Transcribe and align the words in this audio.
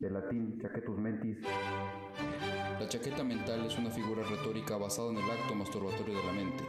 de 0.00 0.10
latín 0.10 0.58
chaquetus 0.58 0.96
mentis. 0.96 1.36
La 2.80 2.88
chaqueta 2.88 3.22
mental 3.22 3.66
es 3.66 3.76
una 3.76 3.90
figura 3.90 4.22
retórica 4.24 4.78
basada 4.78 5.10
en 5.10 5.18
el 5.18 5.30
acto 5.30 5.54
masturbatorio 5.54 6.16
de 6.16 6.24
la 6.24 6.32
mente. 6.32 6.64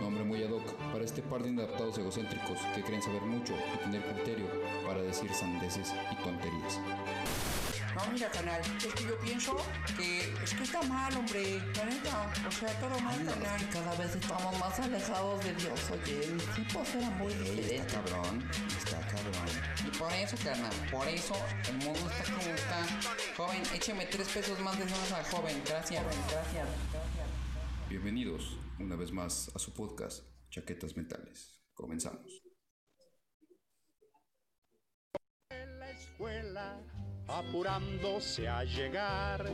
Nombre 0.00 0.24
muy 0.24 0.42
ad 0.42 0.50
hoc 0.50 0.74
para 0.90 1.04
este 1.04 1.22
par 1.22 1.44
de 1.44 1.50
inadaptados 1.50 1.96
egocéntricos 1.98 2.58
que 2.74 2.82
creen 2.82 3.00
saber 3.00 3.22
mucho 3.22 3.54
y 3.72 3.78
tener 3.84 4.02
criterio 4.02 4.46
para 4.84 5.00
decir 5.00 5.32
sandeces 5.32 5.94
y 6.10 6.16
tonterías. 6.24 6.80
No, 7.94 8.10
mira, 8.10 8.28
canal, 8.30 8.60
es 8.60 8.94
que 8.94 9.04
yo 9.04 9.16
pienso 9.18 9.56
que 9.96 10.20
es 10.42 10.54
que 10.54 10.62
está 10.64 10.82
mal, 10.82 11.14
hombre. 11.14 11.58
La 11.76 11.84
neta, 11.84 12.32
o 12.48 12.50
sea, 12.50 12.80
todo 12.80 12.98
mal, 12.98 13.16
canal. 13.24 13.60
Cada 13.70 13.94
vez 13.94 14.16
estamos 14.16 14.58
más 14.58 14.80
alejados 14.80 15.44
de 15.44 15.54
Dios, 15.54 15.90
oye. 15.92 16.32
Mis 16.32 16.46
tipos 16.54 16.94
eran 16.96 17.16
muy 17.18 17.32
Está 17.32 17.86
cabrón, 17.86 18.42
está 18.76 18.98
cabrón. 19.06 19.61
Y 19.84 19.90
por 19.98 20.12
eso, 20.12 20.36
carnal, 20.44 20.72
por 20.90 21.08
eso 21.08 21.34
el 21.68 21.76
mundo 21.78 22.00
está 22.10 22.24
como 22.32 22.54
está. 22.54 22.86
Joven, 23.36 23.62
écheme 23.74 24.06
tres 24.06 24.28
pesos 24.28 24.58
más 24.60 24.78
de 24.78 24.84
al 24.84 25.24
joven. 25.24 25.60
Gracias, 25.66 26.02
gracias, 26.02 26.30
gracias. 26.30 26.68
Bienvenidos 27.88 28.56
una 28.78 28.96
vez 28.96 29.10
más 29.12 29.50
a 29.54 29.58
su 29.58 29.74
podcast 29.74 30.24
Chaquetas 30.50 30.96
Mentales. 30.96 31.62
Comenzamos. 31.74 32.42
en 35.50 35.78
la 35.78 35.90
escuela, 35.90 36.80
apurándose 37.28 38.48
a 38.48 38.64
llegar, 38.64 39.44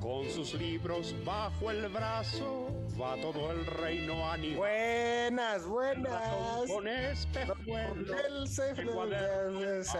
con 0.00 0.28
sus 0.30 0.54
libros 0.54 1.14
bajo 1.24 1.70
el 1.70 1.88
brazo, 1.88 2.68
va 3.00 3.20
todo 3.20 3.50
el 3.50 3.66
reino 3.66 4.30
animal. 4.30 4.56
Buenas, 4.56 5.66
buenas. 5.66 6.70
Con 6.70 6.88
espejuelos, 6.88 8.58
El 8.58 8.78
en 8.78 8.86
cuadernos, 8.88 9.94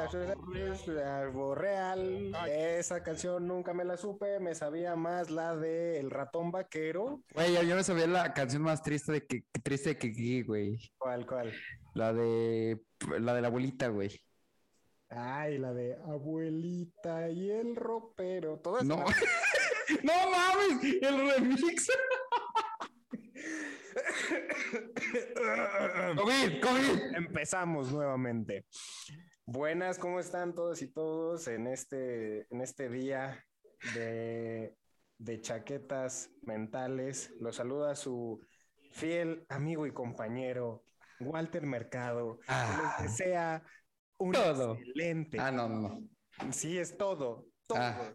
Algo 1.05 1.55
real. 1.55 2.33
Esa 2.49 3.03
canción 3.03 3.47
nunca 3.47 3.75
me 3.75 3.85
la 3.85 3.97
supe, 3.97 4.41
me 4.41 4.55
sabía 4.55 4.97
más 4.97 5.31
la 5.31 5.57
de 5.57 5.99
El 5.99 6.11
ratón 6.11 6.51
vaquero. 6.51 7.23
Güey, 7.35 7.55
yo, 7.55 7.63
yo 7.63 7.77
me 7.77 7.85
sabía 7.85 8.07
la 8.07 8.33
canción 8.35 8.63
más 8.63 8.83
triste 8.83 9.13
de 9.13 9.27
que 9.27 9.43
triste 9.63 9.91
de 9.91 9.99
que, 9.99 10.43
güey. 10.43 10.79
¿Cuál, 10.99 11.27
cuál? 11.27 11.53
La 11.95 12.13
de 12.13 12.81
la 13.19 13.35
de 13.35 13.43
la 13.43 13.49
abuelita, 13.49 13.89
güey. 13.89 14.21
Ay, 15.11 15.59
la 15.59 15.73
de 15.73 15.95
Abuelita 16.07 17.31
y 17.31 17.51
el 17.51 17.75
ropero. 17.77 18.59
Todas 18.59 18.85
No. 18.85 18.97
no 20.03 20.13
mames, 20.31 20.99
el 21.01 21.31
remix. 21.31 21.89
COVID, 26.17 26.61
COVID. 26.61 27.17
Empezamos 27.17 27.91
nuevamente. 27.91 28.67
Buenas, 29.47 29.99
¿cómo 29.99 30.21
están 30.21 30.55
todos 30.55 30.83
y 30.83 30.89
todos 30.89 31.49
en 31.49 31.69
este, 31.69 32.47
en 32.53 32.61
este 32.61 32.91
día 32.91 33.43
de, 33.95 34.77
de 35.17 35.41
chaquetas 35.41 36.31
mentales? 36.43 37.33
Los 37.41 37.57
saluda 37.57 37.97
su 37.97 38.45
fiel 38.91 39.47
amigo 39.49 39.87
y 39.87 39.93
compañero, 39.93 40.85
Walter 41.21 41.65
Mercado. 41.65 42.41
Ah. 42.47 42.99
Les 43.01 43.11
desea 43.11 43.63
un 44.19 44.33
Todo. 44.33 44.75
excelente. 44.75 45.39
Ah, 45.41 45.51
no, 45.51 45.69
no, 45.69 45.81
no. 45.81 46.53
Sí, 46.53 46.79
es 46.79 46.97
todo, 46.97 47.47
todo. 47.67 47.79
Ah. 47.79 48.15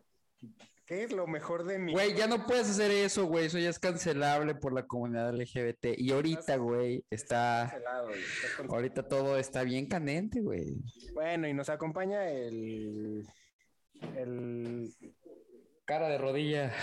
¿Qué 0.86 1.04
es 1.04 1.14
lo 1.14 1.28
mejor 1.28 1.64
de 1.64 1.80
mi 1.80 1.94
Güey, 1.94 2.14
ya 2.14 2.28
no 2.28 2.46
puedes 2.46 2.70
hacer 2.70 2.92
eso, 2.92 3.26
güey. 3.26 3.46
Eso 3.46 3.58
ya 3.58 3.70
es 3.70 3.80
cancelable 3.80 4.54
por 4.56 4.74
la 4.74 4.86
comunidad 4.86 5.34
LGBT. 5.34 5.98
Y 5.98 6.12
ahorita, 6.12 6.58
güey, 6.58 7.06
está. 7.10 7.70
cancelado, 7.72 8.08
güey? 8.08 8.70
Ahorita 8.70 9.08
todo 9.08 9.38
está 9.38 9.64
bien 9.64 9.88
candente, 9.88 10.42
güey. 10.42 10.76
Bueno, 11.14 11.48
y 11.48 11.54
nos 11.54 11.70
acompaña 11.70 12.30
el, 12.30 13.26
el 14.18 14.94
Cara 15.86 16.08
de 16.08 16.18
rodilla. 16.18 16.74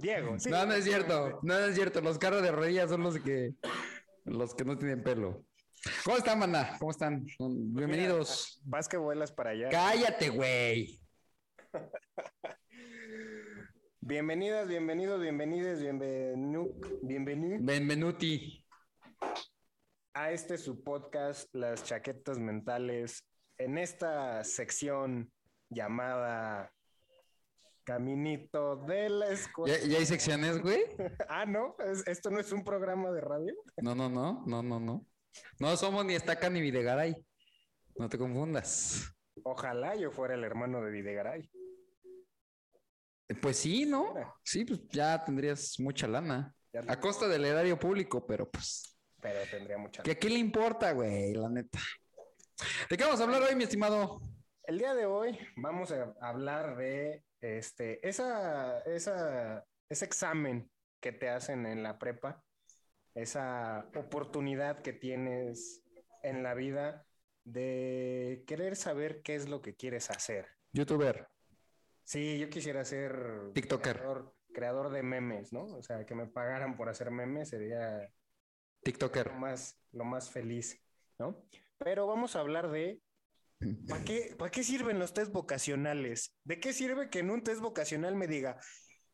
Diego. 0.00 0.38
sí. 0.38 0.50
No, 0.50 0.66
no 0.66 0.74
es 0.74 0.84
cierto. 0.84 1.40
No, 1.42 1.58
no 1.58 1.66
es 1.66 1.74
cierto. 1.74 2.00
Los 2.00 2.18
carros 2.18 2.42
de 2.42 2.50
rodillas 2.50 2.90
son 2.90 3.02
los 3.04 3.18
que 3.20 3.54
los 4.24 4.54
que 4.54 4.64
no 4.64 4.78
tienen 4.78 5.02
pelo. 5.02 5.44
¿Cómo 6.04 6.16
están, 6.16 6.38
banda? 6.38 6.76
¿Cómo 6.78 6.90
están? 6.90 7.26
Bienvenidos. 7.38 8.60
Vas 8.64 8.88
que 8.88 8.96
vuelas 8.96 9.32
para 9.32 9.50
allá. 9.50 9.68
Cállate, 9.70 10.28
güey. 10.30 11.00
Bienvenidas, 14.04 14.66
bienvenidos, 14.66 15.20
bienvenides, 15.20 15.80
bienvenu, 15.80 16.74
bienvenido 17.02 17.58
Benvenuti. 17.60 18.66
a 20.12 20.32
este 20.32 20.58
su 20.58 20.82
podcast, 20.82 21.48
Las 21.54 21.84
Chaquetas 21.84 22.36
Mentales, 22.40 23.24
en 23.58 23.78
esta 23.78 24.42
sección 24.42 25.30
llamada 25.70 26.72
Caminito 27.84 28.76
de 28.76 29.10
la 29.10 29.28
Escuela. 29.30 29.76
¿Ya, 29.78 29.86
ya 29.86 29.98
hay 29.98 30.06
secciones, 30.06 30.60
güey? 30.60 30.82
Ah, 31.28 31.44
no, 31.46 31.76
es- 31.78 32.06
esto 32.06 32.30
no 32.30 32.40
es 32.40 32.52
un 32.52 32.64
programa 32.64 33.10
de 33.10 33.20
radio. 33.20 33.54
No, 33.78 33.94
no, 33.94 34.08
no, 34.08 34.44
no, 34.46 34.62
no, 34.62 34.80
no. 34.80 35.06
No 35.58 35.76
somos 35.76 36.04
ni 36.04 36.14
Estaca 36.14 36.48
ni 36.50 36.60
Videgaray. 36.60 37.16
No 37.96 38.08
te 38.08 38.18
confundas. 38.18 39.12
Ojalá 39.44 39.96
yo 39.96 40.10
fuera 40.10 40.34
el 40.34 40.44
hermano 40.44 40.82
de 40.82 40.90
Videgaray. 40.90 41.50
Pues 43.40 43.56
sí, 43.56 43.86
¿no? 43.86 44.14
Sí, 44.44 44.64
pues 44.64 44.80
ya 44.88 45.24
tendrías 45.24 45.78
mucha 45.80 46.06
lana. 46.06 46.54
A 46.88 47.00
costa 47.00 47.28
del 47.28 47.44
erario 47.44 47.78
público, 47.78 48.26
pero 48.26 48.50
pues. 48.50 48.98
Pero 49.20 49.40
tendría 49.50 49.78
mucha. 49.78 50.02
¿Que 50.02 50.12
a 50.12 50.18
qué 50.18 50.28
le 50.28 50.38
importa, 50.38 50.92
güey? 50.92 51.32
La 51.34 51.48
neta. 51.48 51.78
¿De 52.90 52.96
qué 52.96 53.04
vamos 53.04 53.20
a 53.20 53.24
hablar 53.24 53.42
hoy, 53.42 53.54
mi 53.56 53.64
estimado? 53.64 54.20
El 54.64 54.78
día 54.78 54.94
de 54.94 55.06
hoy 55.06 55.38
vamos 55.56 55.90
a 55.92 56.14
hablar 56.20 56.76
de 56.76 57.24
este, 57.42 58.06
esa, 58.08 58.78
esa, 58.80 59.66
ese 59.88 60.04
examen 60.04 60.70
que 61.00 61.12
te 61.12 61.28
hacen 61.28 61.66
en 61.66 61.82
la 61.82 61.98
prepa, 61.98 62.42
esa 63.14 63.90
oportunidad 63.96 64.80
que 64.80 64.92
tienes 64.92 65.82
en 66.22 66.42
la 66.42 66.54
vida 66.54 67.04
de 67.44 68.44
querer 68.46 68.76
saber 68.76 69.22
qué 69.22 69.34
es 69.34 69.48
lo 69.48 69.60
que 69.60 69.74
quieres 69.74 70.08
hacer. 70.10 70.46
Youtuber. 70.72 71.28
Sí, 72.04 72.38
yo 72.38 72.48
quisiera 72.48 72.84
ser 72.84 73.52
TikToker. 73.52 73.96
creador, 73.96 74.34
creador 74.54 74.90
de 74.90 75.02
memes, 75.02 75.52
¿no? 75.52 75.64
O 75.64 75.82
sea, 75.82 76.06
que 76.06 76.14
me 76.14 76.26
pagaran 76.26 76.76
por 76.76 76.88
hacer 76.88 77.10
memes 77.10 77.50
sería 77.50 77.98
lo 77.98 78.08
TikToker. 78.84 79.32
más, 79.34 79.80
lo 79.90 80.04
más 80.04 80.30
feliz, 80.30 80.80
¿no? 81.18 81.44
Pero 81.78 82.06
vamos 82.06 82.36
a 82.36 82.40
hablar 82.40 82.70
de 82.70 83.02
¿para 83.88 84.04
qué, 84.04 84.34
para 84.38 84.50
qué 84.50 84.62
sirven 84.64 84.98
los 84.98 85.12
test 85.12 85.32
vocacionales? 85.32 86.34
¿De 86.44 86.60
qué 86.60 86.72
sirve 86.72 87.10
que 87.10 87.20
en 87.20 87.30
un 87.30 87.42
test 87.42 87.60
vocacional 87.60 88.16
me 88.16 88.26
diga, 88.26 88.58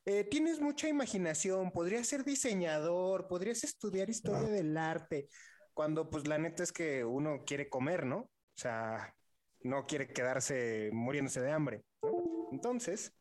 eh, 0.04 0.24
tienes 0.24 0.60
mucha 0.60 0.88
imaginación, 0.88 1.70
podrías 1.70 2.06
ser 2.06 2.24
diseñador, 2.24 3.28
podrías 3.28 3.62
estudiar 3.64 4.08
historia 4.08 4.48
del 4.48 4.76
arte, 4.76 5.28
cuando 5.74 6.08
pues 6.08 6.26
la 6.26 6.38
neta 6.38 6.62
es 6.62 6.72
que 6.72 7.04
uno 7.04 7.44
quiere 7.44 7.68
comer, 7.68 8.06
¿no? 8.06 8.18
O 8.20 8.60
sea, 8.60 9.14
no 9.60 9.86
quiere 9.86 10.08
quedarse 10.08 10.90
muriéndose 10.92 11.40
de 11.40 11.52
hambre. 11.52 11.84
¿no? 12.02 12.48
Entonces, 12.52 13.12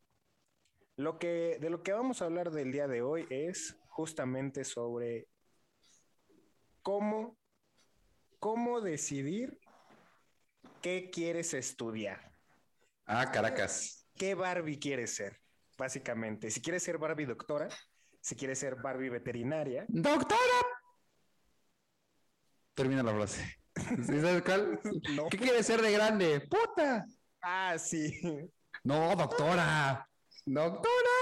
lo 0.95 1.19
que, 1.19 1.57
de 1.59 1.69
lo 1.69 1.83
que 1.83 1.93
vamos 1.93 2.21
a 2.21 2.25
hablar 2.25 2.51
del 2.51 2.71
día 2.71 2.87
de 2.87 3.01
hoy 3.01 3.27
es 3.29 3.77
justamente 3.89 4.63
sobre 4.63 5.27
cómo, 6.81 7.37
cómo 8.39 8.81
decidir 8.81 9.59
qué 10.81 11.09
quieres 11.11 11.53
estudiar, 11.53 12.33
Ah, 13.05 13.31
Caracas. 13.31 14.07
qué 14.15 14.35
Barbie 14.35 14.79
quieres 14.79 15.15
ser, 15.15 15.41
básicamente. 15.77 16.49
Si 16.51 16.61
quieres 16.61 16.83
ser 16.83 16.97
Barbie 16.97 17.25
doctora, 17.25 17.69
si 18.21 18.35
quieres 18.35 18.59
ser 18.59 18.75
Barbie 18.75 19.09
veterinaria, 19.09 19.85
¡Doctora! 19.87 20.39
Termina 22.73 23.01
la 23.03 23.13
frase. 23.13 23.59
¿Sí 23.75 24.19
sabes 24.21 24.41
cuál? 24.43 24.79
No. 25.15 25.29
¿Qué 25.29 25.37
quieres 25.37 25.65
ser 25.65 25.81
de 25.81 25.91
grande? 25.91 26.41
¡Puta! 26.49 27.05
ah, 27.41 27.77
sí, 27.77 28.19
No, 28.83 29.15
doctora. 29.15 30.07
¡Doctora! 30.45 31.17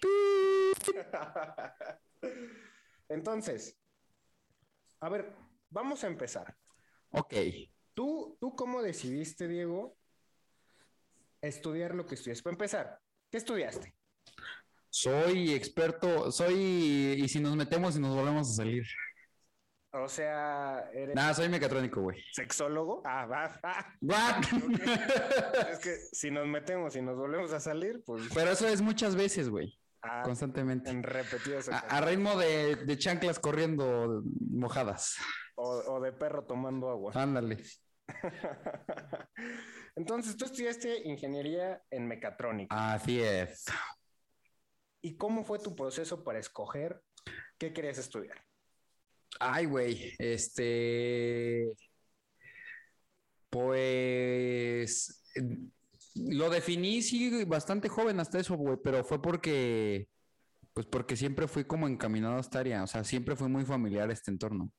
Pi. 0.00 0.90
Entonces, 3.08 3.76
a 5.00 5.08
ver, 5.08 5.34
vamos 5.70 6.04
a 6.04 6.06
empezar. 6.06 6.56
Ok. 7.12 7.34
¿Tú, 8.00 8.34
¿Tú 8.40 8.56
cómo 8.56 8.80
decidiste, 8.80 9.46
Diego, 9.46 9.94
estudiar 11.42 11.94
lo 11.94 12.06
que 12.06 12.14
estudias? 12.14 12.40
Para 12.40 12.54
empezar, 12.54 12.98
¿qué 13.30 13.36
estudiaste? 13.36 13.94
Soy 14.88 15.52
experto, 15.52 16.32
soy. 16.32 16.54
Y 17.22 17.28
si 17.28 17.40
nos 17.40 17.54
metemos 17.56 17.94
y 17.96 18.00
nos 18.00 18.16
volvemos 18.16 18.48
a 18.48 18.54
salir. 18.54 18.84
O 19.92 20.08
sea, 20.08 20.88
¿eres 20.94 21.14
Nada, 21.14 21.34
soy 21.34 21.50
mecatrónico, 21.50 22.00
güey. 22.00 22.24
sexólogo? 22.32 23.02
Ah, 23.04 23.26
va. 23.26 23.60
ah. 23.64 23.92
What? 24.00 24.44
Es 25.70 25.78
que 25.80 25.96
si 26.10 26.30
nos 26.30 26.46
metemos 26.46 26.96
y 26.96 27.02
nos 27.02 27.18
volvemos 27.18 27.52
a 27.52 27.60
salir, 27.60 28.02
pues 28.06 28.30
Pero 28.34 28.52
eso 28.52 28.66
es 28.66 28.80
muchas 28.80 29.14
veces, 29.14 29.50
güey. 29.50 29.78
ah, 30.00 30.22
Constantemente. 30.24 30.88
en 30.88 31.02
repetidas 31.02 31.68
A, 31.68 31.80
a 31.80 32.00
ritmo 32.00 32.38
de, 32.38 32.76
de 32.76 32.96
chanclas 32.96 33.38
corriendo 33.38 34.22
mojadas. 34.50 35.18
O, 35.56 35.68
o 35.68 36.00
de 36.00 36.12
perro 36.12 36.44
tomando 36.46 36.88
agua. 36.88 37.12
Ándale. 37.14 37.58
Entonces, 39.96 40.36
tú 40.36 40.44
estudiaste 40.44 41.08
ingeniería 41.08 41.82
en 41.90 42.06
mecatrónica. 42.06 42.92
Así 42.92 43.20
es. 43.20 43.64
¿Y 45.02 45.16
cómo 45.16 45.44
fue 45.44 45.58
tu 45.58 45.74
proceso 45.74 46.22
para 46.24 46.38
escoger 46.38 47.02
qué 47.58 47.72
querías 47.72 47.98
estudiar? 47.98 48.36
Ay, 49.38 49.66
güey, 49.66 50.14
este... 50.18 51.72
Pues... 53.48 55.22
Lo 56.14 56.50
definí, 56.50 57.02
sí, 57.02 57.44
bastante 57.44 57.88
joven 57.88 58.20
hasta 58.20 58.40
eso, 58.40 58.56
güey, 58.56 58.78
pero 58.82 59.04
fue 59.04 59.20
porque... 59.22 60.08
Pues 60.72 60.86
porque 60.86 61.16
siempre 61.16 61.48
fui 61.48 61.64
como 61.64 61.88
encaminado 61.88 62.36
a 62.36 62.40
esta 62.40 62.60
área, 62.60 62.84
o 62.84 62.86
sea, 62.86 63.02
siempre 63.02 63.34
fui 63.34 63.48
muy 63.48 63.64
familiar 63.64 64.08
a 64.08 64.12
este 64.12 64.30
entorno. 64.30 64.70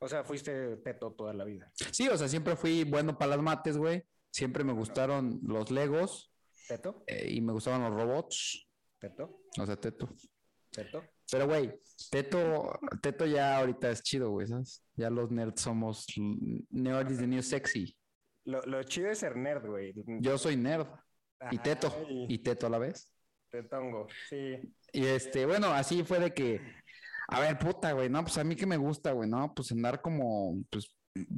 O 0.00 0.08
sea, 0.08 0.24
fuiste 0.24 0.76
teto 0.78 1.12
toda 1.12 1.34
la 1.34 1.44
vida. 1.44 1.70
Sí, 1.92 2.08
o 2.08 2.16
sea, 2.16 2.26
siempre 2.26 2.56
fui 2.56 2.84
bueno 2.84 3.16
para 3.18 3.36
las 3.36 3.42
mates, 3.42 3.76
güey. 3.76 4.02
Siempre 4.32 4.64
me 4.64 4.72
gustaron 4.72 5.40
los 5.42 5.70
Legos 5.70 6.32
¿Teto? 6.66 7.04
eh, 7.06 7.28
y 7.30 7.40
me 7.40 7.52
gustaban 7.52 7.82
los 7.82 7.94
robots. 7.94 8.66
¿Teto? 8.98 9.42
O 9.58 9.66
sea, 9.66 9.76
Teto. 9.76 10.08
¿Teto? 10.70 11.04
Pero, 11.30 11.46
güey, 11.46 11.72
Teto, 12.10 12.78
Teto 13.02 13.26
ya 13.26 13.58
ahorita 13.58 13.90
es 13.90 14.02
chido, 14.02 14.30
güey, 14.30 14.46
¿sabes? 14.46 14.82
Ya 14.94 15.10
los 15.10 15.30
nerds 15.30 15.60
somos 15.60 16.06
nerd 16.70 17.10
is 17.10 17.18
the 17.18 17.26
new 17.26 17.42
sexy. 17.42 17.96
Lo, 18.44 18.62
lo 18.62 18.82
chido 18.84 19.10
es 19.10 19.18
ser 19.18 19.36
nerd, 19.36 19.66
güey. 19.66 19.92
Yo 20.20 20.38
soy 20.38 20.56
nerd 20.56 20.86
y 21.50 21.58
Teto 21.58 21.92
y 22.08 22.38
Teto 22.38 22.66
a 22.66 22.70
la 22.70 22.78
vez. 22.78 23.12
Tetongo, 23.50 24.06
sí. 24.28 24.60
Y 24.92 25.06
este, 25.06 25.44
bueno, 25.44 25.68
así 25.68 26.04
fue 26.04 26.20
de 26.20 26.32
que, 26.32 26.60
a 27.30 27.40
ver, 27.40 27.58
puta, 27.58 27.92
güey, 27.92 28.08
no, 28.08 28.22
pues 28.22 28.36
a 28.38 28.44
mí 28.44 28.56
que 28.56 28.66
me 28.66 28.76
gusta, 28.76 29.12
güey, 29.12 29.28
no, 29.28 29.54
pues 29.54 29.70
andar 29.72 30.00
como, 30.02 30.62
pues, 30.68 30.92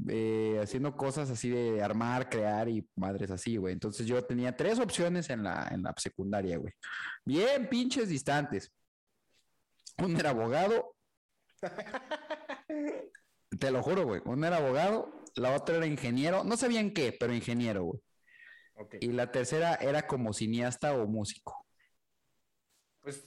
eh, 0.08 0.58
haciendo 0.62 0.96
cosas 0.96 1.30
así 1.30 1.50
de 1.50 1.82
armar, 1.82 2.28
crear 2.28 2.68
y 2.68 2.88
madres 2.96 3.30
así, 3.30 3.56
güey. 3.56 3.74
Entonces 3.74 4.06
yo 4.06 4.24
tenía 4.24 4.56
tres 4.56 4.78
opciones 4.78 5.28
en 5.30 5.42
la, 5.42 5.68
en 5.70 5.82
la 5.82 5.94
secundaria, 5.96 6.56
güey. 6.56 6.72
Bien 7.24 7.68
pinches 7.68 8.08
distantes. 8.08 8.72
Uno 9.98 10.18
era 10.18 10.30
abogado. 10.30 10.96
Te 13.58 13.70
lo 13.70 13.82
juro, 13.82 14.06
güey. 14.06 14.22
Uno 14.24 14.46
era 14.46 14.56
abogado, 14.56 15.24
la 15.36 15.54
otra 15.54 15.76
era 15.76 15.86
ingeniero. 15.86 16.42
No 16.42 16.56
sabían 16.56 16.92
qué, 16.92 17.14
pero 17.18 17.34
ingeniero, 17.34 17.84
güey. 17.84 18.00
Y 19.00 19.12
la 19.12 19.30
tercera 19.30 19.74
era 19.74 20.06
como 20.06 20.32
cineasta 20.32 20.94
o 20.94 21.06
músico. 21.06 21.66
Pues 23.00 23.22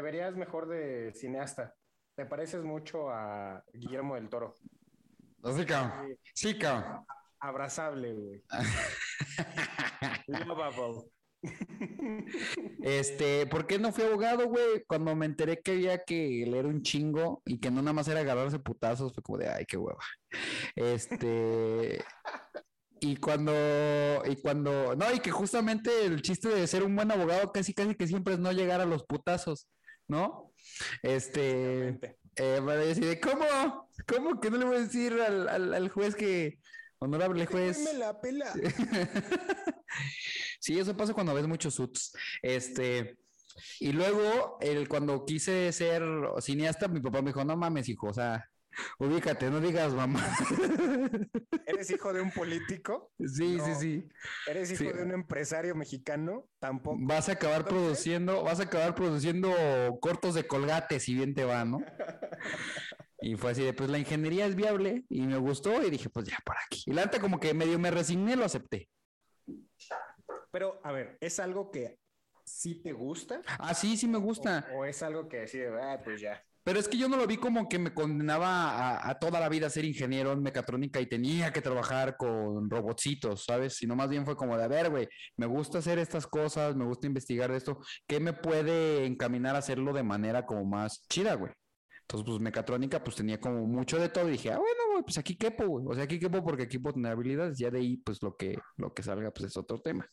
te 0.00 0.04
verías 0.04 0.34
mejor 0.34 0.66
de 0.66 1.12
cineasta. 1.12 1.74
Te 2.16 2.24
pareces 2.24 2.64
mucho 2.64 3.10
a 3.10 3.62
Guillermo 3.74 4.14
del 4.14 4.30
Toro. 4.30 4.54
Sí, 5.54 5.66
cabrón. 5.66 6.16
Sí, 6.32 6.58
cabrón. 6.58 7.04
Abrazable, 7.38 8.14
güey. 8.14 8.42
Lovable. 10.26 11.02
Este, 12.82 13.46
¿por 13.46 13.66
qué 13.66 13.78
no 13.78 13.92
fui 13.92 14.04
abogado, 14.04 14.48
güey? 14.48 14.84
Cuando 14.86 15.14
me 15.14 15.26
enteré 15.26 15.60
que 15.60 15.72
había 15.72 16.02
que 16.02 16.46
leer 16.48 16.64
un 16.64 16.80
chingo 16.80 17.42
y 17.44 17.60
que 17.60 17.70
no 17.70 17.82
nada 17.82 17.92
más 17.92 18.08
era 18.08 18.20
agarrarse 18.20 18.58
putazos, 18.58 19.12
fue 19.12 19.22
como 19.22 19.36
de, 19.36 19.50
ay, 19.50 19.66
qué 19.66 19.76
hueva. 19.76 20.00
Este, 20.76 22.02
y 23.00 23.16
cuando, 23.16 23.52
y 24.24 24.36
cuando, 24.36 24.96
no, 24.96 25.12
y 25.12 25.20
que 25.20 25.30
justamente 25.30 26.06
el 26.06 26.22
chiste 26.22 26.48
de 26.48 26.66
ser 26.66 26.84
un 26.84 26.96
buen 26.96 27.10
abogado 27.10 27.52
casi, 27.52 27.74
casi 27.74 27.94
que 27.94 28.06
siempre 28.06 28.32
es 28.32 28.40
no 28.40 28.50
llegar 28.50 28.80
a 28.80 28.86
los 28.86 29.04
putazos, 29.04 29.68
¿no? 30.10 30.52
Este, 31.02 31.88
eh, 32.36 32.60
para 32.64 32.76
decir, 32.76 33.06
de, 33.06 33.20
¿cómo? 33.20 33.44
¿Cómo 34.06 34.40
que 34.40 34.50
no 34.50 34.58
le 34.58 34.64
voy 34.66 34.76
a 34.76 34.80
decir 34.80 35.12
al, 35.20 35.48
al- 35.48 35.74
al 35.74 35.88
juez 35.90 36.14
que, 36.16 36.58
honorable 36.98 37.46
juez? 37.46 37.78
Me 37.80 37.94
la 37.94 38.20
pela. 38.20 38.52
Sí, 40.60 40.78
eso 40.78 40.96
pasa 40.96 41.14
cuando 41.14 41.34
ves 41.34 41.46
muchos 41.46 41.74
suits. 41.74 42.12
Este, 42.42 43.18
y 43.80 43.92
luego, 43.92 44.58
el, 44.60 44.88
cuando 44.88 45.24
quise 45.24 45.72
ser 45.72 46.02
cineasta, 46.40 46.88
mi 46.88 47.00
papá 47.00 47.22
me 47.22 47.28
dijo, 47.30 47.44
no 47.44 47.56
mames, 47.56 47.88
hijo, 47.88 48.08
o 48.08 48.14
sea, 48.14 48.49
ubícate, 48.98 49.50
no 49.50 49.60
digas 49.60 49.92
mamá. 49.94 50.24
¿Eres 51.66 51.90
hijo 51.90 52.12
de 52.12 52.20
un 52.20 52.30
político? 52.30 53.12
sí, 53.18 53.56
No. 53.56 53.64
sí, 53.64 53.74
sí. 53.80 54.08
¿Eres 54.46 54.70
hijo 54.72 54.84
Sí. 54.84 54.92
de 54.96 55.02
un 55.02 55.12
empresario 55.12 55.74
mexicano? 55.74 56.48
Tampoco. 56.58 56.96
Vas 57.00 57.28
a 57.28 57.32
acabar 57.32 57.66
produciendo, 57.66 58.42
vas 58.42 58.60
a 58.60 58.64
acabar 58.64 58.94
produciendo 58.94 59.52
cortos 60.00 60.34
de 60.34 60.46
colgate 60.46 61.00
si 61.00 61.14
bien 61.14 61.34
te 61.34 61.44
va, 61.44 61.64
¿no? 61.64 61.78
Y 63.22 63.36
fue 63.36 63.50
así 63.50 63.62
de, 63.62 63.74
pues 63.74 63.90
la 63.90 63.98
ingeniería 63.98 64.46
es 64.46 64.54
viable 64.54 65.04
y 65.10 65.20
me 65.26 65.36
gustó 65.36 65.82
y 65.82 65.90
dije, 65.90 66.08
pues 66.08 66.26
ya, 66.26 66.38
por 66.42 66.56
aquí. 66.56 66.84
Y 66.86 66.94
la 66.94 67.04
neta 67.04 67.20
como 67.20 67.38
que 67.38 67.52
medio 67.52 67.78
me 67.78 67.90
resigné, 67.90 68.34
lo 68.34 68.46
acepté. 68.46 68.88
Pero, 70.50 70.80
a 70.82 70.90
ver, 70.92 71.18
¿es 71.20 71.38
algo 71.38 71.70
que 71.70 71.98
sí 72.46 72.76
te 72.82 72.92
gusta? 72.92 73.42
Ah, 73.58 73.74
sí, 73.74 73.98
sí 73.98 74.08
me 74.08 74.16
gusta. 74.16 74.66
¿O, 74.72 74.78
o 74.78 74.84
es 74.86 75.02
algo 75.02 75.28
que 75.28 75.40
decide, 75.40 75.68
ah, 75.82 76.00
pues 76.02 76.20
ya? 76.22 76.42
Pero 76.62 76.78
es 76.78 76.88
que 76.88 76.98
yo 76.98 77.08
no 77.08 77.16
lo 77.16 77.26
vi 77.26 77.36
como 77.36 77.68
que 77.68 77.78
me 77.78 77.94
condenaba 77.94 78.70
a, 78.70 79.10
a 79.10 79.18
toda 79.18 79.40
la 79.40 79.48
vida 79.48 79.66
a 79.66 79.70
ser 79.70 79.84
ingeniero 79.84 80.32
en 80.32 80.42
mecatrónica 80.42 81.00
y 81.00 81.06
tenía 81.06 81.52
que 81.52 81.62
trabajar 81.62 82.16
con 82.16 82.68
robotcitos, 82.68 83.44
¿sabes? 83.44 83.76
Sino 83.76 83.96
más 83.96 84.10
bien 84.10 84.24
fue 84.24 84.36
como 84.36 84.56
de, 84.56 84.64
a 84.64 84.68
ver, 84.68 84.90
güey, 84.90 85.08
me 85.36 85.46
gusta 85.46 85.78
hacer 85.78 85.98
estas 85.98 86.26
cosas, 86.26 86.76
me 86.76 86.84
gusta 86.84 87.06
investigar 87.06 87.50
de 87.50 87.56
esto, 87.56 87.80
¿qué 88.06 88.20
me 88.20 88.32
puede 88.32 89.06
encaminar 89.06 89.56
a 89.56 89.60
hacerlo 89.60 89.92
de 89.92 90.02
manera 90.02 90.44
como 90.46 90.64
más 90.64 91.06
chida, 91.08 91.34
güey? 91.34 91.52
Entonces, 92.02 92.26
pues 92.26 92.40
mecatrónica, 92.40 93.04
pues 93.04 93.14
tenía 93.16 93.38
como 93.38 93.66
mucho 93.66 93.96
de 93.98 94.08
todo 94.08 94.28
y 94.28 94.32
dije, 94.32 94.50
ah, 94.50 94.58
bueno, 94.58 94.80
güey, 94.90 95.02
pues 95.04 95.16
aquí 95.18 95.36
quepo, 95.36 95.66
güey. 95.66 95.86
O 95.88 95.94
sea, 95.94 96.04
aquí 96.04 96.18
quepo 96.18 96.42
porque 96.42 96.64
aquí 96.64 96.78
puedo 96.78 96.94
tener 96.94 97.12
habilidades, 97.12 97.56
ya 97.56 97.70
de 97.70 97.78
ahí, 97.78 97.98
pues 97.98 98.20
lo 98.20 98.36
que, 98.36 98.58
lo 98.76 98.92
que 98.92 99.02
salga, 99.04 99.30
pues 99.30 99.46
es 99.46 99.56
otro 99.56 99.80
tema. 99.80 100.08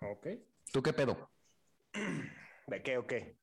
Ok. 0.00 0.26
¿Tú 0.72 0.82
qué 0.82 0.94
pedo? 0.94 1.30
¿De 2.66 2.82
qué 2.82 2.96
o 2.96 3.06
qué? 3.06 3.36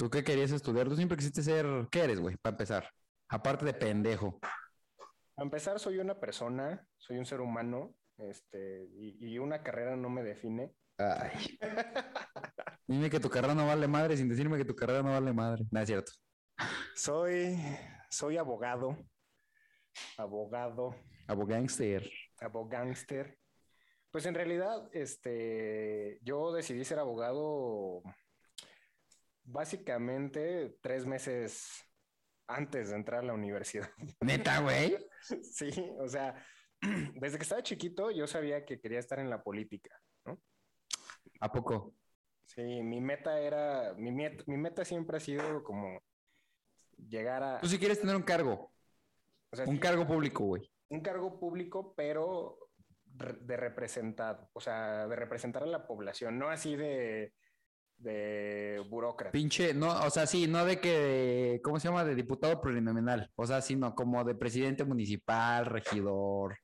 ¿Tú 0.00 0.08
qué 0.08 0.24
querías 0.24 0.50
estudiar? 0.50 0.88
Tú 0.88 0.96
siempre 0.96 1.18
quisiste 1.18 1.42
ser, 1.42 1.66
¿qué 1.90 2.04
eres, 2.04 2.18
güey? 2.20 2.34
Para 2.38 2.54
empezar. 2.54 2.88
Aparte 3.28 3.66
de 3.66 3.74
pendejo. 3.74 4.40
A 5.36 5.42
empezar, 5.42 5.78
soy 5.78 5.98
una 5.98 6.18
persona, 6.18 6.86
soy 6.96 7.18
un 7.18 7.26
ser 7.26 7.42
humano, 7.42 7.94
este, 8.16 8.88
y, 8.94 9.18
y 9.20 9.38
una 9.38 9.62
carrera 9.62 9.96
no 9.96 10.08
me 10.08 10.22
define. 10.22 10.74
Ay. 10.96 11.58
Dime 12.86 13.10
que 13.10 13.20
tu 13.20 13.28
carrera 13.28 13.54
no 13.54 13.66
vale 13.66 13.86
madre 13.88 14.16
sin 14.16 14.30
decirme 14.30 14.56
que 14.56 14.64
tu 14.64 14.74
carrera 14.74 15.02
no 15.02 15.10
vale 15.12 15.34
madre. 15.34 15.64
No 15.70 15.80
es 15.80 15.86
cierto. 15.86 16.12
Soy, 16.94 17.58
soy 18.08 18.38
abogado, 18.38 18.96
abogado, 20.16 20.96
Abogánster. 21.26 22.10
abogánster. 22.40 23.38
Pues 24.10 24.24
en 24.24 24.34
realidad, 24.34 24.88
este, 24.94 26.18
yo 26.22 26.52
decidí 26.52 26.86
ser 26.86 26.98
abogado 26.98 28.02
básicamente 29.52 30.78
tres 30.80 31.06
meses 31.06 31.84
antes 32.46 32.90
de 32.90 32.96
entrar 32.96 33.20
a 33.20 33.26
la 33.26 33.34
universidad. 33.34 33.90
Neta, 34.20 34.60
güey. 34.60 34.96
Sí, 35.42 35.70
o 35.98 36.08
sea, 36.08 36.34
desde 37.14 37.36
que 37.38 37.42
estaba 37.42 37.62
chiquito 37.62 38.10
yo 38.10 38.26
sabía 38.26 38.64
que 38.64 38.80
quería 38.80 38.98
estar 38.98 39.18
en 39.18 39.30
la 39.30 39.42
política, 39.42 39.90
¿no? 40.24 40.40
¿A 41.40 41.50
poco? 41.52 41.94
Sí, 42.44 42.82
mi 42.82 43.00
meta 43.00 43.38
era, 43.40 43.94
mi, 43.96 44.10
met- 44.10 44.44
mi 44.46 44.56
meta 44.56 44.84
siempre 44.84 45.16
ha 45.18 45.20
sido 45.20 45.62
como 45.62 46.00
llegar 46.96 47.42
a, 47.42 47.60
Tú 47.60 47.68
si 47.68 47.78
quieres 47.78 48.00
tener 48.00 48.16
un 48.16 48.22
cargo, 48.22 48.72
o 49.52 49.56
sea, 49.56 49.66
un 49.66 49.74
sí, 49.74 49.80
cargo 49.80 50.06
público, 50.06 50.44
güey. 50.44 50.70
un 50.88 51.00
cargo 51.02 51.38
público, 51.38 51.94
pero 51.96 52.58
de 53.04 53.56
representado, 53.56 54.48
o 54.54 54.60
sea, 54.60 55.06
de 55.06 55.16
representar 55.16 55.62
a 55.62 55.66
la 55.66 55.86
población, 55.86 56.38
no 56.38 56.48
así 56.50 56.76
de, 56.76 57.34
de 58.00 58.82
burócrata. 58.88 59.32
Pinche, 59.32 59.74
no, 59.74 59.90
o 60.04 60.10
sea, 60.10 60.26
sí, 60.26 60.46
no 60.46 60.64
de 60.64 60.80
que, 60.80 61.60
¿cómo 61.62 61.78
se 61.78 61.88
llama? 61.88 62.04
De 62.04 62.14
diputado 62.14 62.60
plurinominal. 62.60 63.30
O 63.36 63.46
sea, 63.46 63.60
sino 63.60 63.94
como 63.94 64.24
de 64.24 64.34
presidente 64.34 64.84
municipal, 64.84 65.66
regidor. 65.66 66.56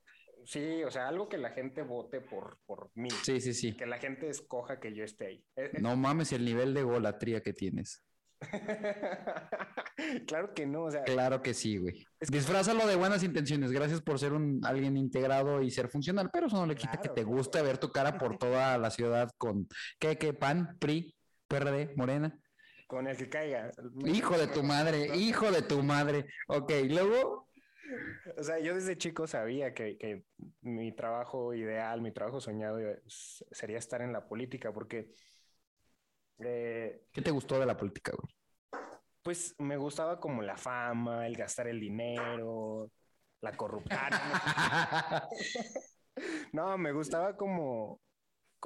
Sí, 0.44 0.82
o 0.84 0.90
sea, 0.90 1.08
algo 1.08 1.28
que 1.28 1.38
la 1.38 1.50
gente 1.50 1.82
vote 1.82 2.20
por, 2.20 2.58
por 2.66 2.90
mí, 2.94 3.08
Sí, 3.24 3.40
sí, 3.40 3.52
sí. 3.52 3.76
que 3.76 3.84
la 3.86 3.98
gente 3.98 4.28
escoja 4.28 4.78
que 4.80 4.94
yo 4.94 5.02
esté 5.04 5.26
ahí. 5.26 5.44
Eh, 5.56 5.70
eh, 5.74 5.78
No 5.80 5.96
mames 5.96 6.32
el 6.32 6.44
nivel 6.44 6.72
de 6.72 6.84
golatría 6.84 7.40
que 7.42 7.52
tienes. 7.52 8.04
claro 10.26 10.52
que 10.54 10.66
no, 10.66 10.84
o 10.84 10.90
sea, 10.90 11.02
Claro 11.04 11.42
que 11.42 11.54
sí, 11.54 11.78
güey. 11.78 12.04
Es 12.20 12.30
que- 12.30 12.36
Disfrázalo 12.36 12.86
de 12.86 12.96
buenas 12.96 13.22
intenciones. 13.24 13.72
Gracias 13.72 14.00
por 14.02 14.18
ser 14.18 14.32
un 14.34 14.60
alguien 14.64 14.96
integrado 14.96 15.62
y 15.62 15.70
ser 15.70 15.88
funcional, 15.88 16.30
pero 16.32 16.46
eso 16.46 16.56
no 16.56 16.66
le 16.66 16.76
quita 16.76 17.00
que 17.00 17.08
te 17.08 17.24
guste 17.24 17.60
ver 17.62 17.78
tu 17.78 17.90
cara 17.90 18.18
por 18.18 18.36
toda 18.38 18.78
la 18.78 18.90
ciudad 18.90 19.30
con 19.38 19.66
¿qué, 19.98 20.16
qué, 20.16 20.32
PAN, 20.32 20.76
PRI, 20.78 21.15
PRD, 21.48 21.94
Morena? 21.96 22.38
con 22.86 23.08
el 23.08 23.16
que 23.16 23.28
caiga. 23.28 23.72
Hijo 24.04 24.38
de 24.38 24.46
tu 24.46 24.62
madre, 24.62 25.16
hijo 25.16 25.50
de 25.50 25.62
tu 25.62 25.82
madre. 25.82 26.26
Ok, 26.46 26.70
luego, 26.88 27.48
O 28.36 28.42
sea, 28.42 28.58
yo 28.58 28.74
desde 28.74 28.96
chico 28.96 29.26
sabía 29.26 29.74
que, 29.74 29.96
que 29.98 30.24
mi 30.60 30.92
trabajo 30.92 31.54
ideal, 31.54 32.00
mi 32.00 32.12
trabajo 32.12 32.40
soñado 32.40 32.80
eh, 32.80 33.02
sería 33.06 33.78
estar 33.78 34.02
en 34.02 34.12
la 34.12 34.28
política, 34.28 34.72
porque 34.72 35.10
eh, 36.40 37.02
¿qué 37.12 37.22
te 37.22 37.30
gustó 37.30 37.58
de 37.58 37.66
la 37.66 37.76
política, 37.76 38.12
güey? 38.12 38.32
pues 39.22 39.56
me 39.58 39.76
gustaba 39.76 40.20
como 40.20 40.40
la 40.40 40.56
fama, 40.56 41.26
el 41.26 41.36
gastar 41.36 41.66
el 41.66 41.80
dinero, 41.80 42.92
la 43.40 43.56
corrupción. 43.56 44.00
no, 46.52 46.78
me 46.78 46.92
gustaba 46.92 47.36
como, 47.36 48.00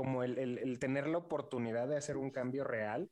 como 0.01 0.23
el, 0.25 0.39
el- 0.39 0.57
el 0.57 0.79
tener 0.79 1.07
la 1.07 1.19
oportunidad 1.19 1.87
de 1.87 1.99
hacer 1.99 2.17
un 2.17 2.31
cambio 2.31 2.65
real. 2.65 3.11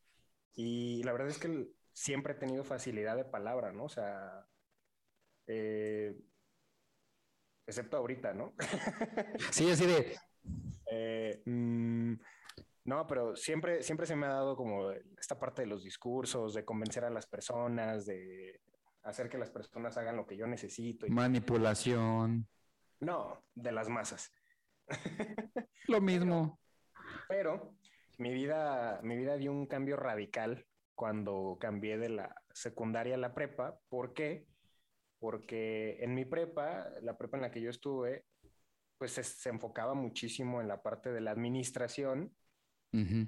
Y 0.54 1.02
la 1.02 1.12
verdad 1.12 1.28
es 1.28 1.36
que 1.38 1.68
siempre 1.92 2.32
he 2.32 2.36
tenido 2.36 2.64
facilidad 2.64 3.14
de 3.14 3.26
palabra, 3.26 3.72
¿no? 3.72 3.84
O 3.84 3.88
sea, 3.90 4.46
eh, 5.48 6.16
excepto 7.66 7.98
ahorita, 7.98 8.32
¿no? 8.32 8.54
Sí, 9.52 9.70
así 9.70 9.84
de, 9.86 10.16
Eh, 10.90 11.42
mm, 11.44 12.14
no, 12.84 13.06
pero 13.06 13.36
siempre, 13.36 13.82
siempre 13.82 14.06
se 14.06 14.16
me 14.16 14.24
ha 14.24 14.30
dado 14.30 14.56
como 14.56 14.90
esta 14.90 15.38
parte 15.38 15.60
de 15.60 15.68
los 15.68 15.84
discursos, 15.84 16.54
de 16.54 16.64
convencer 16.64 17.04
a 17.04 17.10
las 17.10 17.26
personas, 17.26 18.06
de 18.06 18.62
hacer 19.02 19.28
que 19.28 19.36
las 19.36 19.50
personas 19.50 19.98
hagan 19.98 20.16
lo 20.16 20.26
que 20.26 20.38
yo 20.38 20.46
necesito. 20.46 21.06
y- 21.06 21.10
manipulación, 21.10 22.48
No, 23.00 23.44
de 23.54 23.72
las 23.72 23.90
masas. 23.90 24.32
lo 25.88 26.00
mismo. 26.00 26.58
Pero 27.28 27.74
mi 28.18 28.32
vida, 28.32 29.00
mi 29.02 29.16
vida 29.16 29.36
dio 29.36 29.52
un 29.52 29.66
cambio 29.66 29.96
radical 29.96 30.66
cuando 30.94 31.56
cambié 31.60 31.98
de 31.98 32.08
la 32.08 32.34
secundaria 32.52 33.14
a 33.14 33.18
la 33.18 33.34
prepa. 33.34 33.78
¿Por 33.88 34.14
qué? 34.14 34.46
Porque 35.18 35.98
en 36.02 36.14
mi 36.14 36.24
prepa, 36.24 36.88
la 37.02 37.16
prepa 37.18 37.36
en 37.36 37.42
la 37.42 37.50
que 37.50 37.60
yo 37.60 37.70
estuve, 37.70 38.24
pues 38.98 39.12
se, 39.12 39.22
se 39.24 39.48
enfocaba 39.50 39.94
muchísimo 39.94 40.60
en 40.60 40.68
la 40.68 40.82
parte 40.82 41.12
de 41.12 41.20
la 41.20 41.30
administración 41.32 42.34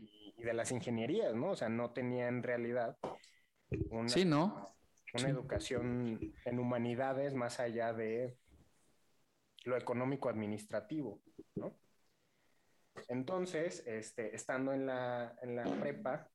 y, 0.01 0.35
y 0.37 0.43
de 0.43 0.55
las 0.55 0.73
ingenierías, 0.73 1.35
¿no? 1.35 1.51
O 1.53 1.57
sea, 1.57 1.69
no 1.69 1.93
tenía 1.93 2.29
en 2.29 2.43
realidad 2.43 2.97
una, 3.91 4.09
Sí, 4.09 4.25
¿no? 4.25 4.77
una 5.13 5.25
sí. 5.25 5.27
educación 5.29 6.21
en 6.45 6.59
humanidades 6.59 7.35
más 7.35 7.61
allá 7.61 7.93
de 7.93 8.39
lo 9.65 9.77
económico 9.77 10.29
administrativo, 10.29 11.21
¿no? 11.55 11.77
Entonces, 13.09 13.83
este, 13.87 14.35
estando 14.35 14.73
en 14.73 14.87
la, 14.87 15.37
en 15.43 15.57
la 15.57 15.65
prepa, 15.65 16.29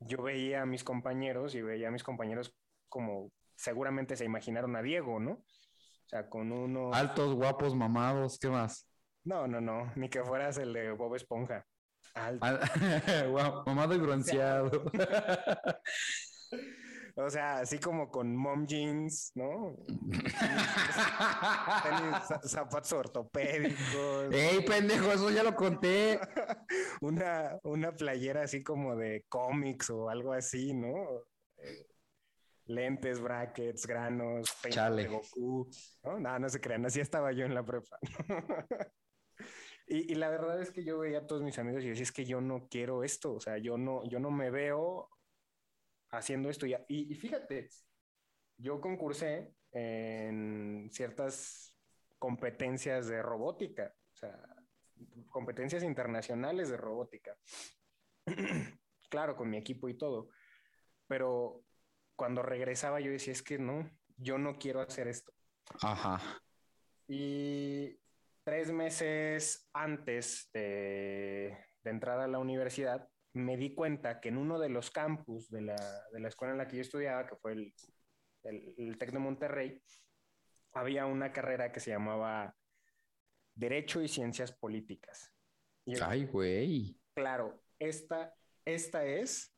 yo 0.00 0.22
veía 0.22 0.62
a 0.62 0.66
mis 0.66 0.84
compañeros 0.84 1.54
y 1.54 1.62
veía 1.62 1.88
a 1.88 1.90
mis 1.92 2.02
compañeros 2.02 2.54
como 2.88 3.32
seguramente 3.56 4.16
se 4.16 4.24
imaginaron 4.24 4.76
a 4.76 4.82
Diego, 4.82 5.20
¿no? 5.20 5.32
O 5.32 6.08
sea, 6.08 6.28
con 6.28 6.52
uno... 6.52 6.92
Altos, 6.92 7.34
guapos, 7.34 7.74
mamados, 7.74 8.38
¿qué 8.38 8.48
más? 8.48 8.88
No, 9.24 9.46
no, 9.46 9.60
no, 9.60 9.92
ni 9.96 10.08
que 10.08 10.22
fueras 10.24 10.56
el 10.58 10.72
de 10.72 10.92
Bob 10.92 11.14
Esponja. 11.16 11.66
Alto. 12.14 12.46
Al- 12.46 12.60
mamado 13.66 13.94
y 13.94 13.98
bronceado. 13.98 14.70
O 17.20 17.28
sea, 17.28 17.58
así 17.58 17.80
como 17.80 18.12
con 18.12 18.36
mom 18.36 18.64
jeans, 18.64 19.32
¿no? 19.34 19.76
Tenis, 21.82 22.14
zapatos 22.44 22.92
ortopédicos, 22.92 24.32
¡Ey, 24.32 24.64
pendejo! 24.64 25.10
Eso 25.10 25.28
ya 25.30 25.42
lo 25.42 25.56
conté. 25.56 26.20
una, 27.00 27.58
una 27.64 27.90
playera 27.96 28.42
así 28.42 28.62
como 28.62 28.94
de 28.94 29.24
cómics 29.28 29.90
o 29.90 30.08
algo 30.08 30.32
así, 30.32 30.72
¿no? 30.72 30.94
Eh, 31.56 31.88
lentes, 32.66 33.20
brackets, 33.20 33.84
granos, 33.84 34.56
Chale. 34.70 35.02
de 35.02 35.08
Goku, 35.08 35.68
¿no? 36.04 36.20
No, 36.20 36.38
no 36.38 36.48
se 36.48 36.60
crean, 36.60 36.86
así 36.86 37.00
estaba 37.00 37.32
yo 37.32 37.46
en 37.46 37.54
la 37.54 37.64
prepa. 37.64 37.98
y, 39.88 40.12
y 40.12 40.14
la 40.14 40.28
verdad 40.28 40.62
es 40.62 40.70
que 40.70 40.84
yo 40.84 41.00
veía 41.00 41.18
a 41.18 41.26
todos 41.26 41.42
mis 41.42 41.58
amigos 41.58 41.82
y 41.82 41.88
decía, 41.88 42.04
es 42.04 42.12
que 42.12 42.26
yo 42.26 42.40
no 42.40 42.68
quiero 42.70 43.02
esto, 43.02 43.32
o 43.32 43.40
sea, 43.40 43.58
yo 43.58 43.76
no, 43.76 44.08
yo 44.08 44.20
no 44.20 44.30
me 44.30 44.52
veo 44.52 45.10
haciendo 46.10 46.50
esto. 46.50 46.66
Y, 46.66 46.76
y, 46.88 47.14
fíjate, 47.14 47.68
yo 48.56 48.80
concursé 48.80 49.54
en 49.72 50.88
ciertas 50.92 51.76
competencias 52.18 53.06
de 53.06 53.22
robótica, 53.22 53.94
o 54.12 54.16
sea, 54.16 54.56
competencias 55.30 55.82
internacionales 55.82 56.68
de 56.68 56.76
robótica. 56.76 57.36
claro, 59.08 59.36
con 59.36 59.50
mi 59.50 59.56
equipo 59.56 59.88
y 59.88 59.94
todo. 59.94 60.28
Pero 61.06 61.64
cuando 62.16 62.42
regresaba 62.42 63.00
yo 63.00 63.10
decía, 63.10 63.32
es 63.32 63.42
que 63.42 63.58
no, 63.58 63.90
yo 64.16 64.38
no 64.38 64.58
quiero 64.58 64.80
hacer 64.80 65.08
esto. 65.08 65.32
Ajá. 65.82 66.20
Y 67.06 67.98
tres 68.42 68.70
meses 68.72 69.68
antes 69.72 70.50
de, 70.52 71.56
de 71.82 71.90
entrar 71.90 72.20
a 72.20 72.28
la 72.28 72.38
universidad, 72.38 73.08
me 73.34 73.56
di 73.56 73.74
cuenta 73.74 74.20
que 74.20 74.28
en 74.28 74.38
uno 74.38 74.58
de 74.58 74.68
los 74.68 74.90
campus 74.90 75.50
de 75.50 75.62
la, 75.62 75.76
de 76.12 76.20
la 76.20 76.28
escuela 76.28 76.52
en 76.52 76.58
la 76.58 76.66
que 76.66 76.76
yo 76.76 76.82
estudiaba, 76.82 77.26
que 77.26 77.36
fue 77.36 77.52
el, 77.52 77.74
el, 78.44 78.74
el 78.78 78.98
TEC 78.98 79.12
de 79.12 79.18
Monterrey, 79.18 79.82
había 80.72 81.06
una 81.06 81.32
carrera 81.32 81.72
que 81.72 81.80
se 81.80 81.90
llamaba 81.90 82.54
Derecho 83.54 84.00
y 84.00 84.08
Ciencias 84.08 84.52
Políticas. 84.52 85.34
Y 85.84 86.00
Ay, 86.00 86.26
güey. 86.26 87.00
claro, 87.14 87.62
esta, 87.78 88.34
esta 88.64 89.04
es, 89.04 89.56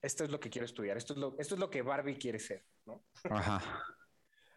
esto 0.00 0.24
es 0.24 0.30
lo 0.30 0.38
que 0.40 0.50
quiero 0.50 0.64
estudiar, 0.64 0.96
esto 0.96 1.12
es 1.14 1.18
lo, 1.18 1.36
esto 1.38 1.54
es 1.54 1.60
lo 1.60 1.70
que 1.70 1.82
Barbie 1.82 2.18
quiere 2.18 2.38
ser, 2.38 2.64
¿no? 2.86 3.04
Ajá. 3.24 3.60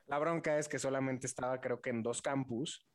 La 0.05 0.19
bronca 0.19 0.57
es 0.57 0.69
que 0.69 0.79
solamente 0.79 1.27
estaba, 1.27 1.59
creo 1.59 1.81
que 1.81 1.89
en 1.89 2.03
dos 2.03 2.21
campus, 2.21 2.88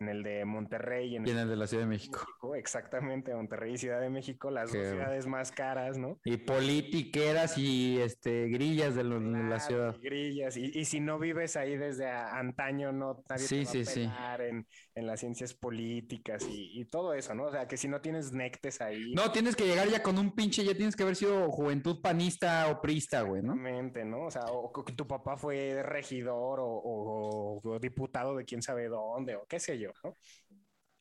en 0.00 0.08
el 0.08 0.22
de 0.22 0.44
Monterrey 0.44 1.12
y 1.12 1.16
en 1.16 1.26
Y 1.26 1.30
el 1.30 1.36
en 1.36 1.42
el 1.44 1.48
de 1.50 1.56
la 1.56 1.66
Ciudad 1.66 1.82
de 1.84 1.88
México. 1.88 2.18
México, 2.20 2.54
exactamente, 2.54 3.34
Monterrey 3.34 3.74
y 3.74 3.78
Ciudad 3.78 4.00
de 4.00 4.10
México, 4.10 4.50
las 4.50 4.72
dos 4.72 4.86
ciudades 4.88 5.26
más 5.26 5.52
caras, 5.52 5.98
¿no? 5.98 6.18
Y 6.24 6.38
politiqueras 6.38 7.58
y 7.58 8.00
este 8.00 8.48
grillas 8.48 8.94
de, 8.94 9.04
lo- 9.04 9.20
de 9.20 9.44
la 9.44 9.60
ciudad. 9.60 9.94
y 9.96 10.00
Grillas, 10.00 10.56
y, 10.56 10.70
y 10.78 10.84
si 10.86 11.00
no 11.00 11.18
vives 11.18 11.56
ahí 11.56 11.76
desde 11.76 12.08
a- 12.08 12.38
antaño, 12.38 12.92
no 12.92 13.22
nadie 13.28 13.48
Sí, 13.48 13.60
te 13.60 13.64
va 13.66 13.70
sí, 13.72 13.78
a 13.80 13.84
sí. 13.84 14.00
en, 14.40 14.66
en 14.94 15.06
las 15.06 15.20
ciencias 15.20 15.54
políticas 15.54 16.48
y, 16.48 16.80
y 16.80 16.84
todo 16.86 17.12
eso, 17.14 17.34
¿no? 17.34 17.44
O 17.44 17.50
sea, 17.52 17.66
que 17.68 17.76
si 17.76 17.88
no 17.88 18.00
tienes 18.00 18.32
nectes 18.32 18.80
ahí, 18.80 19.12
No, 19.14 19.30
tienes 19.32 19.54
que 19.56 19.66
llegar 19.66 19.88
ya 19.88 20.02
con 20.02 20.18
un 20.18 20.34
pinche, 20.34 20.64
ya 20.64 20.74
tienes 20.74 20.96
que 20.96 21.02
haber 21.02 21.16
sido 21.16 21.50
juventud 21.50 22.00
panista 22.02 22.68
o 22.70 22.80
prista, 22.80 23.22
güey, 23.22 23.42
¿no? 23.42 23.52
Exactamente, 23.52 24.04
¿no? 24.04 24.26
O 24.26 24.30
sea, 24.30 24.42
o 24.46 24.72
que 24.72 24.92
tu 24.94 25.06
papá 25.06 25.36
fue 25.36 25.82
regidor 25.82 26.60
o, 26.60 26.66
o- 26.66 27.60
o 27.62 27.78
diputado 27.78 28.36
de 28.36 28.44
quién 28.44 28.62
sabe 28.62 28.88
dónde, 28.88 29.36
o 29.36 29.46
qué 29.46 29.60
sé 29.60 29.78
yo, 29.78 29.89
¿no? 30.04 30.16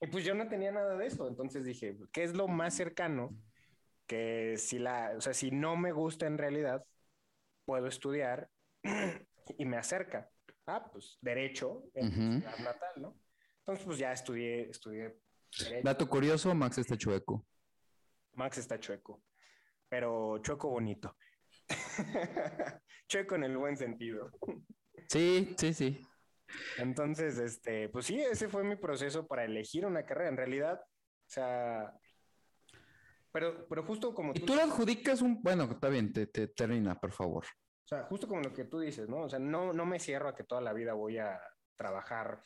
Y 0.02 0.08
pues 0.08 0.24
yo 0.24 0.34
no 0.34 0.48
tenía 0.48 0.72
nada 0.72 0.96
de 0.96 1.08
eso, 1.08 1.28
entonces 1.28 1.66
dije, 1.66 1.98
¿qué 2.12 2.24
es 2.24 2.34
lo 2.34 2.48
más 2.48 2.74
cercano 2.74 3.36
que 4.08 4.56
si 4.58 4.80
la, 4.80 5.14
o 5.18 5.22
sea, 5.22 5.34
si 5.34 5.52
no 5.52 5.76
me 5.76 5.92
gusta 5.92 6.26
en 6.26 6.38
realidad, 6.38 6.86
puedo 7.66 7.88
estudiar 7.88 8.50
y 9.58 9.66
me 9.66 9.78
acerca? 9.78 10.30
Ah, 10.66 10.90
pues 10.92 11.18
derecho 11.22 11.84
en 11.94 12.06
mi 12.08 12.12
Ujú. 12.12 12.40
ciudad 12.40 12.60
natal, 12.60 12.94
¿no? 12.98 13.16
Entonces, 13.60 13.86
pues 13.86 13.98
ya 13.98 14.14
estudié, 14.14 14.70
estudié 14.70 15.16
derecho. 15.58 15.84
Dato 15.84 16.08
curioso, 16.08 16.54
Max 16.56 16.78
está 16.78 16.98
chueco. 16.98 17.46
Max 18.34 18.58
está 18.58 18.80
chueco, 18.80 19.22
pero 19.90 20.38
chueco 20.40 20.70
bonito. 20.70 21.16
chueco 23.08 23.36
en 23.36 23.44
el 23.44 23.58
buen 23.58 23.76
sentido. 23.76 24.32
Sí, 25.10 25.56
sí, 25.58 25.74
sí. 25.74 26.09
Entonces, 26.78 27.38
este, 27.38 27.90
pues 27.90 28.06
sí, 28.06 28.20
ese 28.20 28.48
fue 28.50 28.64
mi 28.64 28.76
proceso 28.76 29.28
para 29.28 29.46
elegir 29.46 29.86
una 29.86 30.06
carrera. 30.06 30.30
En 30.30 30.38
realidad, 30.38 30.80
o 30.82 31.30
sea, 31.30 31.94
pero, 33.32 33.68
pero 33.68 33.84
justo 33.84 34.14
como 34.14 34.32
Y 34.34 34.40
tú, 34.40 34.48
tú 34.48 34.56
le 34.56 34.64
adjudicas 34.64 35.22
un... 35.22 35.42
Bueno, 35.42 35.66
está 35.66 35.90
bien, 35.90 36.12
te, 36.12 36.28
te 36.28 36.48
termina, 36.48 37.00
por 37.00 37.12
favor. 37.12 37.46
o 37.46 37.88
sea, 37.88 38.04
justo 38.06 38.28
como 38.28 38.42
lo 38.42 38.54
que 38.54 38.66
tú 38.66 38.80
dices, 38.80 39.08
¿no? 39.08 39.22
O 39.24 39.30
sea, 39.30 39.40
no, 39.40 39.72
no 39.74 39.86
me 39.86 40.00
cierro 40.00 40.30
a 40.30 40.36
que 40.36 40.44
toda 40.44 40.62
la 40.62 40.74
vida 40.74 40.94
voy 40.94 41.18
a 41.20 41.40
trabajar 41.76 42.42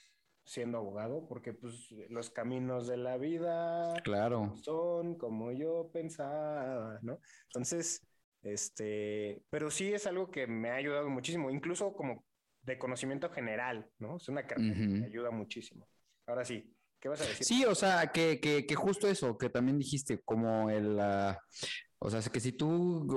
siendo 0.45 0.77
abogado, 0.77 1.25
porque 1.29 1.53
pues 1.53 1.89
los 2.09 2.29
caminos 2.29 2.85
de 2.87 2.97
la 2.97 3.17
vida 3.17 3.93
Claro. 4.03 4.53
son 4.61 5.17
como 5.17 5.53
yo 5.53 5.89
pensaba, 5.93 6.99
¿no? 7.01 7.17
Entonces, 7.45 8.05
este, 8.41 9.41
pero 9.49 9.71
sí 9.71 9.93
es 9.93 10.05
algo 10.05 10.29
que 10.29 10.45
me 10.47 10.69
ha 10.69 10.75
ayudado 10.75 11.09
muchísimo, 11.09 11.49
incluso 11.49 11.93
como 11.93 12.25
de 12.63 12.77
conocimiento 12.77 13.29
general, 13.29 13.89
¿no? 13.99 14.17
Es 14.17 14.27
una 14.29 14.45
carrera 14.45 14.73
que 14.73 14.87
me 14.87 14.97
Ujú. 14.97 15.05
ayuda 15.05 15.31
muchísimo. 15.31 15.87
Ahora 16.25 16.45
sí, 16.45 16.75
¿qué 16.99 17.09
vas 17.09 17.21
a 17.21 17.25
decir? 17.25 17.45
Sí, 17.45 17.65
o 17.65 17.75
sea, 17.75 18.07
que, 18.07 18.39
que, 18.39 18.65
que 18.65 18.75
justo 18.75 19.07
eso, 19.07 19.37
que 19.37 19.49
también 19.49 19.77
dijiste, 19.77 20.21
como 20.23 20.69
el, 20.69 20.99
ah, 20.99 21.37
o 21.99 22.09
sea, 22.09 22.21
que 22.21 22.39
si 22.39 22.51
tú 22.51 23.07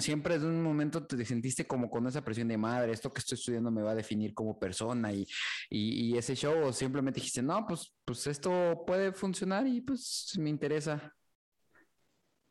siempre 0.00 0.38
de 0.38 0.46
un 0.46 0.62
momento 0.62 1.06
te 1.06 1.24
sentiste 1.24 1.66
como 1.66 1.88
con 1.88 2.06
esa 2.06 2.24
presión 2.24 2.48
de 2.48 2.56
madre, 2.58 2.92
esto 2.92 3.12
que 3.12 3.20
estoy 3.20 3.36
estudiando 3.36 3.70
me 3.70 3.82
va 3.82 3.92
a 3.92 3.94
definir 3.94 4.34
como 4.34 4.58
persona 4.58 5.12
y, 5.12 5.24
y, 5.70 6.14
y 6.14 6.18
ese 6.18 6.34
show, 6.34 6.66
o 6.66 6.72
simplemente 6.72 7.20
dijiste, 7.20 7.42
no, 7.42 7.64
pues, 7.66 7.94
pues 8.04 8.26
esto 8.26 8.82
puede 8.86 9.12
funcionar 9.12 9.66
y 9.66 9.80
pues 9.80 10.32
me 10.38 10.50
interesa. 10.50 11.12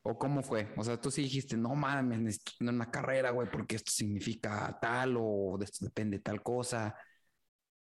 ¿O 0.06 0.18
cómo 0.18 0.44
fue? 0.44 0.68
O 0.76 0.84
sea, 0.84 1.00
tú 1.00 1.10
sí 1.10 1.24
dijiste, 1.24 1.56
no 1.56 1.76
mames, 1.76 2.20
necesito 2.20 2.52
tener 2.60 2.74
una 2.74 2.92
carrera, 2.92 3.32
güey, 3.32 3.50
porque 3.50 3.78
esto 3.78 3.92
significa 3.92 4.78
tal 4.82 5.16
o 5.18 5.56
de 5.58 5.66
esto 5.66 5.86
depende 5.86 6.20
tal 6.20 6.44
cosa. 6.44 6.94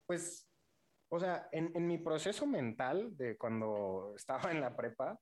Pues, 0.07 0.47
o 1.09 1.19
sea, 1.19 1.47
en, 1.51 1.71
en 1.75 1.87
mi 1.87 1.99
proceso 1.99 2.47
mental 2.47 3.15
de 3.15 3.37
cuando 3.37 4.13
estaba 4.17 4.51
en 4.51 4.61
la 4.61 4.75
prepa, 4.75 5.19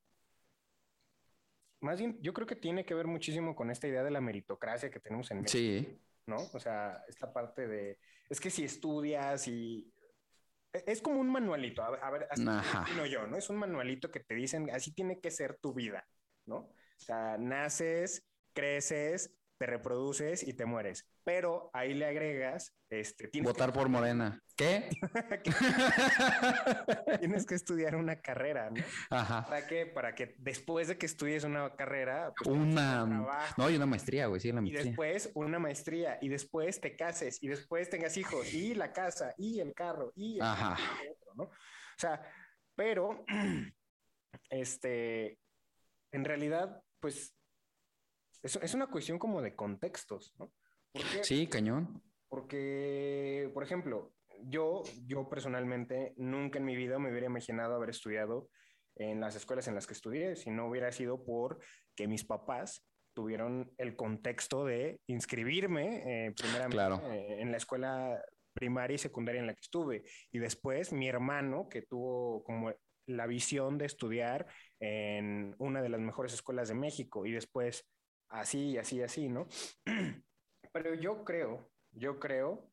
más 1.81 1.99
bien, 1.99 2.17
yo 2.21 2.33
creo 2.33 2.47
que 2.47 2.55
tiene 2.55 2.85
que 2.85 2.93
ver 2.95 3.05
muchísimo 3.07 3.55
con 3.55 3.69
esta 3.69 3.87
idea 3.87 4.03
de 4.03 4.11
la 4.11 4.21
meritocracia 4.21 4.89
que 4.89 4.99
tenemos 4.99 5.29
en 5.31 5.41
México. 5.41 5.57
Sí, 5.57 5.99
¿no? 6.25 6.37
O 6.53 6.59
sea, 6.59 7.03
esta 7.07 7.31
parte 7.31 7.67
de, 7.67 7.99
es 8.29 8.39
que 8.39 8.49
si 8.49 8.63
estudias 8.63 9.47
y... 9.47 9.93
e- 10.73 10.83
Es 10.87 11.01
como 11.01 11.19
un 11.21 11.29
manualito, 11.31 11.83
a 11.83 12.09
ver, 12.11 12.27
así 12.31 12.43
yo, 13.11 13.27
¿no? 13.27 13.37
Es 13.37 13.49
un 13.49 13.57
manualito 13.57 14.09
que 14.11 14.21
te 14.21 14.35
dicen, 14.35 14.69
así 14.71 14.93
tiene 14.93 15.19
que 15.19 15.31
ser 15.31 15.57
tu 15.59 15.73
vida, 15.73 16.07
¿no? 16.45 16.73
O 16.97 17.03
sea, 17.05 17.37
naces, 17.37 18.25
creces, 18.53 19.33
te 19.57 19.65
reproduces 19.65 20.43
y 20.47 20.53
te 20.53 20.65
mueres. 20.65 21.07
Pero 21.23 21.69
ahí 21.73 21.93
le 21.93 22.05
agregas, 22.05 22.73
este, 22.89 23.27
tienes 23.27 23.51
Votar 23.51 23.73
por 23.73 23.89
Morena. 23.89 24.41
¿Qué? 24.55 24.89
tienes 27.19 27.45
que 27.45 27.55
estudiar 27.55 27.95
una 27.95 28.21
carrera, 28.21 28.69
¿no? 28.69 28.83
Ajá. 29.09 29.45
¿Para 29.45 29.67
qué? 29.67 29.85
Para 29.85 30.15
que 30.15 30.35
después 30.39 30.87
de 30.87 30.97
que 30.97 31.05
estudies 31.05 31.43
una 31.43 31.75
carrera, 31.75 32.33
pues, 32.37 32.49
Una. 32.49 33.05
trabajo. 33.07 33.53
No, 33.57 33.65
hay 33.65 33.75
una 33.75 33.85
maestría, 33.85 34.27
güey. 34.27 34.39
Sí, 34.39 34.51
la 34.51 34.59
y 34.59 34.63
maestría. 34.63 34.83
después 34.85 35.31
una 35.35 35.59
maestría, 35.59 36.17
y 36.21 36.29
después 36.29 36.79
te 36.79 36.95
cases, 36.95 37.41
y 37.41 37.47
después 37.47 37.89
tengas 37.89 38.15
hijos, 38.17 38.53
y 38.53 38.73
la 38.73 38.91
casa, 38.93 39.33
y 39.37 39.59
el 39.59 39.73
carro, 39.73 40.11
y 40.15 40.35
el 40.37 40.41
Ajá. 40.43 40.77
y 41.03 41.07
otro, 41.09 41.33
¿no? 41.35 41.43
O 41.43 41.99
sea, 41.99 42.21
pero, 42.75 43.25
este, 44.49 45.39
en 46.11 46.25
realidad, 46.25 46.81
pues, 46.99 47.35
es, 48.43 48.55
es 48.57 48.73
una 48.73 48.87
cuestión 48.87 49.19
como 49.19 49.41
de 49.41 49.55
contextos, 49.55 50.33
¿no? 50.37 50.51
Porque, 50.91 51.23
Sí, 51.23 51.47
cañón. 51.47 52.01
porque, 52.29 53.49
por 53.53 53.63
ejemplo, 53.63 54.13
yo, 54.43 54.83
yo 55.05 55.27
personalmente 55.29 56.13
nunca 56.17 56.59
en 56.59 56.65
mi 56.65 56.75
vida 56.75 56.99
me 56.99 57.09
hubiera 57.09 57.27
imaginado 57.27 57.75
haber 57.75 57.89
estudiado 57.89 58.49
en 58.95 59.19
las 59.19 59.35
escuelas 59.35 59.67
en 59.67 59.75
las 59.75 59.85
que 59.87 59.93
estudié, 59.93 60.35
si 60.35 60.49
no 60.49 60.67
hubiera 60.67 60.91
sido 60.91 61.23
por 61.23 61.59
que 61.95 62.07
mis 62.07 62.23
papás 62.25 62.83
tuvieron 63.15 63.71
el 63.77 63.95
contexto 63.95 64.65
de 64.65 64.99
inscribirme 65.07 66.27
eh, 66.27 66.31
primeramente 66.35 66.75
Claro. 66.75 67.01
eh, 67.11 67.41
en 67.41 67.51
la 67.51 67.57
escuela 67.57 68.23
primaria 68.53 68.95
y 68.95 68.99
secundaria 68.99 69.41
en 69.41 69.47
la 69.47 69.53
que 69.53 69.61
estuve. 69.61 70.03
Y 70.31 70.39
después 70.39 70.93
mi 70.93 71.07
hermano, 71.07 71.67
que 71.69 71.81
tuvo 71.83 72.43
como 72.43 72.73
la 73.07 73.27
visión 73.27 73.77
de 73.77 73.85
estudiar 73.85 74.47
en 74.79 75.55
una 75.59 75.81
de 75.81 75.89
las 75.89 75.99
mejores 75.99 76.33
escuelas 76.33 76.67
de 76.67 76.75
México. 76.75 77.25
Y 77.25 77.31
después 77.31 77.87
así, 78.29 78.77
así, 78.77 79.01
así, 79.01 79.29
¿no? 79.29 79.47
Pero 80.73 80.93
yo 80.95 81.23
creo, 81.23 81.69
yo 81.91 82.19
creo 82.19 82.69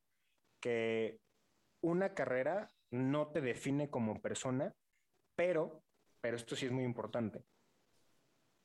que 0.60 1.20
una 1.80 2.14
carrera 2.14 2.70
no 2.90 3.28
te 3.28 3.40
define 3.40 3.90
como 3.90 4.20
persona, 4.20 4.74
pero, 5.36 5.82
pero 6.20 6.36
esto 6.36 6.56
sí 6.56 6.66
es 6.66 6.72
muy 6.72 6.84
importante. 6.84 7.44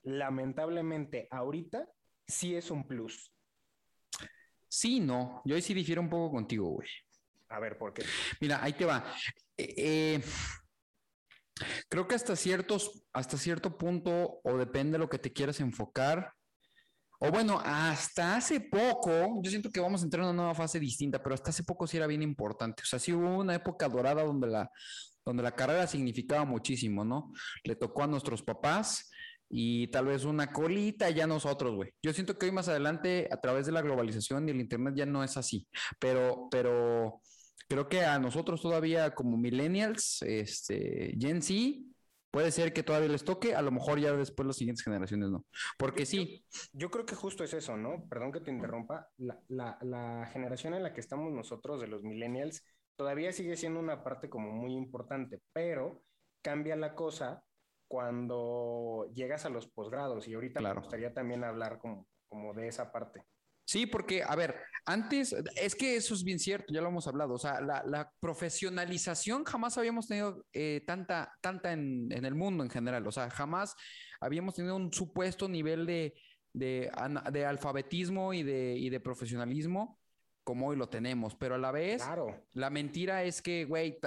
Lamentablemente, 0.03 1.27
ahorita 1.31 1.87
sí 2.27 2.55
es 2.55 2.71
un 2.71 2.87
plus. 2.87 3.33
Sí, 4.67 4.99
no. 4.99 5.41
Yo 5.45 5.55
ahí 5.55 5.61
sí 5.61 5.73
difiero 5.73 6.01
un 6.01 6.09
poco 6.09 6.31
contigo, 6.31 6.69
güey. 6.69 6.87
A 7.49 7.59
ver, 7.59 7.77
¿por 7.77 7.93
qué? 7.93 8.03
Mira, 8.39 8.63
ahí 8.63 8.73
te 8.73 8.85
va. 8.85 9.03
Eh, 9.57 9.73
eh, 9.77 10.21
creo 11.89 12.07
que 12.07 12.15
hasta 12.15 12.35
ciertos, 12.35 13.03
hasta 13.13 13.37
cierto 13.37 13.77
punto, 13.77 14.39
o 14.43 14.57
depende 14.57 14.93
de 14.93 14.99
lo 14.99 15.09
que 15.09 15.19
te 15.19 15.33
quieras 15.33 15.59
enfocar. 15.59 16.33
O 17.21 17.31
bueno, 17.31 17.61
hasta 17.63 18.37
hace 18.37 18.61
poco, 18.61 19.41
yo 19.43 19.49
siento 19.49 19.69
que 19.69 19.81
vamos 19.81 20.01
a 20.01 20.05
entrar 20.05 20.23
en 20.23 20.29
una 20.29 20.37
nueva 20.37 20.55
fase 20.55 20.79
distinta, 20.79 21.21
pero 21.21 21.35
hasta 21.35 21.49
hace 21.49 21.63
poco 21.63 21.85
sí 21.85 21.97
era 21.97 22.07
bien 22.07 22.21
importante. 22.21 22.83
O 22.83 22.85
sea, 22.85 22.97
sí 22.97 23.11
hubo 23.11 23.37
una 23.37 23.55
época 23.55 23.89
dorada 23.89 24.23
donde 24.23 24.47
la, 24.47 24.71
donde 25.25 25.43
la 25.43 25.51
carrera 25.51 25.85
significaba 25.85 26.45
muchísimo, 26.45 27.03
¿no? 27.03 27.33
Le 27.63 27.75
tocó 27.75 28.03
a 28.03 28.07
nuestros 28.07 28.41
papás 28.41 29.11
y 29.49 29.87
tal 29.87 30.05
vez 30.05 30.23
una 30.25 30.51
colita 30.51 31.09
ya 31.09 31.27
nosotros, 31.27 31.75
güey. 31.75 31.91
Yo 32.01 32.13
siento 32.13 32.37
que 32.37 32.45
hoy 32.45 32.51
más 32.51 32.69
adelante, 32.69 33.27
a 33.31 33.41
través 33.41 33.65
de 33.65 33.71
la 33.73 33.81
globalización 33.81 34.47
y 34.47 34.51
el 34.51 34.61
internet, 34.61 34.93
ya 34.95 35.05
no 35.05 35.23
es 35.23 35.35
así. 35.37 35.67
Pero, 35.99 36.47
pero 36.49 37.21
creo 37.69 37.87
que 37.87 38.03
a 38.03 38.19
nosotros 38.19 38.61
todavía 38.61 39.13
como 39.15 39.37
millennials, 39.37 40.21
este, 40.23 41.15
Gen 41.19 41.41
Z, 41.41 41.79
puede 42.31 42.51
ser 42.51 42.73
que 42.73 42.83
todavía 42.83 43.09
les 43.09 43.23
toque, 43.23 43.55
a 43.55 43.61
lo 43.61 43.71
mejor 43.71 43.99
ya 43.99 44.11
después 44.13 44.45
las 44.47 44.57
siguientes 44.57 44.83
generaciones 44.83 45.29
no. 45.29 45.45
Porque 45.77 46.05
sí, 46.05 46.45
Yo 46.73 46.89
creo 46.91 47.05
que 47.05 47.15
justo 47.15 47.43
es 47.43 47.53
eso, 47.53 47.77
¿no? 47.77 48.05
Perdón 48.09 48.31
que 48.31 48.41
te 48.41 48.51
interrumpa. 48.51 49.07
La, 49.17 49.39
la- 49.47 49.77
la 49.81 50.25
generación 50.33 50.73
en 50.73 50.83
la 50.83 50.93
que 50.93 50.99
estamos 50.99 51.31
nosotros, 51.31 51.79
de 51.79 51.87
los 51.87 52.03
millennials, 52.03 52.63
todavía 52.95 53.31
sigue 53.31 53.55
siendo 53.55 53.79
una 53.79 54.03
parte 54.03 54.29
como 54.29 54.51
muy 54.51 54.73
importante, 54.75 55.39
pero 55.53 56.03
cambia 56.41 56.75
la 56.75 56.95
cosa 56.95 57.43
cuando 57.87 59.09
llegas 59.13 59.45
a 59.45 59.49
los 59.49 59.67
posgrados 59.67 60.27
y 60.27 60.33
ahorita 60.33 60.59
Claro. 60.59 60.75
me 60.75 60.81
gustaría 60.81 61.13
también 61.13 61.43
hablar 61.43 61.79
como, 61.79 62.07
como 62.27 62.53
de 62.53 62.67
esa 62.67 62.91
parte. 62.91 63.23
Sí, 63.69 63.85
porque, 63.85 64.23
a 64.23 64.35
ver, 64.35 64.55
antes, 64.87 65.31
es 65.55 65.75
que 65.75 65.95
eso 65.95 66.15
es 66.15 66.23
bien 66.23 66.39
cierto, 66.39 66.73
ya 66.73 66.81
lo 66.81 66.87
hemos 66.87 67.07
hablado, 67.07 67.35
o 67.35 67.37
sea, 67.37 67.61
la, 67.61 67.83
la 67.85 68.11
profesionalización 68.19 69.43
jamás 69.43 69.77
habíamos 69.77 70.07
tenido 70.07 70.43
eh, 70.53 70.81
tanta, 70.87 71.31
tanta 71.39 71.71
en, 71.71 72.11
en 72.11 72.25
el 72.25 72.33
mundo 72.33 72.63
en 72.63 72.71
general, 72.71 73.05
o 73.05 73.11
sea, 73.11 73.29
jamás 73.29 73.75
habíamos 74.19 74.55
tenido 74.55 74.75
un 74.75 74.91
supuesto 74.91 75.47
nivel 75.47 75.85
de, 75.85 76.15
de, 76.51 76.89
de 77.31 77.45
alfabetismo 77.45 78.33
y 78.33 78.41
de, 78.41 78.75
y 78.75 78.89
de 78.89 78.99
profesionalismo 78.99 79.99
como 80.43 80.69
hoy 80.69 80.75
lo 80.75 80.89
tenemos, 80.89 81.35
pero 81.35 81.53
a 81.53 81.59
la 81.59 81.71
vez... 81.71 82.01
Claro, 82.01 82.43
La 82.53 82.71
mentira 82.71 83.23
es 83.23 83.39
que, 83.39 83.65
güey, 83.65 83.99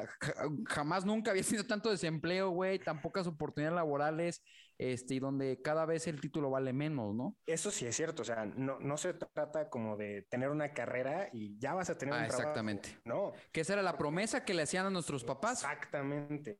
jamás 0.66 1.04
nunca 1.04 1.30
había 1.30 1.44
sido 1.44 1.64
tanto 1.64 1.88
desempleo, 1.88 2.50
güey, 2.50 2.80
tan 2.80 3.00
pocas 3.00 3.28
oportunidades 3.28 3.76
laborales, 3.76 4.42
este, 4.82 5.14
y 5.14 5.18
donde 5.20 5.60
cada 5.62 5.86
vez 5.86 6.06
el 6.06 6.20
título 6.20 6.50
vale 6.50 6.72
menos, 6.72 7.14
¿no? 7.14 7.36
eso 7.46 7.70
sí 7.70 7.86
es 7.86 7.94
cierto, 7.96 8.22
o 8.22 8.24
sea, 8.24 8.44
no, 8.44 8.78
no 8.80 8.96
se 8.96 9.14
trata 9.14 9.68
como 9.70 9.96
de 9.96 10.22
tener 10.22 10.48
una 10.50 10.72
carrera 10.72 11.28
y 11.32 11.58
ya 11.58 11.74
vas 11.74 11.90
a 11.90 11.96
tener 11.98 12.14
Ah, 12.14 12.18
un 12.18 12.22
trabajo. 12.26 12.40
exactamente. 12.42 12.98
No, 13.04 13.32
Que 13.52 13.60
esa 13.62 13.74
era 13.74 13.82
la 13.82 13.96
promesa 13.96 14.44
que 14.44 14.54
le 14.54 14.62
hacían 14.62 14.86
a 14.86 14.90
nuestros 14.90 15.24
papás. 15.24 15.62
exactamente. 15.62 16.58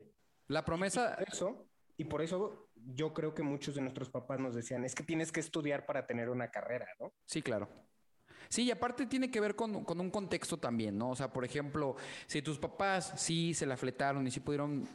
La 0.49 0.65
promesa, 0.65 1.15
eso, 1.27 1.69
y 1.97 2.05
por 2.05 2.23
eso 2.23 2.71
yo 2.75 3.13
creo 3.15 3.35
que 3.35 3.43
muchos 3.43 3.75
de 3.75 3.81
nuestros 3.81 4.11
papás 4.11 4.39
nos 4.41 4.55
decían, 4.55 4.85
es 4.85 4.95
que 4.95 5.03
tienes 5.03 5.31
que 5.33 5.41
estudiar 5.41 5.87
para 5.87 6.07
tener 6.07 6.29
una 6.31 6.51
carrera, 6.51 6.87
¿no? 7.01 7.13
sí, 7.25 7.43
claro. 7.43 7.69
Sí, 8.53 8.65
y 8.65 8.71
aparte 8.71 9.07
tiene 9.07 9.31
que 9.31 9.41
ver 9.41 9.57
con, 9.57 9.83
con 9.83 9.99
un 9.99 10.11
contexto 10.11 10.59
también, 10.59 10.99
¿no? 10.99 11.13
O 11.13 11.17
sea, 11.17 11.33
por 11.33 11.43
ejemplo, 11.43 11.97
si 12.27 12.43
tus 12.43 12.59
papás 12.59 13.15
sí 13.17 13.55
se 13.55 13.65
la 13.65 13.79
fletaron 13.79 14.27
y 14.27 14.31
sí 14.31 14.41
pudieron... 14.41 14.87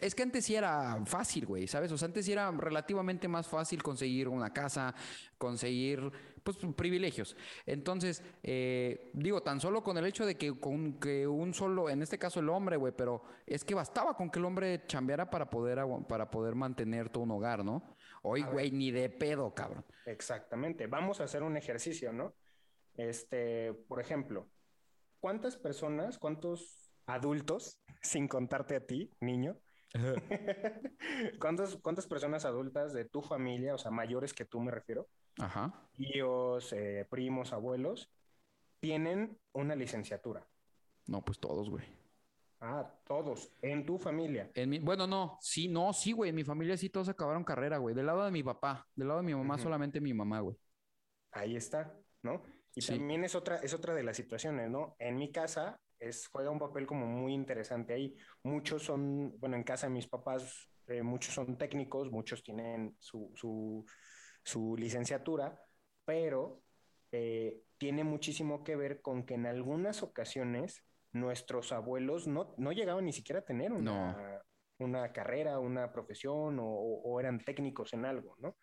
Es 0.00 0.14
que 0.14 0.22
antes 0.22 0.44
sí 0.44 0.54
era 0.54 1.04
fácil, 1.04 1.46
güey, 1.46 1.66
¿sabes? 1.66 1.90
O 1.90 1.98
sea, 1.98 2.06
antes 2.06 2.24
sí 2.24 2.30
era 2.30 2.48
relativamente 2.52 3.26
más 3.26 3.48
fácil 3.48 3.82
conseguir 3.82 4.28
una 4.28 4.52
casa, 4.52 4.94
conseguir, 5.36 6.12
pues, 6.44 6.58
privilegios. 6.76 7.36
Entonces, 7.66 8.22
eh, 8.44 9.10
digo, 9.14 9.42
tan 9.42 9.60
solo 9.60 9.82
con 9.82 9.98
el 9.98 10.06
hecho 10.06 10.24
de 10.24 10.36
que 10.36 10.56
con 10.60 11.00
que 11.00 11.26
un 11.26 11.54
solo, 11.54 11.90
en 11.90 12.02
este 12.02 12.20
caso 12.20 12.38
el 12.38 12.50
hombre, 12.50 12.76
güey, 12.76 12.92
pero 12.96 13.24
es 13.48 13.64
que 13.64 13.74
bastaba 13.74 14.16
con 14.16 14.30
que 14.30 14.38
el 14.38 14.44
hombre 14.44 14.86
chambeara 14.86 15.28
para 15.28 15.50
poder, 15.50 15.80
para 16.08 16.30
poder 16.30 16.54
mantener 16.54 17.08
todo 17.08 17.24
un 17.24 17.32
hogar, 17.32 17.64
¿no? 17.64 17.82
Hoy, 18.22 18.44
güey, 18.44 18.70
ni 18.70 18.92
de 18.92 19.08
pedo, 19.10 19.52
cabrón. 19.52 19.84
Exactamente. 20.06 20.86
Vamos 20.86 21.20
a 21.20 21.24
hacer 21.24 21.42
un 21.42 21.56
ejercicio, 21.56 22.12
¿no? 22.12 22.32
Este, 22.94 23.72
por 23.88 24.00
ejemplo, 24.00 24.48
¿cuántas 25.20 25.56
personas, 25.56 26.18
cuántos 26.18 26.90
adultos, 27.06 27.78
sin 28.02 28.28
contarte 28.28 28.76
a 28.76 28.86
ti, 28.86 29.10
niño, 29.20 29.58
¿cuántas, 31.40 31.76
cuántas 31.76 32.06
personas 32.06 32.44
adultas 32.44 32.92
de 32.92 33.04
tu 33.04 33.22
familia, 33.22 33.74
o 33.74 33.78
sea, 33.78 33.90
mayores 33.90 34.32
que 34.32 34.44
tú 34.44 34.60
me 34.60 34.70
refiero, 34.70 35.08
Ajá. 35.38 35.88
tíos, 35.92 36.72
eh, 36.72 37.06
primos, 37.10 37.52
abuelos, 37.52 38.10
tienen 38.80 39.38
una 39.52 39.74
licenciatura? 39.76 40.46
No, 41.06 41.24
pues 41.24 41.38
todos, 41.38 41.68
güey. 41.68 41.84
Ah, 42.60 42.88
todos, 43.04 43.52
en 43.60 43.84
tu 43.84 43.98
familia. 43.98 44.48
En 44.54 44.70
mi, 44.70 44.78
bueno, 44.78 45.04
no, 45.06 45.36
sí, 45.40 45.66
no, 45.66 45.92
sí, 45.92 46.12
güey. 46.12 46.30
En 46.30 46.36
mi 46.36 46.44
familia 46.44 46.76
sí 46.76 46.88
todos 46.88 47.08
acabaron 47.08 47.42
carrera, 47.42 47.78
güey. 47.78 47.92
Del 47.92 48.06
lado 48.06 48.24
de 48.24 48.30
mi 48.30 48.44
papá, 48.44 48.86
del 48.94 49.08
lado 49.08 49.18
de 49.20 49.26
mi 49.26 49.34
mamá, 49.34 49.58
solamente 49.58 50.00
mi 50.00 50.14
mamá, 50.14 50.38
güey. 50.40 50.56
Ahí 51.32 51.56
está, 51.56 51.92
¿no? 52.22 52.40
Y 52.74 52.80
Sí. 52.80 52.96
también 52.96 53.24
es 53.24 53.34
otra, 53.34 53.56
es 53.56 53.74
otra 53.74 53.94
de 53.94 54.02
las 54.02 54.16
situaciones, 54.16 54.70
¿no? 54.70 54.96
En 54.98 55.16
mi 55.16 55.30
casa 55.30 55.78
es, 55.98 56.28
juega 56.28 56.50
un 56.50 56.58
papel 56.58 56.86
como 56.86 57.06
muy 57.06 57.34
interesante 57.34 57.92
ahí. 57.92 58.16
Muchos 58.42 58.82
son, 58.82 59.38
bueno, 59.38 59.56
en 59.56 59.62
casa 59.64 59.86
de 59.86 59.92
mis 59.92 60.08
papás, 60.08 60.70
eh, 60.88 61.02
muchos 61.02 61.34
son 61.34 61.56
técnicos, 61.58 62.10
muchos 62.10 62.42
tienen 62.42 62.96
su, 62.98 63.30
su, 63.34 63.84
su 64.42 64.74
licenciatura, 64.76 65.60
pero 66.04 66.62
eh, 67.12 67.60
tiene 67.78 68.04
muchísimo 68.04 68.64
que 68.64 68.74
ver 68.74 69.02
con 69.02 69.24
que 69.24 69.34
en 69.34 69.46
algunas 69.46 70.02
ocasiones 70.02 70.82
nuestros 71.12 71.72
abuelos 71.72 72.26
no, 72.26 72.54
no 72.56 72.72
llegaban 72.72 73.04
ni 73.04 73.12
siquiera 73.12 73.40
a 73.40 73.44
tener 73.44 73.70
una, 73.72 74.42
una 74.78 75.12
carrera, 75.12 75.58
una 75.58 75.92
profesión 75.92 76.58
o, 76.58 76.64
o 76.66 77.20
eran 77.20 77.38
técnicos 77.38 77.92
en 77.92 78.06
algo, 78.06 78.34
¿no? 78.38 78.56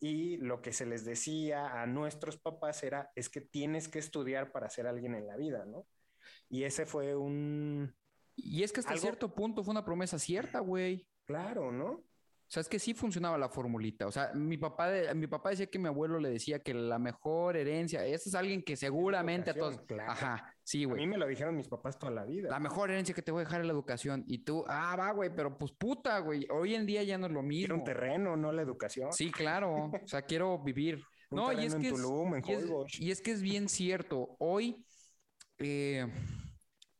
Y 0.00 0.38
lo 0.38 0.62
que 0.62 0.72
se 0.72 0.86
les 0.86 1.04
decía 1.04 1.80
a 1.82 1.86
nuestros 1.86 2.38
papás 2.38 2.82
era, 2.82 3.10
es 3.14 3.28
que 3.28 3.40
tienes 3.42 3.88
que 3.88 3.98
estudiar 3.98 4.50
para 4.50 4.70
ser 4.70 4.86
alguien 4.86 5.14
en 5.14 5.26
la 5.26 5.36
vida, 5.36 5.66
¿no? 5.66 5.86
Y 6.48 6.64
ese 6.64 6.86
fue 6.86 7.14
un, 7.16 7.94
Y 8.36 8.62
es 8.62 8.72
que 8.72 8.80
hasta 8.80 8.92
Algo- 8.92 9.02
cierto 9.02 9.34
punto 9.34 9.62
fue 9.62 9.72
una 9.72 9.84
promesa 9.84 10.18
cierta, 10.18 10.60
güey. 10.60 11.06
claro, 11.26 11.70
¿no? 11.70 12.02
O 12.50 12.52
sea, 12.52 12.62
es 12.62 12.68
que 12.68 12.80
sí 12.80 12.94
funcionaba 12.94 13.38
la 13.38 13.48
formulita. 13.48 14.08
O 14.08 14.10
sea, 14.10 14.32
mi 14.34 14.58
papá, 14.58 14.90
de- 14.90 15.14
mi 15.14 15.28
papá 15.28 15.50
decía 15.50 15.68
que 15.68 15.78
mi 15.78 15.86
abuelo 15.86 16.18
le 16.18 16.30
decía 16.30 16.58
que 16.58 16.74
la 16.74 16.98
mejor 16.98 17.56
herencia, 17.56 18.04
ese 18.04 18.28
es 18.28 18.34
alguien 18.34 18.64
que 18.64 18.74
seguramente 18.74 19.50
a 19.50 19.54
todos. 19.54 19.78
claro. 19.86 20.10
Ajá, 20.10 20.52
sí, 20.64 20.82
A 20.82 20.88
mí 20.88 20.92
güey. 20.94 21.06
me 21.06 21.16
lo 21.16 21.28
dijeron 21.28 21.56
mis 21.56 21.68
papás 21.68 21.96
toda 21.96 22.10
la 22.10 22.24
vida. 22.24 22.50
La 22.50 22.58
mejor 22.58 22.90
herencia 22.90 23.14
que 23.14 23.22
te 23.22 23.30
voy 23.30 23.42
a 23.42 23.44
dejar 23.44 23.60
es 23.60 23.68
la 23.68 23.72
educación. 23.72 24.24
Y 24.26 24.38
tú, 24.38 24.64
ah, 24.66 24.96
va, 24.98 25.12
güey, 25.12 25.30
pero 25.32 25.56
pues 25.56 25.70
puta, 25.70 26.18
güey. 26.18 26.44
Hoy 26.50 26.74
en 26.74 26.86
día 26.86 27.04
ya 27.04 27.18
no 27.18 27.26
es 27.28 27.32
lo 27.32 27.38
Quiero 27.42 27.48
mismo. 27.48 27.74
un 27.76 27.84
terreno, 27.84 28.36
no 28.36 28.50
la 28.50 28.62
educación. 28.62 29.12
Sí, 29.12 29.30
claro. 29.30 29.84
O 30.02 30.06
sea, 30.08 30.22
quiero 30.22 30.58
vivir. 30.58 31.00
Un 31.30 31.36
No, 31.36 31.52
y 31.52 31.66
es 31.66 31.74
en 31.74 31.80
que 31.82 31.86
es, 31.90 31.94
Tulum, 31.94 32.34
en 32.34 32.42
y 32.44 32.52
es- 32.52 33.00
y 33.00 33.10
es 33.12 33.22
que 33.22 33.30
es 33.30 33.40
bien 33.42 33.68
cierto. 33.68 34.34
Hoy, 34.40 34.84
eh, 35.58 36.04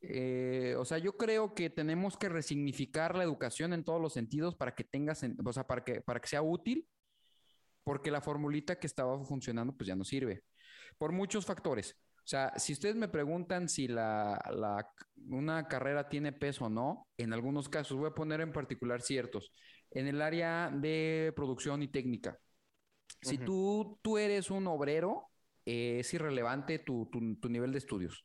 eh, 0.03 0.75
o 0.79 0.85
sea, 0.85 0.99
yo 0.99 1.17
creo 1.17 1.55
que 1.55 1.71
tenemos 1.71 2.17
que 2.17 2.29
resignificar 2.29 3.17
la 3.17 3.25
educación 3.25 3.73
en 3.73 3.85
todos 3.85 4.01
los 4.01 4.13
sentidos 4.13 4.57
para 4.57 4.75
que 4.75 4.85
tengas, 4.85 5.23
en- 5.23 5.37
o 5.45 5.53
sea, 5.53 5.67
para 5.67 5.85
que, 5.85 6.01
para 6.01 6.21
que 6.21 6.29
sea 6.29 6.43
útil, 6.43 6.89
porque 7.85 8.11
la 8.11 8.21
formulita 8.21 8.79
que 8.79 8.87
estaba 8.87 9.23
funcionando, 9.25 9.77
pues 9.77 9.89
ya 9.89 9.97
no 9.97 10.05
sirve. 10.05 10.43
Por 10.99 11.13
muchos 11.13 11.47
factores. 11.47 11.97
O 12.19 12.29
sea, 12.31 12.53
si 12.59 12.73
ustedes 12.75 12.95
me 12.95 13.09
preguntan 13.09 13.69
si 13.69 13.89
la, 13.89 14.41
la- 14.55 14.89
una 15.29 15.67
carrera 15.69 16.09
tiene 16.09 16.33
peso 16.33 16.67
o 16.67 16.69
no, 16.69 17.09
en 17.17 17.33
algunos 17.33 17.69
casos, 17.69 17.97
voy 17.97 18.09
a 18.09 18.15
poner 18.15 18.41
en 18.41 18.53
particular 18.53 19.03
ciertos. 19.03 19.53
En 19.91 20.07
el 20.07 20.23
área 20.23 20.71
de 20.71 21.33
producción 21.35 21.83
y 21.83 21.89
técnica. 21.89 22.39
Si 23.23 23.37
tú, 23.47 23.99
tú 24.03 24.19
eres 24.19 24.51
un 24.51 24.67
obrero, 24.67 25.27
eh, 25.67 25.99
es 26.01 26.15
irrelevante 26.15 26.79
tu, 26.79 27.09
tu- 27.11 27.37
tu 27.37 27.49
nivel 27.49 27.73
de 27.73 27.79
estudios. 27.79 28.25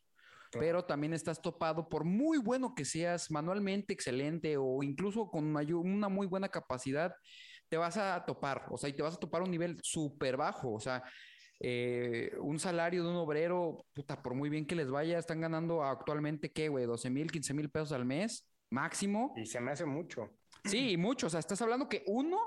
Claro. 0.55 0.65
Pero 0.65 0.85
también 0.85 1.13
estás 1.13 1.41
topado 1.41 1.89
por 1.89 2.05
muy 2.05 2.37
bueno 2.37 2.73
que 2.75 2.85
seas, 2.85 3.29
manualmente 3.29 3.93
excelente 3.93 4.55
o 4.57 4.81
incluso 4.83 5.29
con 5.29 5.55
una 5.55 6.09
muy 6.09 6.27
buena 6.27 6.49
capacidad, 6.49 7.13
te 7.67 7.77
vas 7.77 7.97
a 7.97 8.23
topar, 8.25 8.67
o 8.69 8.77
sea, 8.77 8.89
y 8.89 8.93
te 8.93 9.01
vas 9.01 9.15
a 9.15 9.19
topar 9.19 9.41
a 9.41 9.45
un 9.45 9.51
nivel 9.51 9.79
súper 9.81 10.37
bajo, 10.37 10.73
o 10.73 10.79
sea, 10.79 11.03
eh, 11.59 12.31
un 12.39 12.59
salario 12.59 13.03
de 13.03 13.09
un 13.09 13.15
obrero, 13.15 13.85
puta, 13.93 14.21
por 14.21 14.35
muy 14.35 14.49
bien 14.49 14.65
que 14.65 14.75
les 14.75 14.89
vaya, 14.89 15.17
están 15.17 15.41
ganando 15.41 15.83
actualmente, 15.83 16.51
¿qué, 16.51 16.69
güey? 16.69 16.85
12 16.85 17.09
mil, 17.09 17.31
15 17.31 17.53
mil 17.53 17.69
pesos 17.69 17.91
al 17.91 18.05
mes, 18.05 18.49
máximo. 18.69 19.33
Y 19.37 19.45
se 19.45 19.59
me 19.61 19.71
hace 19.71 19.85
mucho. 19.85 20.37
Sí, 20.65 20.97
mucho. 20.97 21.27
O 21.27 21.29
sea, 21.29 21.39
estás 21.39 21.61
hablando 21.61 21.87
que 21.87 22.03
uno, 22.07 22.39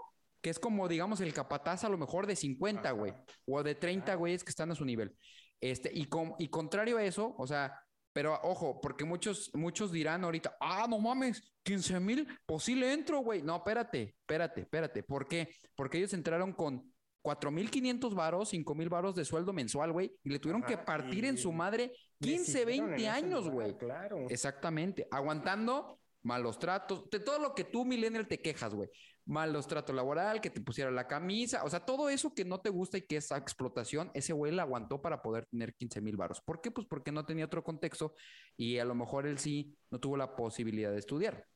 que 0.42 0.50
es 0.50 0.58
como, 0.58 0.88
digamos, 0.88 1.20
el 1.20 1.32
capataz 1.32 1.84
a 1.84 1.88
lo 1.88 1.98
mejor 1.98 2.26
de 2.26 2.36
50, 2.36 2.80
Ajá. 2.80 2.92
güey, 2.92 3.14
o 3.46 3.62
de 3.62 3.74
30 3.74 4.14
güeyes 4.14 4.44
que 4.44 4.50
están 4.50 4.70
a 4.70 4.74
su 4.74 4.84
nivel. 4.84 5.16
Este, 5.60 5.90
y, 5.92 6.04
con, 6.04 6.34
y 6.38 6.48
contrario 6.48 6.98
a 6.98 7.04
eso, 7.04 7.34
o 7.38 7.46
sea, 7.46 7.80
pero 8.18 8.36
ojo, 8.42 8.80
porque 8.80 9.04
muchos, 9.04 9.48
muchos 9.54 9.92
dirán 9.92 10.24
ahorita, 10.24 10.56
ah, 10.58 10.88
no 10.90 10.98
mames, 10.98 11.54
15 11.62 12.00
mil, 12.00 12.26
pues 12.46 12.64
sí 12.64 12.74
le 12.74 12.92
entro, 12.92 13.20
güey. 13.20 13.42
No, 13.42 13.54
espérate, 13.54 14.16
espérate, 14.18 14.62
espérate. 14.62 15.04
¿Por 15.04 15.28
qué? 15.28 15.54
Porque 15.76 15.98
ellos 15.98 16.12
entraron 16.14 16.52
con 16.52 16.92
4.500 17.22 18.16
varos, 18.16 18.52
5.000 18.52 18.88
varos 18.88 19.14
de 19.14 19.24
sueldo 19.24 19.52
mensual, 19.52 19.92
güey, 19.92 20.10
y 20.24 20.30
le 20.30 20.40
tuvieron 20.40 20.64
que 20.64 20.76
partir 20.76 21.26
en 21.26 21.38
su 21.38 21.52
madre 21.52 21.92
15, 22.18 22.64
Decidieron 22.64 22.72
en 22.72 22.86
20 22.86 23.02
ese 23.02 23.08
años, 23.08 23.48
güey. 23.48 23.78
Claro. 23.78 24.26
Exactamente, 24.28 25.06
aguantando 25.12 26.00
malos 26.22 26.58
tratos, 26.58 27.08
de 27.10 27.20
todo 27.20 27.38
lo 27.38 27.54
que 27.54 27.64
tú, 27.64 27.84
millennial, 27.84 28.26
te 28.26 28.40
quejas, 28.40 28.74
güey. 28.74 28.88
Malos 29.24 29.66
trato 29.66 29.92
laboral, 29.92 30.40
que 30.40 30.50
te 30.50 30.60
pusiera 30.60 30.90
la 30.90 31.06
camisa, 31.06 31.62
o 31.64 31.70
sea, 31.70 31.80
todo 31.80 32.08
eso 32.08 32.34
que 32.34 32.44
no 32.44 32.60
te 32.60 32.70
gusta 32.70 32.98
y 32.98 33.02
que 33.02 33.18
es 33.18 33.30
explotación, 33.30 34.10
ese 34.14 34.32
güey 34.32 34.52
la 34.52 34.62
aguantó 34.62 35.02
para 35.02 35.20
poder 35.20 35.46
tener 35.46 35.74
15 35.74 36.00
mil 36.00 36.16
baros. 36.16 36.40
¿Por 36.40 36.60
qué? 36.60 36.70
Pues 36.70 36.86
porque 36.86 37.12
no 37.12 37.26
tenía 37.26 37.44
otro 37.44 37.62
contexto 37.62 38.14
y 38.56 38.78
a 38.78 38.84
lo 38.84 38.94
mejor 38.94 39.26
él 39.26 39.38
sí 39.38 39.76
no 39.90 40.00
tuvo 40.00 40.16
la 40.16 40.34
posibilidad 40.34 40.90
de 40.90 40.98
estudiar, 40.98 41.46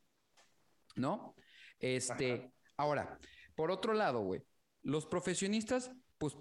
¿no? 0.96 1.34
Este, 1.78 2.32
Ajá. 2.34 2.52
ahora, 2.76 3.18
por 3.54 3.70
otro 3.70 3.94
lado, 3.94 4.20
güey, 4.20 4.42
los 4.82 5.06
profesionistas, 5.06 5.92
pues 6.18 6.36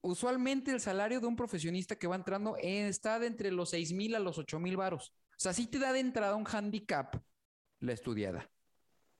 usualmente 0.00 0.72
el 0.72 0.80
salario 0.80 1.20
de 1.20 1.26
un 1.26 1.36
profesionista 1.36 1.96
que 1.96 2.08
va 2.08 2.16
entrando 2.16 2.56
eh, 2.56 2.88
está 2.88 3.18
de 3.18 3.28
entre 3.28 3.52
los 3.52 3.70
6 3.70 3.92
mil 3.92 4.14
a 4.14 4.18
los 4.18 4.36
8 4.36 4.58
mil 4.58 4.76
varos. 4.76 5.14
O 5.30 5.40
sea, 5.42 5.52
sí 5.52 5.66
te 5.68 5.78
da 5.78 5.92
de 5.92 6.00
entrada 6.00 6.34
un 6.34 6.46
handicap 6.46 7.16
la 7.82 7.92
estudiada. 7.92 8.50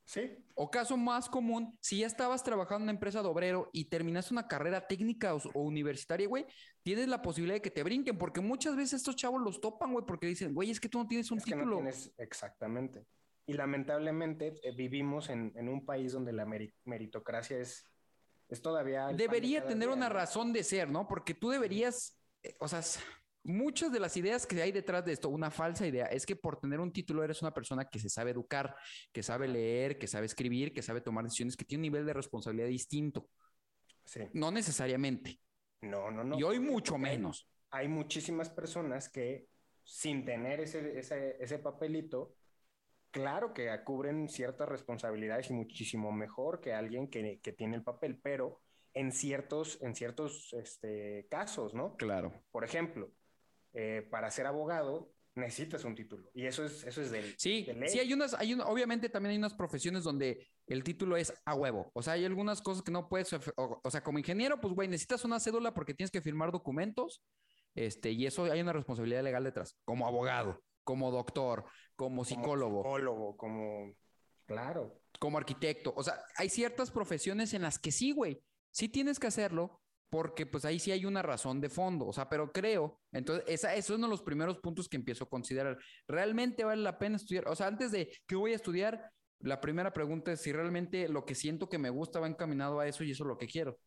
Sí. 0.04 0.36
O 0.54 0.70
caso 0.70 0.96
más 0.96 1.28
común, 1.28 1.78
si 1.80 1.98
ya 1.98 2.06
estabas 2.06 2.42
trabajando 2.42 2.78
en 2.78 2.82
una 2.84 2.92
empresa 2.92 3.22
de 3.22 3.28
obrero 3.28 3.70
y 3.72 3.84
terminaste 3.84 4.34
una 4.34 4.48
carrera 4.48 4.86
técnica 4.86 5.34
o, 5.34 5.40
o 5.54 5.62
universitaria, 5.62 6.26
güey, 6.26 6.44
tienes 6.82 7.08
la 7.08 7.22
posibilidad 7.22 7.56
de 7.56 7.62
que 7.62 7.70
te 7.70 7.82
brinquen, 7.82 8.18
porque 8.18 8.40
muchas 8.40 8.74
veces 8.76 8.94
estos 8.94 9.16
chavos 9.16 9.40
los 9.40 9.60
topan, 9.60 9.92
güey, 9.92 10.04
porque 10.04 10.26
dicen, 10.26 10.54
güey, 10.54 10.70
es 10.70 10.80
que 10.80 10.88
tú 10.88 10.98
no 10.98 11.06
tienes 11.06 11.30
un 11.30 11.38
Es 11.38 11.44
que 11.44 11.52
no 11.52 11.58
título. 11.58 11.76
tienes 11.76 12.12
exactamente. 12.18 13.06
Y 13.46 13.54
lamentablemente 13.54 14.54
eh, 14.62 14.72
vivimos 14.72 15.28
en, 15.28 15.52
en 15.56 15.68
un 15.68 15.84
país 15.84 16.12
donde 16.12 16.32
la 16.32 16.46
meri- 16.46 16.74
meritocracia 16.84 17.58
es, 17.58 17.84
es 18.48 18.60
todavía... 18.60 19.08
Debería 19.08 19.62
tener 19.66 19.88
día, 19.88 19.96
una 19.96 20.08
¿no? 20.08 20.14
razón 20.14 20.52
de 20.52 20.64
ser, 20.64 20.90
¿no? 20.90 21.08
Porque 21.08 21.34
tú 21.34 21.50
deberías, 21.50 22.20
eh, 22.42 22.54
o 22.60 22.68
sea, 22.68 22.82
muchas 23.44 23.92
de 23.92 24.00
las 24.00 24.16
ideas 24.16 24.46
que 24.46 24.60
hay 24.62 24.72
detrás 24.72 25.04
de 25.04 25.12
esto, 25.12 25.28
una 25.28 25.50
falsa 25.50 25.86
idea, 25.86 26.06
es 26.06 26.26
que 26.26 26.36
por 26.36 26.60
tener 26.60 26.80
un 26.80 26.92
título 26.92 27.24
eres 27.24 27.42
una 27.42 27.52
persona 27.52 27.84
que 27.88 27.98
se 27.98 28.08
sabe 28.08 28.30
educar, 28.30 28.74
que 29.12 29.22
sabe 29.22 29.48
leer, 29.48 29.98
que 29.98 30.06
sabe 30.06 30.26
escribir, 30.26 30.72
que 30.72 30.82
sabe 30.82 31.00
tomar 31.00 31.24
decisiones, 31.24 31.56
que 31.56 31.64
tiene 31.64 31.80
un 31.80 31.92
nivel 31.92 32.06
de 32.06 32.12
responsabilidad 32.12 32.68
distinto. 32.68 33.28
Sí. 34.04 34.20
No 34.32 34.50
necesariamente. 34.50 35.40
No, 35.82 36.10
no, 36.10 36.22
no. 36.22 36.38
y 36.38 36.42
hoy 36.42 36.58
porque 36.58 36.70
mucho 36.70 36.94
hay- 36.96 37.00
menos. 37.00 37.48
Hay 37.70 37.88
muchísimas 37.88 38.50
personas 38.50 39.08
que 39.08 39.48
sin 39.82 40.24
tener 40.24 40.60
ese, 40.60 40.98
ese, 40.98 41.36
ese 41.40 41.58
papelito, 41.58 42.36
claro 43.10 43.52
que 43.52 43.68
cubren 43.84 44.28
ciertas 44.28 44.68
responsabilidades 44.68 45.50
y 45.50 45.54
muchísimo 45.54 46.12
mejor 46.12 46.60
que 46.60 46.72
alguien 46.74 47.08
que, 47.08 47.40
que 47.42 47.52
tiene 47.52 47.76
el 47.76 47.82
papel, 47.82 48.20
pero 48.22 48.60
en 48.94 49.10
ciertos, 49.10 49.78
en 49.82 49.94
ciertos 49.94 50.52
este, 50.52 51.26
casos, 51.30 51.74
¿no? 51.74 51.96
Claro. 51.96 52.32
Por 52.50 52.62
ejemplo, 52.64 53.10
eh, 53.72 54.06
para 54.10 54.30
ser 54.30 54.46
abogado 54.46 55.12
necesitas 55.34 55.82
un 55.84 55.94
título 55.94 56.28
y 56.34 56.44
eso 56.44 56.62
es, 56.62 56.84
eso 56.84 57.00
es 57.00 57.10
del, 57.10 57.34
Sí, 57.38 57.64
de 57.64 57.72
ley. 57.72 57.88
sí, 57.88 57.98
hay 57.98 58.12
unas, 58.12 58.34
hay 58.34 58.52
un- 58.52 58.60
obviamente 58.60 59.08
también 59.08 59.30
hay 59.30 59.38
unas 59.38 59.54
profesiones 59.54 60.04
donde 60.04 60.46
el 60.66 60.84
título 60.84 61.16
es 61.16 61.32
a 61.46 61.54
huevo. 61.54 61.90
O 61.94 62.02
sea, 62.02 62.12
hay 62.14 62.24
algunas 62.26 62.60
cosas 62.60 62.82
que 62.82 62.92
no 62.92 63.08
puedes, 63.08 63.32
o, 63.32 63.80
o 63.82 63.90
sea, 63.90 64.02
como 64.02 64.18
ingeniero, 64.18 64.60
pues, 64.60 64.74
güey, 64.74 64.88
necesitas 64.88 65.24
una 65.24 65.40
cédula 65.40 65.72
porque 65.72 65.94
tienes 65.94 66.10
que 66.10 66.20
firmar 66.20 66.52
documentos, 66.52 67.22
este, 67.74 68.10
y 68.10 68.26
eso 68.26 68.44
hay 68.44 68.60
una 68.60 68.74
responsabilidad 68.74 69.22
legal 69.22 69.42
detrás. 69.44 69.78
Como 69.86 70.06
abogado, 70.06 70.62
como 70.84 71.10
doctor, 71.10 71.64
como 71.96 72.08
Como 72.16 72.24
psicólogo, 72.26 72.82
psicólogo, 72.82 73.36
como... 73.38 73.94
Claro. 74.44 75.00
como 75.18 75.38
arquitecto. 75.38 75.94
O 75.96 76.02
sea, 76.02 76.22
hay 76.36 76.50
ciertas 76.50 76.90
profesiones 76.90 77.54
en 77.54 77.62
las 77.62 77.78
que 77.78 77.90
sí, 77.92 78.12
güey, 78.12 78.42
sí 78.70 78.88
tienes 78.88 79.18
que 79.18 79.28
hacerlo 79.28 79.80
porque 80.12 80.44
pues 80.44 80.66
ahí 80.66 80.78
sí 80.78 80.92
hay 80.92 81.06
una 81.06 81.22
razón 81.22 81.58
de 81.58 81.70
fondo. 81.70 82.06
O 82.06 82.12
sea, 82.12 82.28
pero 82.28 82.52
creo, 82.52 83.00
entonces, 83.12 83.46
esa, 83.48 83.74
eso 83.74 83.94
es 83.94 83.96
uno 83.96 84.08
de 84.08 84.10
los 84.10 84.22
primeros 84.22 84.58
puntos 84.58 84.86
que 84.86 84.98
empiezo 84.98 85.24
a 85.24 85.30
considerar. 85.30 85.78
¿Realmente 86.06 86.64
vale 86.64 86.82
la 86.82 86.98
pena 86.98 87.16
estudiar? 87.16 87.48
O 87.48 87.56
sea, 87.56 87.66
antes 87.66 87.92
de 87.92 88.12
que 88.26 88.36
voy 88.36 88.52
a 88.52 88.56
estudiar, 88.56 89.10
la 89.38 89.58
primera 89.58 89.94
pregunta 89.94 90.30
es 90.30 90.42
si 90.42 90.52
realmente 90.52 91.08
lo 91.08 91.24
que 91.24 91.34
siento 91.34 91.70
que 91.70 91.78
me 91.78 91.88
gusta 91.88 92.20
va 92.20 92.26
encaminado 92.26 92.78
a 92.78 92.86
eso 92.86 93.04
y 93.04 93.12
eso 93.12 93.24
es 93.24 93.28
lo 93.28 93.38
que 93.38 93.46
quiero. 93.46 93.78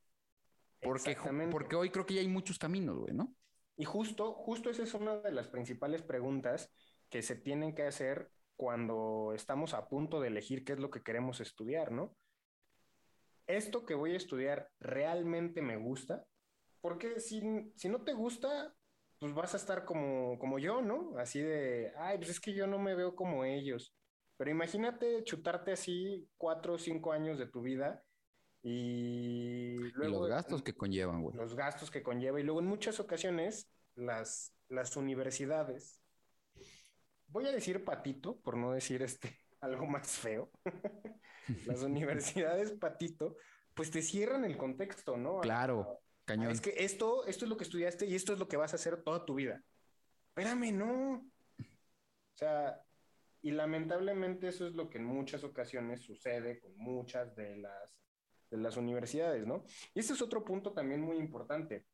Porque, 0.81 1.15
porque 1.51 1.75
hoy 1.75 1.91
creo 1.91 2.07
que 2.07 2.15
ya 2.15 2.21
hay 2.21 2.27
muchos 2.27 2.57
caminos, 2.57 2.97
güey, 2.97 3.13
¿no? 3.13 3.31
Y 3.77 3.85
justo, 3.85 4.33
justo 4.33 4.71
esa 4.71 4.81
es 4.81 4.95
una 4.95 5.17
de 5.17 5.31
las 5.31 5.47
principales 5.47 6.01
preguntas 6.01 6.73
que 7.07 7.21
se 7.21 7.35
tienen 7.35 7.75
que 7.75 7.83
hacer 7.83 8.31
cuando 8.55 9.31
estamos 9.35 9.75
a 9.75 9.87
punto 9.87 10.21
de 10.21 10.29
elegir 10.29 10.63
qué 10.63 10.73
es 10.73 10.79
lo 10.79 10.89
que 10.89 11.03
queremos 11.03 11.39
estudiar, 11.39 11.91
¿no? 11.91 12.15
¿Esto 13.47 13.85
que 13.85 13.95
voy 13.95 14.13
a 14.13 14.17
estudiar 14.17 14.69
realmente 14.79 15.61
me 15.61 15.77
gusta? 15.77 16.25
Porque 16.81 17.19
si, 17.19 17.41
si 17.75 17.89
no 17.89 18.03
te 18.03 18.13
gusta, 18.13 18.73
pues 19.19 19.33
vas 19.33 19.53
a 19.53 19.57
estar 19.57 19.85
como, 19.85 20.37
como 20.39 20.59
yo, 20.59 20.81
¿no? 20.81 21.17
Así 21.17 21.41
de, 21.41 21.93
ay, 21.97 22.17
pues 22.17 22.29
es 22.29 22.39
que 22.39 22.53
yo 22.53 22.67
no 22.67 22.79
me 22.79 22.95
veo 22.95 23.15
como 23.15 23.45
ellos. 23.45 23.93
Pero 24.37 24.51
imagínate 24.51 25.23
chutarte 25.23 25.71
así 25.71 26.27
cuatro 26.37 26.73
o 26.73 26.77
cinco 26.77 27.11
años 27.13 27.39
de 27.39 27.47
tu 27.47 27.61
vida 27.61 28.03
y 28.61 29.75
y 29.77 29.91
luego 29.91 30.21
los 30.21 30.29
gastos 30.29 30.63
que 30.63 30.73
conllevan, 30.73 31.21
güey. 31.21 31.35
los 31.35 31.55
gastos 31.55 31.91
que 31.91 32.03
conlleva 32.03 32.39
y 32.39 32.43
luego 32.43 32.59
en 32.59 32.67
muchas 32.67 32.99
ocasiones 32.99 33.69
las, 33.95 34.53
las 34.69 34.95
universidades, 34.97 36.01
voy 37.27 37.45
a 37.47 37.51
decir 37.51 37.83
patito, 37.85 38.39
por 38.41 38.57
no 38.57 38.71
decir 38.71 39.01
este 39.01 39.37
algo 39.61 39.85
más 39.85 40.07
feo, 40.07 40.51
las 41.65 41.81
universidades 41.81 42.71
patito, 42.73 43.37
pues 43.73 43.91
te 43.91 44.01
cierran 44.01 44.45
el 44.45 44.57
contexto, 44.57 45.17
¿no? 45.17 45.39
Claro, 45.39 45.87
Ah, 45.89 45.99
cañón. 46.25 46.51
Es 46.51 46.61
que 46.61 46.73
esto, 46.77 47.25
esto 47.25 47.45
es 47.45 47.49
lo 47.49 47.57
que 47.57 47.63
estudiaste 47.63 48.05
y 48.05 48.15
esto 48.15 48.33
es 48.33 48.39
lo 48.39 48.47
que 48.47 48.57
vas 48.57 48.73
a 48.73 48.77
hacer 48.77 49.03
toda 49.03 49.25
tu 49.25 49.35
vida. 49.35 49.63
Espérame, 50.29 50.71
no. 50.71 51.25
O 51.59 52.37
sea, 52.37 52.81
y 53.41 53.51
lamentablemente 53.51 54.47
eso 54.47 54.67
es 54.67 54.73
lo 54.73 54.89
que 54.89 54.97
en 54.97 55.05
muchas 55.05 55.43
ocasiones 55.43 56.01
sucede 56.01 56.59
con 56.59 56.75
muchas 56.77 57.35
de 57.35 57.57
las, 57.57 57.95
de 58.49 58.57
las 58.57 58.75
universidades, 58.75 59.45
¿no? 59.45 59.65
Y 59.93 59.99
este 59.99 60.13
es 60.13 60.21
otro 60.21 60.43
punto 60.43 60.73
también 60.73 61.01
muy 61.01 61.17
importante. 61.17 61.85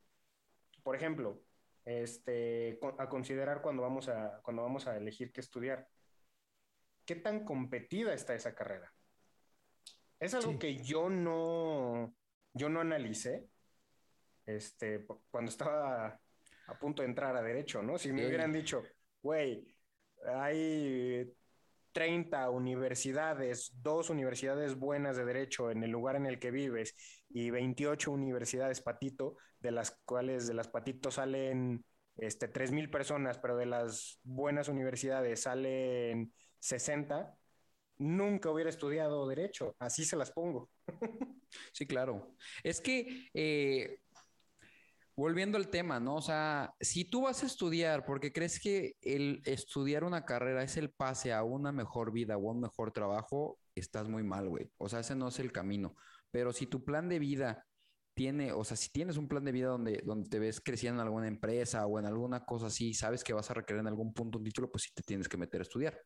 Por 0.81 0.95
ejemplo, 0.95 1.43
este, 1.83 2.79
a 2.97 3.09
considerar 3.09 3.61
cuando 3.61 3.83
vamos 3.83 4.07
a, 4.07 4.39
cuando 4.43 4.63
vamos 4.63 4.87
a 4.87 4.97
elegir 4.97 5.31
qué 5.31 5.41
estudiar. 5.41 5.87
¿Qué 7.11 7.17
tan 7.17 7.43
competida 7.43 8.13
está 8.13 8.33
esa 8.35 8.55
carrera? 8.55 8.89
Es 10.17 10.33
algo 10.33 10.53
Sí. 10.53 10.59
que 10.59 10.77
yo 10.81 11.09
no, 11.09 12.15
yo 12.53 12.69
no 12.69 12.79
analicé 12.79 13.49
este, 14.45 15.05
cu- 15.05 15.21
cuando 15.29 15.49
estaba 15.49 16.17
a 16.67 16.79
punto 16.79 17.01
de 17.01 17.09
entrar 17.09 17.35
a 17.35 17.41
derecho, 17.41 17.81
¿no? 17.83 17.97
Si 17.97 18.13
me 18.13 18.25
hubieran 18.25 18.53
dicho, 18.53 18.81
güey, 19.21 19.75
hay 20.25 21.29
30 21.91 22.49
universidades, 22.49 23.73
dos 23.81 24.09
universidades 24.09 24.75
buenas 24.75 25.17
de 25.17 25.25
derecho 25.25 25.69
en 25.69 25.83
el 25.83 25.91
lugar 25.91 26.15
en 26.15 26.27
el 26.27 26.39
que 26.39 26.51
vives 26.51 26.95
y 27.27 27.49
28 27.49 28.09
universidades 28.09 28.79
patito, 28.79 29.35
de 29.59 29.71
las 29.71 29.99
cuales 30.05 30.47
de 30.47 30.53
las 30.53 30.69
patitos 30.69 31.15
salen 31.15 31.83
este, 32.15 32.47
3 32.47 32.71
mil 32.71 32.89
personas, 32.89 33.37
pero 33.37 33.57
de 33.57 33.65
las 33.65 34.17
buenas 34.23 34.69
universidades 34.69 35.41
salen 35.41 36.31
60, 36.61 37.37
nunca 37.97 38.49
hubiera 38.49 38.69
estudiado 38.69 39.27
derecho, 39.27 39.75
así 39.79 40.05
se 40.05 40.15
las 40.15 40.31
pongo. 40.31 40.69
Sí, 41.73 41.85
claro. 41.85 42.33
Es 42.63 42.79
que, 42.79 43.27
eh, 43.33 43.99
volviendo 45.15 45.57
al 45.57 45.69
tema, 45.69 45.99
¿no? 45.99 46.15
O 46.15 46.21
sea, 46.21 46.73
si 46.79 47.05
tú 47.05 47.23
vas 47.23 47.43
a 47.43 47.45
estudiar 47.45 48.05
porque 48.05 48.31
crees 48.31 48.59
que 48.59 48.93
el 49.01 49.41
estudiar 49.45 50.03
una 50.03 50.25
carrera 50.25 50.63
es 50.63 50.77
el 50.77 50.91
pase 50.91 51.33
a 51.33 51.43
una 51.43 51.71
mejor 51.71 52.11
vida 52.11 52.37
o 52.37 52.49
a 52.49 52.53
un 52.53 52.61
mejor 52.61 52.91
trabajo, 52.91 53.59
estás 53.75 54.07
muy 54.07 54.23
mal, 54.23 54.49
güey. 54.49 54.71
O 54.77 54.89
sea, 54.89 55.01
ese 55.01 55.15
no 55.15 55.27
es 55.27 55.39
el 55.39 55.51
camino. 55.51 55.95
Pero 56.31 56.53
si 56.53 56.67
tu 56.67 56.83
plan 56.83 57.09
de 57.09 57.19
vida 57.19 57.67
tiene, 58.13 58.51
o 58.53 58.63
sea, 58.63 58.77
si 58.77 58.89
tienes 58.89 59.17
un 59.17 59.27
plan 59.27 59.43
de 59.43 59.51
vida 59.51 59.67
donde, 59.67 60.01
donde 60.05 60.29
te 60.29 60.39
ves 60.39 60.61
creciendo 60.61 61.01
en 61.01 61.07
alguna 61.07 61.27
empresa 61.27 61.85
o 61.85 61.99
en 61.99 62.05
alguna 62.05 62.45
cosa 62.45 62.67
así, 62.67 62.93
sabes 62.93 63.23
que 63.23 63.33
vas 63.33 63.49
a 63.51 63.53
requerir 63.53 63.81
en 63.81 63.87
algún 63.87 64.13
punto 64.13 64.37
un 64.37 64.43
título, 64.43 64.71
pues 64.71 64.83
sí 64.83 64.91
te 64.93 65.03
tienes 65.03 65.27
que 65.27 65.37
meter 65.37 65.61
a 65.61 65.63
estudiar. 65.63 65.99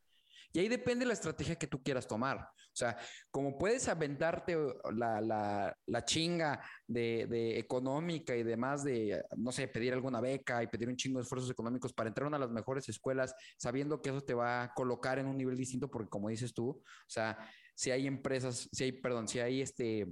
Y 0.52 0.60
ahí 0.60 0.68
depende 0.68 1.06
la 1.06 1.14
estrategia 1.14 1.56
que 1.56 1.68
tú 1.68 1.82
quieras 1.84 2.08
tomar. 2.08 2.38
O 2.38 2.78
sea, 2.78 2.98
como 3.32 3.58
puedes 3.58 3.88
aventarte 3.88 4.58
la, 4.94 5.22
la, 5.22 5.78
la 5.86 6.06
chinga 6.06 6.62
de, 6.86 7.58
económica 7.58 8.36
y 8.36 8.44
demás 8.44 8.84
de, 8.84 9.24
no 9.38 9.54
sé, 9.54 9.70
pedir 9.70 9.94
alguna 9.94 10.20
beca 10.20 10.62
y 10.62 10.68
pedir 10.68 10.90
un 10.90 10.98
chingo 10.98 11.20
de 11.20 11.24
esfuerzos 11.24 11.50
económicos 11.50 11.94
para 11.94 12.10
entrar 12.10 12.26
a 12.26 12.28
una 12.28 12.38
de 12.38 12.46
las 12.46 12.52
mejores 12.52 12.90
escuelas, 12.90 13.34
sabiendo 13.58 14.02
que 14.02 14.10
eso 14.10 14.22
te 14.22 14.34
va 14.34 14.64
a 14.64 14.74
colocar 14.74 15.20
en 15.20 15.28
un 15.28 15.38
nivel 15.38 15.56
distinto, 15.56 15.90
porque 15.90 16.10
como 16.10 16.28
dices 16.28 16.54
tú, 16.54 16.70
o 16.70 16.84
sea, 17.08 17.38
si 17.74 17.92
hay 17.92 18.08
empresas, 18.08 18.68
si 18.72 18.84
hay, 18.84 18.92
perdón, 18.92 19.30
si 19.30 19.40
hay 19.40 19.62
este, 19.62 20.08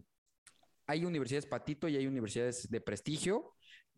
hay 0.87 1.05
universidades 1.05 1.45
patito 1.45 1.87
y 1.87 1.97
hay 1.97 2.07
universidades 2.07 2.69
de 2.69 2.81
prestigio, 2.81 3.55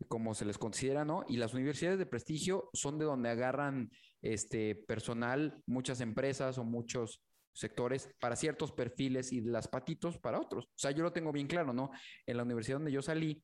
como 0.08 0.34
se 0.34 0.44
les 0.44 0.58
considera, 0.58 1.04
¿no? 1.04 1.24
Y 1.28 1.36
las 1.36 1.54
universidades 1.54 1.98
de 1.98 2.06
prestigio 2.06 2.70
son 2.72 2.98
de 2.98 3.04
donde 3.04 3.30
agarran 3.30 3.90
este 4.22 4.74
personal, 4.74 5.62
muchas 5.66 6.00
empresas 6.00 6.58
o 6.58 6.64
muchos 6.64 7.22
sectores 7.54 8.10
para 8.20 8.36
ciertos 8.36 8.72
perfiles 8.72 9.32
y 9.32 9.40
las 9.40 9.68
patitos 9.68 10.18
para 10.18 10.40
otros. 10.40 10.66
O 10.66 10.78
sea, 10.78 10.90
yo 10.90 11.02
lo 11.02 11.12
tengo 11.12 11.32
bien 11.32 11.46
claro, 11.46 11.72
¿no? 11.72 11.90
En 12.26 12.36
la 12.36 12.42
universidad 12.42 12.76
donde 12.76 12.92
yo 12.92 13.00
salí, 13.02 13.42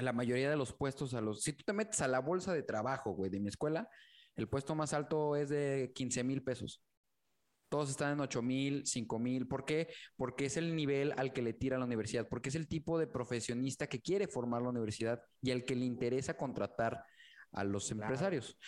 la 0.00 0.12
mayoría 0.12 0.50
de 0.50 0.56
los 0.56 0.72
puestos 0.72 1.14
a 1.14 1.20
los, 1.20 1.42
si 1.42 1.52
tú 1.52 1.62
te 1.64 1.72
metes 1.72 2.00
a 2.00 2.08
la 2.08 2.20
bolsa 2.20 2.52
de 2.52 2.62
trabajo, 2.62 3.12
güey, 3.12 3.30
de 3.30 3.40
mi 3.40 3.48
escuela, 3.48 3.88
el 4.34 4.48
puesto 4.48 4.74
más 4.74 4.92
alto 4.94 5.36
es 5.36 5.50
de 5.50 5.92
15 5.94 6.24
mil 6.24 6.42
pesos. 6.42 6.82
Todos 7.72 7.88
están 7.88 8.12
en 8.12 8.20
8 8.20 8.42
mil, 8.42 8.82
5 8.84 9.18
mil. 9.18 9.48
¿Por 9.48 9.64
qué? 9.64 9.88
Porque 10.14 10.44
es 10.44 10.58
el 10.58 10.76
nivel 10.76 11.14
al 11.16 11.32
que 11.32 11.40
le 11.40 11.54
tira 11.54 11.78
la 11.78 11.86
universidad, 11.86 12.28
porque 12.28 12.50
es 12.50 12.54
el 12.54 12.68
tipo 12.68 12.98
de 12.98 13.06
profesionista 13.06 13.86
que 13.86 14.02
quiere 14.02 14.28
formar 14.28 14.60
la 14.60 14.68
universidad 14.68 15.22
y 15.40 15.52
al 15.52 15.64
que 15.64 15.74
le 15.74 15.86
interesa 15.86 16.36
contratar 16.36 17.02
a 17.50 17.64
los 17.64 17.88
Claro. 17.88 18.02
empresarios. 18.02 18.58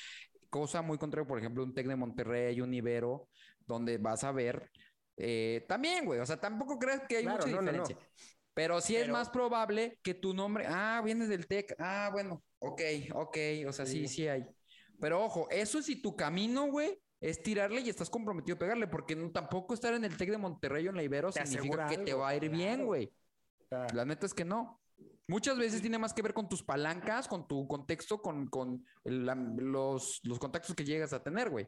Cosa 0.49 0.81
muy 0.81 0.97
contraria, 0.97 1.29
por 1.29 1.39
ejemplo, 1.39 1.63
un 1.63 1.75
TEC 1.75 1.87
de 1.87 1.97
Monterrey, 1.97 2.63
un 2.63 2.73
Ibero, 2.73 3.29
donde 3.67 3.99
vas 3.99 4.25
a 4.25 4.33
ver 4.33 4.71
eh, 5.19 5.67
también, 5.69 6.07
güey. 6.07 6.19
O 6.21 6.25
sea, 6.27 6.41
tampoco 6.41 6.79
crees 6.79 7.03
que 7.07 7.19
hay 7.19 7.25
Claro, 7.25 7.47
mucha 7.47 7.51
no, 7.51 7.57
no, 7.61 7.73
no. 7.73 7.83
diferencia. 7.85 8.09
Pero 8.55 8.81
sí 8.81 8.97
es 8.97 9.09
más 9.11 9.29
probable 9.29 9.99
que 10.03 10.15
tu 10.15 10.33
nombre, 10.33 10.65
ah, 10.67 11.03
vienes 11.05 11.29
del 11.29 11.47
TEC, 11.47 11.75
ah, 11.79 12.09
bueno, 12.11 12.43
ok, 12.59 12.81
ok, 13.13 13.37
o 13.69 13.73
sea, 13.73 13.85
sí, 13.85 14.09
Sí. 14.09 14.15
sí 14.15 14.29
hay. 14.29 14.45
Pero 14.99 15.23
ojo, 15.23 15.47
eso 15.51 15.83
si 15.83 16.01
tu 16.01 16.17
camino, 16.17 16.71
güey, 16.71 16.99
es 17.25 17.43
tirarle 17.43 17.81
y 17.81 17.89
estás 17.89 18.11
comprometido 18.11 18.57
a 18.57 18.59
pegarle, 18.59 18.87
porque 18.87 19.17
no, 19.17 19.31
tampoco 19.31 19.73
estar 19.73 19.95
en 19.95 20.05
el 20.05 20.15
TEC 20.17 20.31
de 20.31 20.39
Monterrey 20.39 20.87
o 20.87 20.91
en 20.91 20.97
la 20.97 21.03
Ibero 21.03 21.31
Te 21.33 21.47
significa 21.47 21.87
que 21.87 21.99
te 21.99 22.13
va 22.15 22.29
a 22.29 22.37
ir 22.37 22.51
bien, 22.51 22.85
güey. 22.85 23.13
Sea, 23.71 23.87
La 23.95 24.05
neta 24.05 24.27
es 24.27 24.35
que 24.35 24.45
no. 24.45 24.83
Muchas 25.27 25.57
veces 25.57 25.81
tiene 25.81 25.99
más 25.99 26.13
que 26.13 26.21
ver 26.21 26.35
con 26.35 26.51
tus 26.51 26.63
palancas, 26.63 27.27
con 27.29 27.49
tu 27.49 27.67
contexto, 27.67 28.21
con, 28.21 28.47
con 28.49 28.85
el- 29.05 29.25
la- 29.25 29.35
los, 29.35 30.21
los 30.25 30.39
contactos 30.39 30.75
que 30.75 30.85
llegas 30.85 31.15
a 31.15 31.23
tener, 31.23 31.49
güey. 31.49 31.67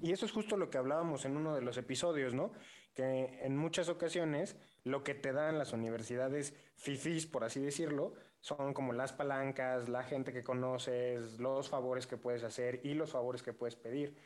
Y 0.00 0.12
eso 0.12 0.24
es 0.24 0.30
justo 0.30 0.56
lo 0.56 0.70
que 0.70 0.78
hablábamos 0.78 1.24
en 1.24 1.36
uno 1.36 1.54
de 1.56 1.62
los 1.62 1.76
episodios, 1.78 2.32
¿no? 2.32 2.52
Que 2.94 3.40
en 3.42 3.56
muchas 3.56 3.88
ocasiones 3.88 4.56
lo 4.84 5.02
que 5.02 5.14
te 5.14 5.32
dan 5.32 5.58
las 5.58 5.72
universidades 5.72 6.54
fifís, 6.76 7.26
por 7.26 7.42
así 7.42 7.60
decirlo, 7.60 8.14
son 8.40 8.74
como 8.74 8.92
las 8.92 9.12
palancas, 9.12 9.88
la 9.88 10.04
gente 10.04 10.32
que 10.32 10.44
conoces, 10.44 11.38
los 11.40 11.68
favores 11.68 12.06
que 12.06 12.16
puedes 12.16 12.44
hacer 12.44 12.80
y 12.84 12.94
los 12.94 13.12
favores 13.12 13.42
que 13.42 13.52
puedes 13.52 13.76
pedir, 13.76 14.16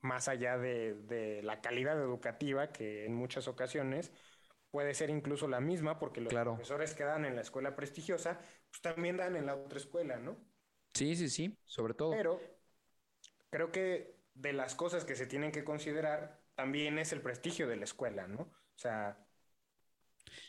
más 0.00 0.28
allá 0.28 0.58
de, 0.58 0.94
de 0.94 1.42
la 1.42 1.60
calidad 1.60 1.98
educativa 2.00 2.72
que 2.72 3.04
en 3.06 3.14
muchas 3.14 3.48
ocasiones 3.48 4.12
puede 4.70 4.94
ser 4.94 5.10
incluso 5.10 5.48
la 5.48 5.60
misma, 5.60 5.98
porque 5.98 6.20
los 6.20 6.30
Claro. 6.30 6.56
profesores 6.56 6.94
que 6.94 7.04
dan 7.04 7.24
en 7.24 7.36
la 7.36 7.42
escuela 7.42 7.76
prestigiosa, 7.76 8.40
pues 8.70 8.80
también 8.82 9.16
dan 9.18 9.36
en 9.36 9.46
la 9.46 9.56
otra 9.56 9.78
escuela, 9.78 10.18
¿no? 10.18 10.36
Sí, 10.94 11.16
sí, 11.16 11.28
sí, 11.28 11.58
sobre 11.66 11.94
todo. 11.94 12.12
Pero 12.12 12.40
creo 13.50 13.72
que 13.72 14.22
de 14.34 14.52
las 14.52 14.74
cosas 14.74 15.04
que 15.04 15.16
se 15.16 15.26
tienen 15.26 15.52
que 15.52 15.64
considerar 15.64 16.46
también 16.54 16.98
es 16.98 17.12
el 17.12 17.22
prestigio 17.22 17.68
de 17.68 17.76
la 17.76 17.84
escuela, 17.84 18.26
¿no? 18.28 18.42
O 18.42 18.54
sea, 18.76 19.28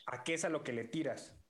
¿a 0.06 0.24
qué 0.24 0.34
es 0.36 0.46
a 0.46 0.50
lo 0.50 0.64
que 0.64 0.72
le 0.74 0.86
tiras? 0.86 1.43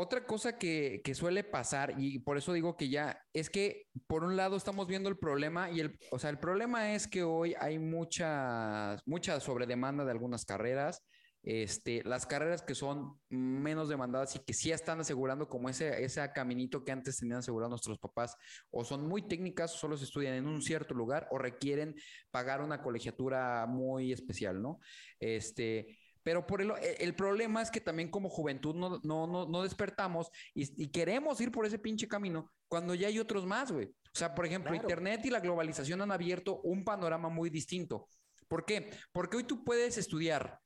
Otra 0.00 0.24
cosa 0.24 0.58
que, 0.58 1.00
que 1.02 1.12
suele 1.12 1.42
pasar, 1.42 1.94
y 1.98 2.20
por 2.20 2.38
eso 2.38 2.52
digo 2.52 2.76
que 2.76 2.88
ya, 2.88 3.20
es 3.32 3.50
que 3.50 3.88
por 4.06 4.22
un 4.22 4.36
lado 4.36 4.56
estamos 4.56 4.86
viendo 4.86 5.08
el 5.08 5.18
problema, 5.18 5.72
y 5.72 5.80
el, 5.80 5.98
o 6.12 6.20
sea, 6.20 6.30
el 6.30 6.38
problema 6.38 6.94
es 6.94 7.08
que 7.08 7.24
hoy 7.24 7.56
hay 7.58 7.80
mucha, 7.80 8.96
mucha 9.06 9.40
sobredemanda 9.40 10.04
de 10.04 10.12
algunas 10.12 10.44
carreras. 10.44 11.02
Este, 11.42 12.04
las 12.04 12.26
carreras 12.26 12.62
que 12.62 12.76
son 12.76 13.18
menos 13.28 13.88
demandadas 13.88 14.36
y 14.36 14.40
que 14.40 14.52
sí 14.52 14.70
están 14.70 15.00
asegurando 15.00 15.48
como 15.48 15.68
ese, 15.68 16.04
ese 16.04 16.20
caminito 16.32 16.84
que 16.84 16.92
antes 16.92 17.18
tenían 17.18 17.38
asegurado 17.38 17.70
nuestros 17.70 17.98
papás, 17.98 18.36
o 18.70 18.84
son 18.84 19.08
muy 19.08 19.26
técnicas, 19.26 19.74
o 19.74 19.78
solo 19.78 19.96
se 19.96 20.04
estudian 20.04 20.34
en 20.34 20.46
un 20.46 20.62
cierto 20.62 20.94
lugar, 20.94 21.26
o 21.32 21.38
requieren 21.38 21.96
pagar 22.30 22.60
una 22.60 22.82
colegiatura 22.82 23.66
muy 23.66 24.12
especial, 24.12 24.62
¿no? 24.62 24.78
Este, 25.18 25.98
pero 26.28 26.46
por 26.46 26.60
el, 26.60 26.70
el 26.98 27.14
problema 27.14 27.62
es 27.62 27.70
que 27.70 27.80
también 27.80 28.10
como 28.10 28.28
juventud 28.28 28.74
no, 28.74 29.00
no, 29.02 29.26
no, 29.26 29.46
no 29.48 29.62
despertamos 29.62 30.28
y, 30.52 30.84
y 30.84 30.88
queremos 30.88 31.40
ir 31.40 31.50
por 31.50 31.64
ese 31.64 31.78
pinche 31.78 32.06
camino 32.06 32.52
cuando 32.68 32.94
ya 32.94 33.08
hay 33.08 33.18
otros 33.18 33.46
más, 33.46 33.72
güey. 33.72 33.86
O 33.86 34.12
sea, 34.12 34.34
por 34.34 34.44
ejemplo, 34.44 34.70
Claro. 34.72 34.82
Internet 34.84 35.24
y 35.24 35.30
la 35.30 35.40
globalización 35.40 36.02
han 36.02 36.12
abierto 36.12 36.60
un 36.64 36.84
panorama 36.84 37.30
muy 37.30 37.48
distinto. 37.48 38.10
¿Por 38.46 38.66
qué? 38.66 38.90
Porque 39.10 39.38
hoy 39.38 39.44
tú 39.44 39.64
puedes 39.64 39.96
estudiar 39.96 40.60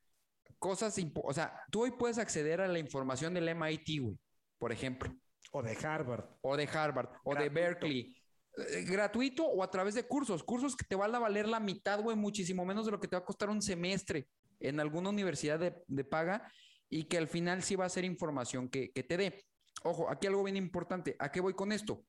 cosas, 0.59 0.99
o 1.23 1.33
sea, 1.33 1.57
tú 1.71 1.83
hoy 1.85 1.93
puedes 1.93 2.19
acceder 2.19 2.61
a 2.61 2.67
la 2.67 2.81
información 2.81 3.33
del 3.33 3.49
MIT, 3.55 4.01
güey, 4.03 4.19
por 4.59 4.73
ejemplo, 4.73 5.15
O 5.53 5.63
de 5.63 5.77
Harvard. 5.81 6.25
o 6.41 6.57
de 6.57 6.65
Harvard, 6.67 7.09
o 7.23 7.37
de 7.37 7.49
Gratuito. 7.51 7.55
Berkeley. 7.55 8.17
eh, 8.57 8.83
gratuito 8.83 9.47
o 9.47 9.63
a 9.63 9.71
través 9.71 9.95
de 9.95 10.03
cursos, 10.09 10.43
cursos 10.43 10.75
que 10.77 10.85
te 10.85 10.97
van 10.97 11.15
a 11.15 11.21
valer 11.21 11.47
la 11.47 11.61
mitad, 11.61 12.01
güey, 12.03 12.17
muchísimo 12.17 12.65
menos 12.65 12.85
de 12.85 12.91
lo 12.91 12.99
que 12.99 13.07
te 13.07 13.15
va 13.15 13.21
a 13.21 13.25
costar 13.25 13.49
un 13.49 13.63
semestre 13.63 14.27
en 14.63 14.81
alguna 14.81 15.11
universidad 15.11 15.59
de, 15.59 15.75
de 15.87 16.05
paga 16.05 16.53
y 16.89 17.05
que 17.05 17.19
al 17.19 17.29
final 17.29 17.63
sí 17.63 17.77
va 17.77 17.85
a 17.85 17.89
ser 17.91 18.05
información 18.05 18.69
que, 18.69 18.93
que 18.93 19.03
te 19.03 19.17
dé. 19.17 19.45
Ojo, 19.85 20.11
aquí 20.11 20.27
algo 20.27 20.45
bien 20.45 20.57
importante. 20.57 21.17
¿A 21.19 21.33
qué 21.33 21.41
voy 21.41 21.55
con 21.55 21.73
esto? 21.73 22.05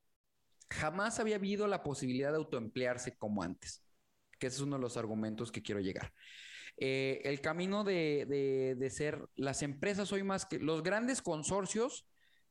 Jamás 0.70 1.20
había 1.20 1.36
habido 1.36 1.68
la 1.68 1.84
posibilidad 1.84 2.32
de 2.32 2.38
autoemplearse 2.38 3.18
como 3.18 3.44
antes, 3.44 3.86
que 4.40 4.48
ese 4.48 4.58
es 4.58 4.62
uno 4.62 4.76
de 4.76 4.82
los 4.82 4.98
argumentos 4.98 5.52
que 5.52 5.62
quiero 5.62 5.82
llegar. 5.82 6.12
Eh, 6.78 7.22
el 7.24 7.40
camino 7.42 7.84
de, 7.84 8.26
de, 8.28 8.76
de 8.76 8.90
ser 8.90 9.28
las 9.36 9.62
empresas 9.62 10.12
hoy 10.12 10.24
más 10.24 10.46
que 10.46 10.60
los 10.60 10.82
grandes 10.82 11.22
consorcios, 11.22 12.08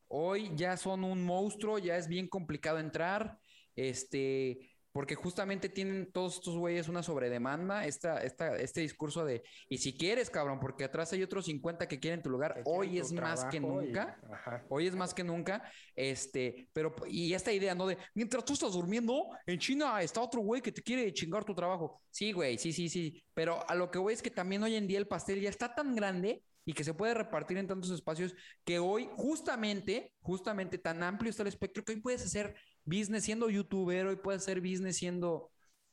hoy 0.06 0.52
ya 0.54 0.76
son 0.76 1.04
un 1.04 1.24
monstruo, 1.24 1.78
ya 1.78 1.96
es 1.96 2.06
bien 2.06 2.28
complicado 2.28 2.78
entrar, 2.78 3.38
este, 3.74 4.71
porque 4.92 5.14
justamente 5.14 5.68
tienen 5.68 6.12
todos 6.12 6.34
estos 6.34 6.56
güeyes 6.56 6.88
una 6.88 7.02
sobredemanda, 7.02 7.86
esta, 7.86 8.22
esta, 8.22 8.56
este 8.56 8.82
discurso 8.82 9.24
de, 9.24 9.42
y 9.68 9.78
si 9.78 9.96
quieres, 9.96 10.28
cabrón, 10.28 10.60
porque 10.60 10.84
atrás 10.84 11.12
hay 11.12 11.22
otros 11.22 11.46
50 11.46 11.88
que 11.88 11.98
quieren 11.98 12.22
tu 12.22 12.28
lugar, 12.30 12.54
que 12.54 12.62
hoy 12.66 12.98
es 12.98 13.12
más 13.12 13.44
que 13.46 13.56
y- 13.56 13.60
nunca. 13.60 14.20
Hoy 14.68 14.86
es 14.86 14.94
más 14.94 15.14
que 15.14 15.24
nunca, 15.24 15.62
este, 15.96 16.68
pero, 16.72 16.94
y 17.08 17.32
esta 17.32 17.52
idea, 17.52 17.74
¿no? 17.74 17.86
De, 17.86 17.96
mientras 18.14 18.44
tú 18.44 18.52
estás 18.52 18.72
durmiendo, 18.72 19.30
en 19.46 19.58
China 19.58 20.02
está 20.02 20.20
otro 20.20 20.40
güey 20.42 20.60
que 20.60 20.72
te 20.72 20.82
quiere 20.82 21.12
chingar 21.12 21.44
tu 21.44 21.54
trabajo. 21.54 22.02
Sí, 22.10 22.32
güey, 22.32 22.58
sí, 22.58 22.72
sí, 22.72 22.88
sí, 22.88 23.24
pero 23.34 23.68
a 23.68 23.74
lo 23.74 23.90
que 23.90 23.98
voy 23.98 24.12
es 24.12 24.22
que 24.22 24.30
también 24.30 24.62
hoy 24.62 24.74
en 24.76 24.86
día 24.86 24.98
el 24.98 25.08
pastel 25.08 25.40
ya 25.40 25.48
está 25.48 25.74
tan 25.74 25.94
grande 25.94 26.42
y 26.64 26.74
que 26.74 26.84
se 26.84 26.94
puede 26.94 27.14
repartir 27.14 27.56
en 27.58 27.66
tantos 27.66 27.90
espacios 27.90 28.34
que 28.64 28.78
hoy 28.78 29.08
justamente, 29.16 30.12
justamente 30.20 30.78
tan 30.78 31.02
amplio 31.02 31.30
está 31.30 31.42
el 31.42 31.48
espectro 31.48 31.82
que 31.84 31.92
hoy 31.92 32.00
puedes 32.00 32.24
hacer 32.24 32.54
business 32.84 33.24
siendo 33.24 33.48
youtuber, 33.50 34.06
hoy 34.06 34.16
puedes 34.16 34.42
hacer 34.42 34.60
business 34.60 34.96
siendo, 34.96 35.50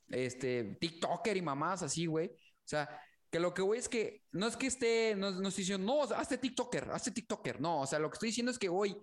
este, 0.07 0.77
TikToker 0.79 1.37
y 1.37 1.41
mamás 1.41 1.83
así, 1.83 2.05
güey. 2.05 2.27
O 2.29 2.67
sea, 2.67 2.87
Que 3.31 3.39
lo 3.39 3.53
que 3.53 3.61
voy 3.61 3.77
es 3.77 3.87
que 3.87 4.23
no 4.31 4.47
es 4.47 4.57
que 4.57 4.65
esté, 4.65 5.15
no, 5.15 5.29
no 5.29 5.49
estoy 5.49 5.61
diciendo, 5.61 5.85
no, 5.85 6.01
hazte 6.15 6.39
TikToker, 6.39 6.89
hazte 6.89 7.11
TikToker. 7.11 7.61
No, 7.61 7.81
o 7.81 7.85
sea, 7.85 7.99
lo 7.99 8.09
que 8.09 8.15
estoy 8.15 8.29
diciendo 8.29 8.51
es 8.51 8.57
que 8.57 8.69
hoy, 8.69 8.97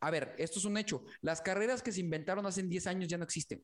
a 0.00 0.10
ver, 0.12 0.36
esto 0.38 0.60
es 0.60 0.64
un 0.64 0.76
hecho. 0.76 1.02
Las 1.20 1.40
carreras 1.40 1.82
que 1.82 1.90
se 1.90 1.98
inventaron 2.00 2.46
hace 2.46 2.62
10 2.62 2.86
años 2.86 3.08
ya 3.08 3.18
no 3.18 3.24
existen. 3.24 3.60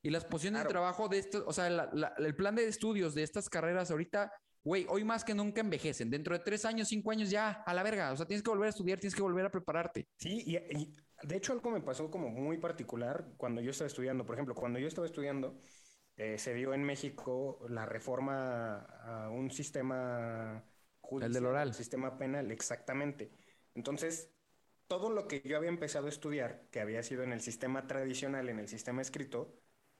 Y 0.00 0.10
las 0.10 0.24
posiciones 0.24 0.60
de 0.60 0.64
Claro. 0.66 0.70
trabajo 0.70 1.08
de 1.08 1.18
estos, 1.18 1.42
o 1.44 1.52
sea, 1.52 1.68
la- 1.70 1.90
la- 1.92 2.14
el 2.18 2.36
plan 2.36 2.54
de 2.54 2.68
estudios 2.68 3.14
de 3.16 3.24
estas 3.24 3.48
carreras 3.48 3.90
ahorita, 3.90 4.30
güey, 4.62 4.86
hoy 4.88 5.02
más 5.02 5.24
que 5.24 5.34
nunca 5.34 5.60
envejecen. 5.60 6.08
Dentro 6.10 6.38
de 6.38 6.44
tres 6.44 6.64
años, 6.64 6.86
cinco 6.86 7.10
años, 7.10 7.30
ya, 7.30 7.64
a 7.66 7.74
la 7.74 7.82
verga. 7.82 8.12
O 8.12 8.16
sea, 8.16 8.26
tienes 8.26 8.44
que 8.44 8.50
volver 8.50 8.66
a 8.66 8.70
estudiar, 8.70 9.00
tienes 9.00 9.16
que 9.16 9.22
volver 9.22 9.46
a 9.46 9.50
prepararte. 9.50 10.06
Sí, 10.18 10.40
y, 10.46 10.56
y 10.56 10.92
de 11.24 11.36
hecho 11.36 11.52
algo 11.52 11.70
me 11.70 11.80
pasó 11.80 12.10
como 12.10 12.28
muy 12.30 12.58
particular 12.58 13.34
cuando 13.36 13.60
yo 13.60 13.70
estaba 13.70 13.88
estudiando. 13.88 14.24
Por 14.26 14.34
ejemplo, 14.36 14.54
cuando 14.54 14.78
yo 14.78 14.88
estaba 14.88 15.06
estudiando, 15.06 15.60
eh, 16.16 16.38
se 16.38 16.54
dio 16.54 16.74
en 16.74 16.84
México 16.84 17.64
la 17.68 17.86
reforma 17.86 18.80
a 18.80 19.30
un 19.30 19.50
sistema 19.50 20.64
judicial, 21.00 21.46
oral. 21.46 21.68
un 21.68 21.74
sistema 21.74 22.18
penal, 22.18 22.50
exactamente. 22.52 23.32
Entonces, 23.74 24.32
todo 24.86 25.10
lo 25.10 25.26
que 25.28 25.42
yo 25.44 25.56
había 25.56 25.68
empezado 25.70 26.06
a 26.06 26.08
estudiar, 26.10 26.68
que 26.70 26.80
había 26.80 27.02
sido 27.02 27.22
en 27.22 27.32
el 27.32 27.40
sistema 27.40 27.86
tradicional, 27.86 28.48
en 28.48 28.58
el 28.58 28.68
sistema 28.68 29.02
escrito, 29.02 29.54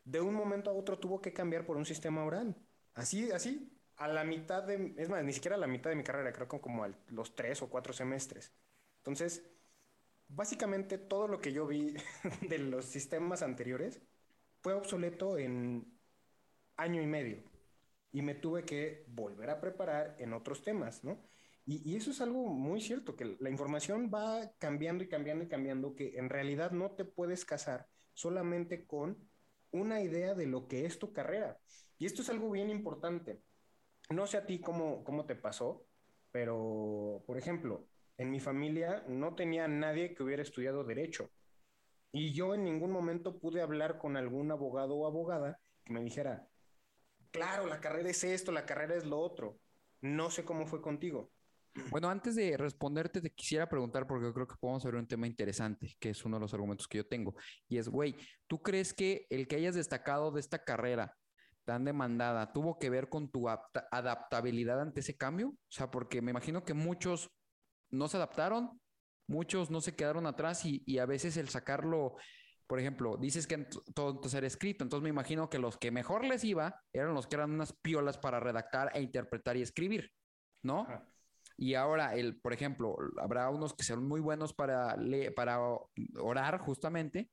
de 0.05 0.21
un 0.21 0.35
momento 0.35 0.71
a 0.71 0.75
otro 0.75 0.99
tuvo 0.99 1.21
que 1.21 1.33
cambiar 1.33 1.65
por 1.67 1.77
un 1.77 1.87
sistema 1.87 2.25
oral. 2.25 2.57
Así, 2.95 3.31
así, 3.33 3.73
a 3.97 4.09
la 4.09 4.25
mitad 4.25 4.63
de, 4.63 4.95
es 4.99 5.09
más, 5.09 5.25
ni 5.25 5.33
siquiera 5.33 5.57
a 5.57 5.59
la 5.59 5.67
mitad 5.67 5.91
de 5.91 5.97
mi 5.97 6.05
carrera, 6.05 6.33
creo 6.33 6.49
que 6.49 6.61
como 6.61 6.85
a 6.85 6.91
los 7.09 7.35
tres 7.35 7.63
o 7.63 7.71
cuatro 7.71 7.93
semestres. 7.93 8.53
Entonces, 8.99 9.43
básicamente 10.29 10.99
todo 10.99 11.29
lo 11.29 11.41
que 11.41 11.53
yo 11.53 11.67
vi 11.67 11.95
de 12.49 12.59
los 12.59 12.85
sistemas 12.87 13.43
anteriores 13.43 14.01
fue 14.61 14.75
obsoleto 14.75 15.39
en 15.39 15.99
año 16.77 17.03
y 17.03 17.07
medio. 17.07 17.43
Y 18.13 18.23
me 18.23 18.35
tuve 18.35 18.65
que 18.65 19.05
volver 19.09 19.51
a 19.51 19.61
preparar 19.61 20.17
en 20.19 20.33
otros 20.33 20.63
temas, 20.63 21.05
¿no? 21.05 21.21
Y, 21.67 21.97
eso 21.97 22.11
es 22.11 22.21
algo 22.21 22.47
muy 22.47 22.81
cierto, 22.81 23.17
que 23.17 23.37
la 23.41 23.49
información 23.49 24.11
va 24.13 24.53
cambiando 24.59 25.03
y 25.03 25.09
cambiando 25.09 25.45
y 25.45 25.49
cambiando, 25.49 25.95
que 25.95 26.19
en 26.19 26.29
realidad 26.29 26.73
no 26.73 26.91
te 26.91 27.05
puedes 27.07 27.45
casar 27.45 27.89
solamente 28.13 28.87
con 28.87 29.17
una 29.71 30.03
idea 30.03 30.35
de 30.35 30.47
lo 30.47 30.69
que 30.69 30.85
es 30.85 30.99
tu 30.99 31.13
carrera. 31.13 31.59
Y 31.99 32.07
esto 32.07 32.23
es 32.23 32.29
algo 32.29 32.51
bien 32.51 32.71
importante. 32.71 33.43
No 34.11 34.27
sé 34.27 34.37
a 34.37 34.47
ti 34.47 34.61
cómo, 34.61 35.05
cómo 35.05 35.25
te 35.25 35.37
pasó, 35.37 35.87
pero, 36.33 37.25
por 37.27 37.39
ejemplo, 37.39 37.89
en 38.17 38.31
mi 38.31 38.41
familia 38.41 39.05
no 39.09 39.35
tenía 39.35 39.69
nadie 39.69 40.15
que 40.15 40.23
hubiera 40.23 40.43
estudiado 40.43 40.85
derecho. 40.85 41.31
Y 42.13 42.33
yo 42.33 42.55
en 42.55 42.65
ningún 42.65 42.93
momento 42.93 43.41
pude 43.41 43.61
hablar 43.61 43.99
con 43.99 44.17
algún 44.17 44.51
abogado 44.53 44.95
o 44.95 45.07
abogada 45.07 45.61
que 45.85 45.93
me 45.93 46.03
dijera, 46.03 46.47
claro, 47.33 47.67
la 47.67 47.81
carrera 47.81 48.11
es 48.11 48.23
esto, 48.23 48.53
la 48.53 48.67
carrera 48.67 48.95
es 48.95 49.05
lo 49.05 49.19
otro. 49.19 49.59
No 50.01 50.31
sé 50.31 50.45
cómo 50.45 50.67
fue 50.67 50.81
contigo. 50.81 51.33
Bueno, 51.91 52.09
antes 52.09 52.37
de 52.37 52.57
responderte, 52.57 53.21
te 53.21 53.31
quisiera 53.31 53.69
preguntar, 53.69 54.07
porque 54.07 54.33
creo 54.33 54.47
que 54.47 54.55
podemos 54.61 54.85
ver 54.85 54.95
un 54.95 55.09
tema 55.09 55.27
interesante, 55.27 55.97
que 55.99 56.11
es 56.11 56.25
uno 56.25 56.37
de 56.37 56.43
los 56.43 56.55
argumentos 56.55 56.87
que 56.87 56.99
yo 56.99 57.09
tengo. 57.09 57.35
Y 57.69 57.79
es, 57.79 57.89
güey, 57.89 58.15
¿tú 58.47 58.63
crees 58.63 58.95
que 58.95 59.27
el 59.29 59.49
que 59.49 59.57
hayas 59.57 59.75
destacado 59.75 60.31
de 60.31 60.39
esta 60.39 60.63
carrera 60.63 61.17
tan 61.65 61.85
demandada 61.85 62.53
tuvo 62.53 62.79
que 62.79 62.91
ver 62.91 63.09
con 63.09 63.29
tu 63.29 63.49
apta- 63.49 63.89
adaptabilidad 63.91 64.81
ante 64.81 65.01
ese 65.01 65.17
cambio? 65.17 65.49
O 65.49 65.57
sea, 65.69 65.91
porque 65.91 66.23
me 66.23 66.31
imagino 66.31 66.63
que 66.63 66.75
muchos 66.75 67.29
no 67.95 68.09
se 68.09 68.17
adaptaron, 68.17 68.81
muchos 69.29 69.71
no 69.71 69.81
se 69.81 69.95
quedaron 69.95 70.27
atrás 70.27 70.65
y, 70.65 70.83
y 70.87 70.99
a 70.99 71.07
veces 71.07 71.37
el 71.37 71.49
sacarlo, 71.49 72.17
por 72.67 72.79
ejemplo, 72.79 73.17
dices 73.17 73.47
que 73.47 73.67
todo 73.95 74.11
entonces 74.11 74.35
era 74.35 74.47
escrito, 74.47 74.85
entonces 74.85 75.03
me 75.03 75.09
imagino 75.11 75.49
que 75.49 75.59
los 75.59 75.79
que 75.79 75.91
mejor 75.91 76.25
les 76.25 76.45
iba 76.45 76.83
eran 76.93 77.15
los 77.15 77.27
que 77.27 77.37
eran 77.37 77.53
unas 77.53 77.73
piolas 77.73 78.19
para 78.19 78.41
redactar 78.41 78.91
e 78.95 79.01
interpretar 79.03 79.57
y 79.57 79.63
escribir, 79.63 80.13
¿no? 80.63 80.83
Ajá. 80.83 81.09
Y 81.57 81.75
ahora, 81.75 82.15
el, 82.17 82.41
por 82.41 82.53
ejemplo, 82.53 82.97
habrá 83.21 83.49
unos 83.49 83.75
que 83.75 83.85
serán 83.85 84.05
muy 84.09 84.21
buenos 84.21 84.53
para, 84.53 84.97
le- 84.97 85.31
para 85.31 85.61
orar, 86.19 86.59
justamente, 86.59 87.31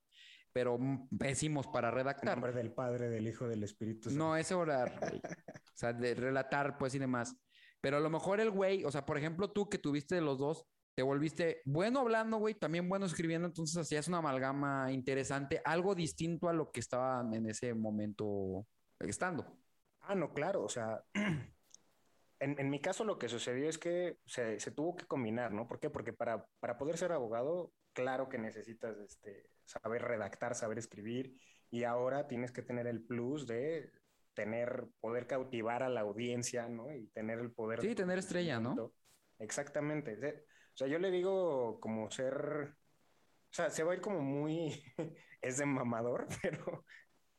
pero 0.54 0.78
pésimos 1.18 1.66
para 1.68 1.90
En 1.90 1.96
redactar. 1.96 2.38
nombre 2.38 2.52
del 2.54 2.72
Padre, 2.72 3.10
del 3.10 3.28
Hijo, 3.28 3.48
del 3.48 3.64
Espíritu 3.64 4.10
Santo. 4.10 4.24
No, 4.24 4.36
es 4.38 4.52
orar. 4.52 4.94
O 5.14 5.74
sea, 5.74 5.92
de 5.94 6.14
relatar, 6.14 6.78
pues, 6.78 6.94
y 6.94 7.00
demás. 7.00 7.36
Pero 7.82 7.98
a 7.98 8.00
lo 8.00 8.10
mejor 8.10 8.40
el 8.40 8.52
güey, 8.52 8.86
o 8.86 8.92
sea, 8.92 9.06
por 9.06 9.18
ejemplo, 9.18 9.52
tú 9.52 9.70
que 9.70 9.78
tuviste 9.78 10.16
de 10.16 10.22
los 10.22 10.38
dos, 10.38 10.66
te 10.96 11.04
volviste 11.04 11.62
bueno 11.66 12.00
hablando, 12.00 12.38
güey, 12.38 12.54
también 12.54 12.88
bueno 12.88 13.06
escribiendo, 13.06 13.48
entonces 13.48 13.78
hacías 13.78 14.08
una 14.08 14.18
amalgama 14.18 14.92
interesante, 14.92 15.62
algo 15.66 15.96
distinto 15.96 16.50
a 16.50 16.54
lo 16.54 16.72
que 16.72 16.80
estaban 16.80 17.34
en 17.34 17.50
ese 17.50 17.74
momento 17.74 18.68
estando. 19.00 19.58
Ah, 20.02 20.16
no, 20.16 20.34
claro, 20.34 20.64
o 20.64 20.70
sea, 20.70 21.04
en, 22.40 22.60
en 22.60 22.70
mi 22.70 22.80
caso 22.80 23.04
lo 23.04 23.18
que 23.18 23.30
sucedió 23.30 23.70
es 23.70 23.78
que 23.78 24.18
se, 24.26 24.60
se 24.60 24.72
tuvo 24.72 24.96
que 24.96 25.06
combinar, 25.06 25.54
¿no? 25.54 25.68
¿Por 25.68 25.80
qué? 25.80 25.90
Porque 25.90 26.14
para, 26.14 26.46
para 26.60 26.78
poder 26.78 26.98
ser 26.98 27.12
abogado, 27.12 27.72
claro 27.94 28.30
que 28.30 28.38
necesitas 28.38 28.98
este, 28.98 29.50
saber 29.64 30.04
redactar, 30.04 30.56
saber 30.56 30.78
escribir, 30.78 31.36
y 31.70 31.86
ahora 31.86 32.28
tienes 32.28 32.52
que 32.52 32.62
tener 32.62 32.86
el 32.86 33.02
plus 33.02 33.48
de 33.48 33.90
tener, 34.34 34.88
poder 35.00 35.28
cautivar 35.28 35.84
a 35.84 35.90
la 35.90 36.02
audiencia, 36.02 36.68
¿no? 36.68 36.94
Y 36.94 37.08
tener 37.08 37.40
el 37.40 37.52
poder. 37.52 37.82
Sí, 37.82 37.96
tener 37.96 38.20
estrella, 38.20 38.60
¿no? 38.60 38.94
Exactamente. 39.40 40.16
O 40.16 40.78
sea, 40.78 40.88
yo 40.88 41.00
le 41.00 41.12
digo 41.12 41.80
como 41.80 42.10
ser, 42.12 42.76
o 42.76 43.54
sea, 43.54 43.70
se 43.70 43.84
va 43.84 43.92
a 43.92 43.96
ir 43.96 44.02
como 44.02 44.22
muy, 44.22 44.84
es 45.42 45.58
de 45.58 45.66
mamador, 45.66 46.28
pero, 46.42 46.64
o 46.66 46.86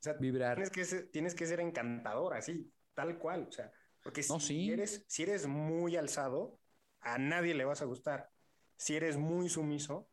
sea, 0.01 0.15
Vibrar. 0.15 0.57
Tienes 0.57 0.71
que 0.71 0.85
ser, 0.85 1.11
tienes 1.11 1.35
que 1.35 1.47
ser 1.47 1.61
encantador, 1.61 2.35
así, 2.35 2.73
tal 2.95 3.19
cual. 3.19 3.47
O 3.49 3.53
sea, 3.53 3.73
porque 4.03 4.23
si 4.23 4.41
sí. 4.41 4.71
eres, 4.73 5.05
si 5.09 5.23
eres 5.23 5.47
muy 5.47 5.97
alzado, 5.97 6.59
a 7.01 7.19
nadie 7.19 7.55
le 7.55 7.65
vas 7.65 7.83
a 7.83 7.87
gustar. 7.87 8.31
Si 8.77 8.97
eres 8.97 9.17
muy 9.17 9.49
sumiso, 9.49 10.09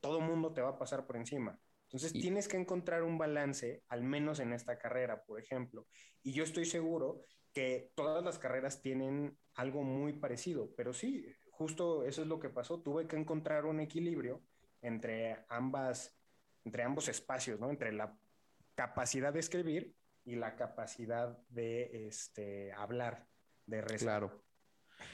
todo 0.00 0.20
mundo 0.20 0.52
te 0.52 0.62
va 0.62 0.70
a 0.70 0.78
pasar 0.78 1.06
por 1.06 1.16
encima. 1.16 1.58
Entonces 1.86 2.14
Y- 2.14 2.20
tienes 2.20 2.48
que 2.48 2.56
encontrar 2.56 3.02
un 3.02 3.16
balance, 3.18 3.82
al 3.88 4.02
menos 4.02 4.40
en 4.40 4.52
esta 4.52 4.78
carrera, 4.78 5.22
por 5.24 5.40
ejemplo. 5.40 5.86
Y 6.22 6.32
yo 6.32 6.44
estoy 6.44 6.64
seguro 6.66 7.24
que 7.52 7.92
todas 7.94 8.24
las 8.24 8.38
carreras 8.38 8.82
tienen 8.82 9.38
algo 9.54 9.82
muy 9.82 10.12
parecido, 10.12 10.74
pero 10.76 10.92
sí, 10.92 11.26
justo 11.50 12.04
eso 12.04 12.22
es 12.22 12.28
lo 12.28 12.38
que 12.38 12.50
pasó. 12.50 12.82
Tuve 12.82 13.06
que 13.06 13.16
encontrar 13.16 13.64
un 13.64 13.80
equilibrio 13.80 14.42
entre 14.82 15.44
ambas, 15.48 16.18
entre 16.64 16.82
ambos 16.82 17.08
espacios, 17.08 17.58
¿no? 17.60 17.70
Entre 17.70 17.92
la 17.92 18.18
capacidad 18.74 19.32
de 19.32 19.40
escribir 19.40 19.94
y 20.24 20.34
la 20.34 20.56
capacidad 20.56 21.38
de 21.48 22.08
este, 22.08 22.72
hablar, 22.72 23.26
de 23.64 23.80
rezar. 23.80 23.98
Claro. 24.20 24.44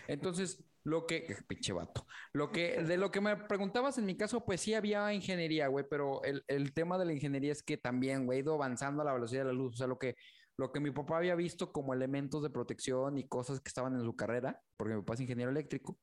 Entonces, 0.09 0.65
lo 0.85 1.07
que, 1.07 1.27
pinche 1.49 1.73
vato, 1.73 2.07
lo 2.33 2.51
que, 2.51 2.83
de 2.83 2.97
lo 2.97 3.11
que 3.11 3.21
me 3.21 3.37
preguntabas 3.37 3.99
en 3.99 4.07
mi 4.07 4.17
caso, 4.17 4.45
pues 4.45 4.61
sí 4.61 4.75
había 4.75 5.13
ingeniería, 5.13 5.69
güey, 5.69 5.85
pero 5.89 6.23
el, 6.25 6.45
el 6.49 6.73
tema 6.73 6.99
de 6.99 7.07
la 7.07 7.13
ingeniería 7.13 7.53
es 7.53 7.63
que 7.63 7.77
también, 7.77 8.27
güey, 8.27 8.39
he 8.39 8.43
ido 8.43 8.55
avanzando 8.55 9.03
a 9.03 9.05
la 9.05 9.13
velocidad 9.13 9.43
de 9.43 9.47
la 9.49 9.53
luz, 9.53 9.75
o 9.75 9.77
sea, 9.77 9.87
lo 9.87 9.99
que, 9.99 10.17
lo 10.57 10.73
que 10.73 10.81
mi 10.81 10.91
papá 10.91 11.19
había 11.19 11.35
visto 11.35 11.73
como 11.73 11.95
elementos 11.95 12.43
de 12.43 12.51
protección 12.51 13.19
y 13.19 13.29
cosas 13.29 13.61
que 13.61 13.69
estaban 13.69 13.95
en 13.95 14.03
su 14.03 14.15
carrera, 14.15 14.61
porque 14.77 14.95
mi 14.95 15.01
papá 15.01 15.15
es 15.15 15.21
ingeniero 15.21 15.51
eléctrico, 15.51 15.99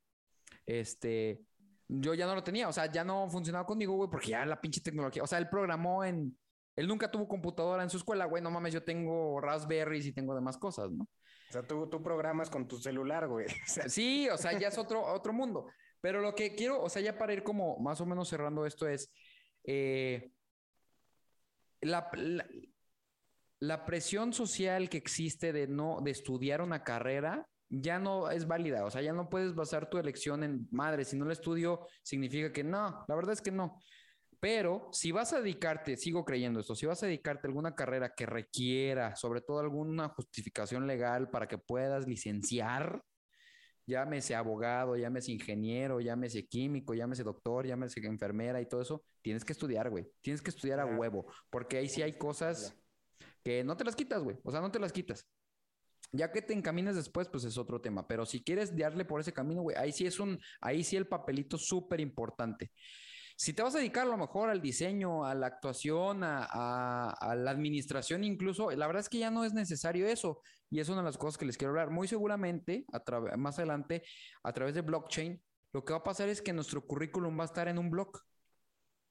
este, 0.65 1.41
yo 1.87 2.13
ya 2.13 2.25
no 2.27 2.35
lo 2.35 2.43
tenía, 2.43 2.67
o 2.67 2.73
sea, 2.73 2.91
ya 2.91 3.03
no 3.03 3.29
funcionaba 3.29 3.65
conmigo, 3.65 3.95
güey, 3.95 4.09
porque 4.09 4.29
ya 4.29 4.45
la 4.45 4.61
pinche 4.61 4.81
tecnología, 4.81 5.23
o 5.23 5.27
sea, 5.27 5.39
él 5.39 5.49
programó 5.49 6.03
en, 6.03 6.37
él 6.79 6.87
nunca 6.87 7.11
tuvo 7.11 7.27
computadora 7.27 7.83
en 7.83 7.89
su 7.89 7.97
escuela, 7.97 8.23
güey, 8.23 8.41
no 8.41 8.49
mames, 8.49 8.73
yo 8.73 8.81
tengo 8.81 9.41
Raspberries 9.41 10.05
y 10.05 10.13
tengo 10.13 10.33
demás 10.33 10.57
cosas, 10.57 10.89
¿no? 10.89 11.03
O 11.03 11.51
sea, 11.51 11.61
tú, 11.61 11.89
tú 11.89 12.01
programas 12.01 12.49
con 12.49 12.69
tu 12.69 12.77
celular, 12.77 13.27
güey. 13.27 13.47
O 13.67 13.69
sea, 13.69 13.89
Sí, 13.89 14.29
o 14.29 14.37
sea, 14.37 14.57
ya 14.57 14.69
es 14.69 14.77
otro, 14.77 15.03
otro 15.13 15.33
mundo. 15.33 15.67
Pero 15.99 16.21
lo 16.21 16.33
que 16.33 16.55
quiero, 16.55 16.81
o 16.81 16.87
sea, 16.87 17.01
ya 17.01 17.17
para 17.17 17.33
ir 17.33 17.43
como 17.43 17.77
más 17.79 17.99
o 17.99 18.05
menos 18.05 18.29
cerrando 18.29 18.65
esto 18.65 18.87
es 18.87 19.11
eh, 19.65 20.31
la, 21.81 22.09
la, 22.13 22.47
la 23.59 23.85
presión 23.85 24.31
social 24.31 24.89
que 24.89 24.97
existe 24.97 25.51
de 25.51 25.67
no, 25.67 25.99
de 26.01 26.11
estudiar 26.11 26.61
una 26.61 26.85
carrera 26.85 27.45
ya 27.69 27.99
no 27.99 28.31
es 28.31 28.47
válida. 28.47 28.85
O 28.85 28.89
sea, 28.89 29.01
ya 29.01 29.11
no 29.11 29.29
puedes 29.29 29.53
basar 29.53 29.89
tu 29.89 29.97
elección 29.97 30.43
en 30.43 30.67
madre. 30.71 31.05
Si 31.05 31.17
no 31.17 31.25
la 31.25 31.33
estudio, 31.33 31.87
significa 32.03 32.51
que 32.51 32.63
no. 32.63 33.05
La 33.07 33.15
verdad 33.15 33.33
es 33.33 33.41
que 33.41 33.51
no. 33.51 33.79
Pero 34.39 34.89
si 34.93 35.11
vas 35.11 35.33
a 35.33 35.41
dedicarte, 35.41 35.97
sigo 35.97 36.23
creyendo 36.23 36.61
esto, 36.61 36.73
si 36.73 36.85
vas 36.85 37.03
a 37.03 37.07
dedicarte 37.07 37.47
a 37.47 37.49
alguna 37.49 37.75
carrera 37.75 38.13
que 38.15 38.25
requiera, 38.25 39.15
sobre 39.15 39.41
todo 39.41 39.59
alguna 39.59 40.09
justificación 40.09 40.87
legal 40.87 41.29
para 41.29 41.47
que 41.47 41.57
puedas 41.57 42.07
licenciar, 42.07 43.03
llámese 43.85 44.35
abogado, 44.35 44.95
llámese 44.95 45.33
ingeniero, 45.33 45.99
llámese 45.99 46.47
químico, 46.47 46.93
llámese 46.93 47.23
doctor, 47.23 47.65
llámese 47.65 47.99
enfermera 48.05 48.61
y 48.61 48.67
todo 48.67 48.81
eso, 48.81 49.03
tienes 49.21 49.43
que 49.43 49.53
estudiar, 49.53 49.89
güey. 49.89 50.07
Tienes 50.21 50.41
que 50.41 50.51
estudiar 50.51 50.79
a 50.79 50.85
huevo, 50.85 51.25
porque 51.49 51.77
ahí 51.77 51.89
sí 51.89 52.01
hay 52.01 52.17
cosas 52.17 52.75
que 53.43 53.63
no 53.63 53.75
te 53.75 53.83
las 53.83 53.95
quitas, 53.95 54.23
güey. 54.23 54.37
O 54.43 54.51
sea, 54.51 54.61
no 54.61 54.71
te 54.71 54.79
las 54.79 54.93
quitas. 54.93 55.27
Ya 56.11 56.31
que 56.31 56.41
te 56.41 56.53
encamines 56.53 56.95
después, 56.95 57.27
pues 57.27 57.43
es 57.43 57.57
otro 57.57 57.81
tema. 57.81 58.07
Pero 58.07 58.25
si 58.25 58.43
quieres 58.43 58.75
darle 58.75 59.05
por 59.05 59.21
ese 59.21 59.33
camino, 59.33 59.61
güey, 59.61 59.75
ahí 59.75 59.91
sí 59.91 60.05
es 60.05 60.19
un, 60.19 60.39
ahí 60.61 60.83
sí 60.83 60.95
el 60.95 61.07
papelito 61.07 61.57
súper 61.57 61.99
importante. 61.99 62.71
Si 63.41 63.53
te 63.53 63.63
vas 63.63 63.73
a 63.73 63.77
dedicar 63.77 64.05
a 64.05 64.09
lo 64.09 64.17
mejor 64.17 64.49
al 64.49 64.61
diseño, 64.61 65.23
a 65.25 65.33
la 65.33 65.47
actuación, 65.47 66.23
a, 66.25 66.43
a- 66.43 67.11
a 67.11 67.35
la 67.35 67.51
administración 67.51 68.25
incluso, 68.25 68.69
la 68.71 68.85
verdad 68.85 68.99
es 68.99 69.07
que 69.09 69.19
ya 69.19 69.31
no 69.31 69.45
es 69.45 69.53
necesario 69.53 70.07
eso. 70.07 70.41
Y 70.69 70.81
es 70.81 70.89
una 70.89 70.97
de 70.97 71.05
las 71.05 71.17
cosas 71.17 71.37
que 71.37 71.45
les 71.45 71.57
quiero 71.57 71.71
hablar. 71.71 71.89
Muy 71.89 72.07
seguramente, 72.09 72.85
a 72.91 73.37
más 73.37 73.57
adelante, 73.57 74.03
a 74.43 74.51
través 74.51 74.75
de 74.75 74.81
blockchain, 74.81 75.41
lo 75.71 75.85
que 75.85 75.93
va 75.93 75.99
a 75.99 76.03
pasar 76.03 76.27
es 76.27 76.41
que 76.41 76.51
nuestro 76.51 76.85
currículum 76.85 77.39
va 77.39 77.43
a 77.43 77.45
estar 77.45 77.69
en 77.69 77.77
un 77.79 77.89
blog. 77.89 78.11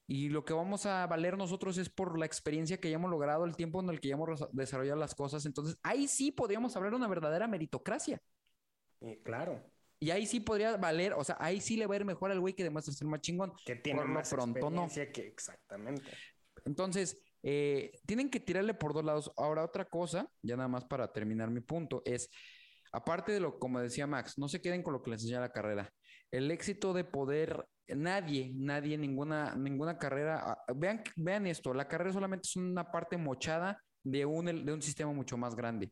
Y 0.07 0.29
lo 0.29 0.45
que 0.45 0.53
vamos 0.55 0.85
a 0.87 1.07
valer 1.07 1.37
nosotros 1.39 1.79
es 1.79 1.89
por 1.91 2.19
la 2.19 2.27
experiencia 2.27 2.79
que 2.79 2.89
hayamos 2.89 3.11
logrado, 3.11 3.45
el 3.47 3.57
tiempo 3.57 3.81
en 3.81 3.89
el 3.91 3.99
que 4.01 4.09
hayamos 4.09 4.29
resa- 4.29 4.49
desarrollado 4.53 4.99
las 5.01 5.15
cosas. 5.15 5.47
Entonces, 5.47 5.79
ahí 5.83 6.07
sí 6.07 6.33
podríamos 6.33 6.77
hablar 6.77 6.93
de 6.93 6.97
una 6.99 7.09
verdadera 7.09 7.49
meritocracia. 7.49 8.21
Y 9.01 9.17
claro, 9.23 9.63
Y 10.01 10.11
ahí 10.11 10.27
sí 10.27 10.41
podría 10.41 10.77
valer, 10.77 11.13
o 11.15 11.25
sea, 11.25 11.37
ahí 11.41 11.61
sí 11.61 11.77
le 11.77 11.87
va 11.87 11.95
a 11.95 11.99
ir 11.99 12.05
mejor 12.05 12.31
al 12.31 12.39
güey 12.39 12.55
que 12.55 12.63
demuestra 12.63 12.95
ser 12.95 13.09
más 13.09 13.21
chingón. 13.21 13.53
que 13.65 13.77
tiene 13.77 13.99
Por 13.99 14.09
lo 14.09 14.15
más 14.15 14.31
pronto, 14.31 14.71
no. 14.71 14.89
que 14.89 15.27
exactamente. 15.27 16.09
Entonces, 16.65 17.21
eh, 17.43 17.93
tienen 18.07 18.31
que 18.31 18.41
tirarle 18.41 18.75
por 18.75 18.95
dos 18.95 19.05
lados. 19.05 19.33
Ahora, 19.37 19.65
otra 19.65 19.85
cosa, 19.85 20.31
ya 20.43 20.57
nada 20.57 20.69
más 20.69 20.85
para 20.85 21.13
terminar 21.13 21.51
mi 21.51 21.61
punto, 21.61 22.03
es, 22.05 22.31
aparte 22.93 23.33
de 23.33 23.41
lo, 23.41 23.59
como 23.59 23.81
decía 23.81 24.07
Max, 24.07 24.39
no 24.39 24.49
se 24.49 24.61
queden 24.61 24.83
con 24.83 24.93
lo 24.93 25.03
que 25.03 25.11
les 25.11 25.23
enseña 25.23 25.41
la 25.41 25.53
carrera. 25.53 25.93
El 26.31 26.51
éxito 26.51 26.93
de 26.93 27.05
poder, 27.05 27.67
nadie, 27.89 28.53
nadie, 28.55 28.99
ninguna, 28.99 29.55
ninguna 29.57 29.99
carrera, 29.99 30.43
ah, 30.45 30.65
vean, 30.77 31.03
vean 31.17 31.47
esto, 31.47 31.75
la 31.75 31.89
carrera 31.89 32.13
solamente 32.13 32.47
es 32.47 32.57
una 32.57 32.91
parte 32.91 33.17
mochada 33.17 33.83
de 34.05 34.25
un, 34.27 34.65
de 34.65 34.73
un 34.73 34.83
sistema 34.83 35.13
mucho 35.13 35.37
más 35.37 35.57
grande. 35.57 35.91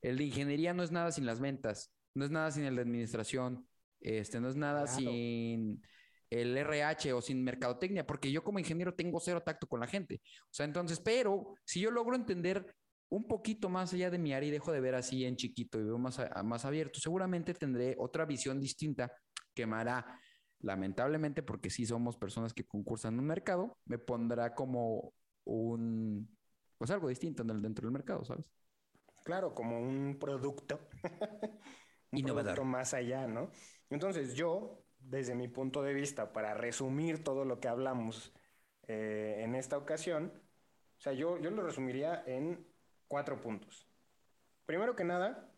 El 0.00 0.18
de 0.18 0.24
ingeniería 0.24 0.74
no 0.74 0.82
es 0.82 0.90
nada 0.90 1.12
sin 1.12 1.26
las 1.26 1.40
ventas, 1.40 1.90
no 2.14 2.24
es 2.24 2.30
nada 2.30 2.50
sin 2.50 2.64
el 2.64 2.76
de 2.76 2.82
administración, 2.82 3.66
este, 4.00 4.40
no 4.40 4.48
es 4.48 4.56
nada 4.56 4.84
Claro. 4.86 4.96
sin 4.96 5.82
el 6.30 6.56
RH 6.56 7.12
o 7.12 7.20
sin 7.20 7.44
mercadotecnia, 7.44 8.06
porque 8.06 8.32
yo 8.32 8.42
como 8.42 8.58
ingeniero 8.58 8.94
tengo 8.94 9.20
cero 9.20 9.42
tacto 9.42 9.66
con 9.66 9.80
la 9.80 9.86
gente. 9.86 10.20
O 10.44 10.52
sea, 10.52 10.66
entonces, 10.66 11.00
pero 11.00 11.54
si 11.64 11.80
yo 11.80 11.90
logro 11.90 12.16
entender 12.16 12.74
un 13.08 13.28
poquito 13.28 13.68
más 13.68 13.92
allá 13.92 14.10
de 14.10 14.18
mi 14.18 14.32
área 14.32 14.48
y 14.48 14.52
dejo 14.52 14.72
de 14.72 14.80
ver 14.80 14.94
así 14.96 15.24
en 15.24 15.36
chiquito 15.36 15.78
y 15.78 15.84
veo 15.84 15.98
más, 15.98 16.18
a- 16.18 16.42
más 16.42 16.64
abierto, 16.64 16.98
seguramente 16.98 17.54
tendré 17.54 17.94
otra 17.98 18.24
visión 18.24 18.60
distinta 18.60 19.12
que 19.54 19.66
me 19.66 19.76
hará, 19.76 20.20
lamentablemente, 20.60 21.42
porque 21.42 21.70
sí 21.70 21.86
somos 21.86 22.16
personas 22.16 22.52
que 22.52 22.64
concursan 22.66 23.14
en 23.14 23.20
un 23.20 23.26
mercado, 23.26 23.78
me 23.84 23.98
pondrá 23.98 24.54
como 24.54 25.12
un, 25.44 26.36
pues 26.78 26.90
algo 26.90 27.08
distinto 27.08 27.44
dentro 27.44 27.86
del 27.86 27.92
mercado, 27.92 28.24
¿sabes? 28.24 28.46
Claro, 29.24 29.54
como 29.54 29.78
un 29.80 30.18
producto. 30.18 30.80
un 32.14 32.18
Innovador. 32.20 32.54
producto 32.54 32.64
más 32.64 32.94
allá, 32.94 33.26
¿no? 33.26 33.50
Entonces 33.90 34.34
yo, 34.34 34.84
desde 34.98 35.34
mi 35.34 35.48
punto 35.48 35.82
de 35.82 35.94
vista, 35.94 36.32
para 36.32 36.54
resumir 36.54 37.22
todo 37.22 37.44
lo 37.44 37.60
que 37.60 37.68
hablamos 37.68 38.32
eh, 38.86 39.36
en 39.40 39.54
esta 39.54 39.76
ocasión, 39.78 40.32
o 40.98 41.00
sea, 41.00 41.12
yo, 41.12 41.38
yo 41.38 41.50
lo 41.50 41.62
resumiría 41.62 42.22
en 42.26 42.66
cuatro 43.08 43.40
puntos. 43.40 43.88
Primero 44.66 44.96
que 44.96 45.04
nada, 45.04 45.52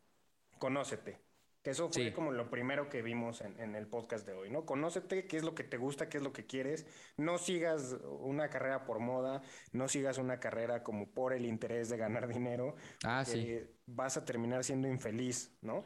conócete. 0.59 1.25
Que 1.63 1.71
eso 1.71 1.91
fue 1.91 2.05
Sí. 2.05 2.13
como 2.13 2.31
lo 2.31 2.49
primero 2.49 2.89
que 2.89 3.03
vimos 3.03 3.41
en, 3.41 3.59
en 3.59 3.75
el 3.75 3.89
podcast 3.89 4.25
de 4.25 4.33
hoy, 4.35 4.51
¿no? 4.51 4.65
Conócete 4.65 5.27
qué 5.27 5.37
es 5.37 5.43
lo 5.43 5.57
que 5.57 5.65
te 5.65 5.77
gusta, 5.79 6.09
qué 6.09 6.19
es 6.19 6.23
lo 6.23 6.33
que 6.33 6.47
quieres. 6.47 6.87
No 7.17 7.39
sigas 7.39 7.97
una 8.21 8.49
carrera 8.51 8.85
por 8.85 9.01
moda, 9.01 9.43
no 9.73 9.89
sigas 9.89 10.19
una 10.19 10.39
carrera 10.39 10.85
como 10.85 11.13
por 11.13 11.33
el 11.33 11.45
interés 11.45 11.89
de 11.89 11.97
ganar 11.97 12.29
dinero. 12.29 12.77
Ah, 13.05 13.25
sí. 13.25 13.59
Vas 13.87 14.17
a 14.17 14.25
terminar 14.25 14.63
siendo 14.63 14.87
infeliz, 14.87 15.59
¿no? 15.61 15.85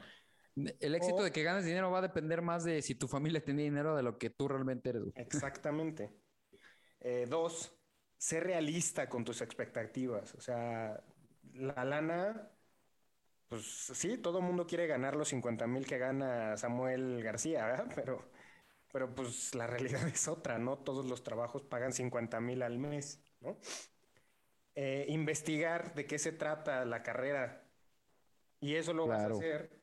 El 0.56 0.94
éxito 0.94 1.16
O- 1.16 1.22
de 1.22 1.32
que 1.32 1.42
ganes 1.42 1.64
dinero 1.64 1.90
va 1.90 1.98
a 1.98 2.02
depender 2.02 2.42
más 2.42 2.64
de 2.64 2.82
si 2.82 2.94
tu 2.94 3.08
familia 3.08 3.42
tiene 3.44 3.62
dinero 3.62 3.96
de 3.96 4.02
lo 4.02 4.18
que 4.18 4.30
tú 4.30 4.48
realmente 4.48 4.90
eres. 4.90 5.02
Exactamente. 5.14 6.10
Eh, 7.00 7.26
dos, 7.28 7.72
sé 8.18 8.40
realista 8.40 9.08
con 9.08 9.24
tus 9.24 9.40
expectativas. 9.40 10.34
O 10.34 10.40
sea, 10.40 11.02
la 11.54 11.84
lana, 11.84 12.50
pues 13.48 13.64
sí, 13.64 14.18
todo 14.18 14.38
el 14.38 14.44
mundo 14.44 14.66
quiere 14.66 14.86
ganar 14.86 15.16
los 15.16 15.28
50 15.28 15.66
mil 15.66 15.86
que 15.86 15.98
gana 15.98 16.56
Samuel 16.56 17.22
García, 17.22 17.66
¿verdad? 17.66 17.86
Pero, 17.94 18.30
pero 18.92 19.14
pues 19.14 19.54
la 19.54 19.68
realidad 19.68 20.06
es 20.08 20.26
otra, 20.26 20.58
¿no? 20.58 20.78
Todos 20.78 21.06
los 21.06 21.22
trabajos 21.22 21.62
pagan 21.62 21.92
50 21.92 22.40
mil 22.40 22.60
al 22.62 22.78
mes, 22.78 23.22
¿no? 23.40 23.56
Eh, 24.74 25.06
investigar 25.08 25.94
de 25.94 26.06
qué 26.06 26.18
se 26.18 26.32
trata 26.32 26.84
la 26.84 27.02
carrera. 27.02 27.70
Y 28.60 28.74
eso 28.74 28.92
lo 28.92 29.06
vas 29.06 29.22
a 29.22 29.26
hacer 29.28 29.79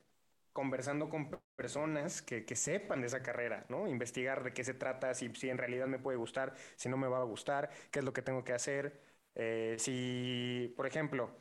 conversando 0.58 1.08
con 1.08 1.30
pe- 1.30 1.38
personas 1.54 2.20
que, 2.20 2.44
que 2.44 2.56
sepan 2.56 3.00
de 3.00 3.06
esa 3.06 3.22
carrera, 3.22 3.64
¿no? 3.68 3.86
Investigar 3.86 4.42
de 4.42 4.52
qué 4.52 4.64
se 4.64 4.74
trata, 4.74 5.14
si, 5.14 5.32
si 5.36 5.48
en 5.50 5.56
realidad 5.58 5.86
me 5.86 6.00
puede 6.00 6.18
gustar, 6.18 6.54
si 6.76 6.88
no 6.88 6.96
me 6.96 7.06
va 7.06 7.18
a 7.20 7.22
gustar, 7.24 7.70
qué 7.92 8.00
es 8.00 8.04
lo 8.04 8.12
que 8.12 8.22
tengo 8.22 8.42
que 8.42 8.52
hacer. 8.54 9.00
Eh, 9.36 9.76
si, 9.78 10.74
por 10.76 10.86
ejemplo, 10.88 11.36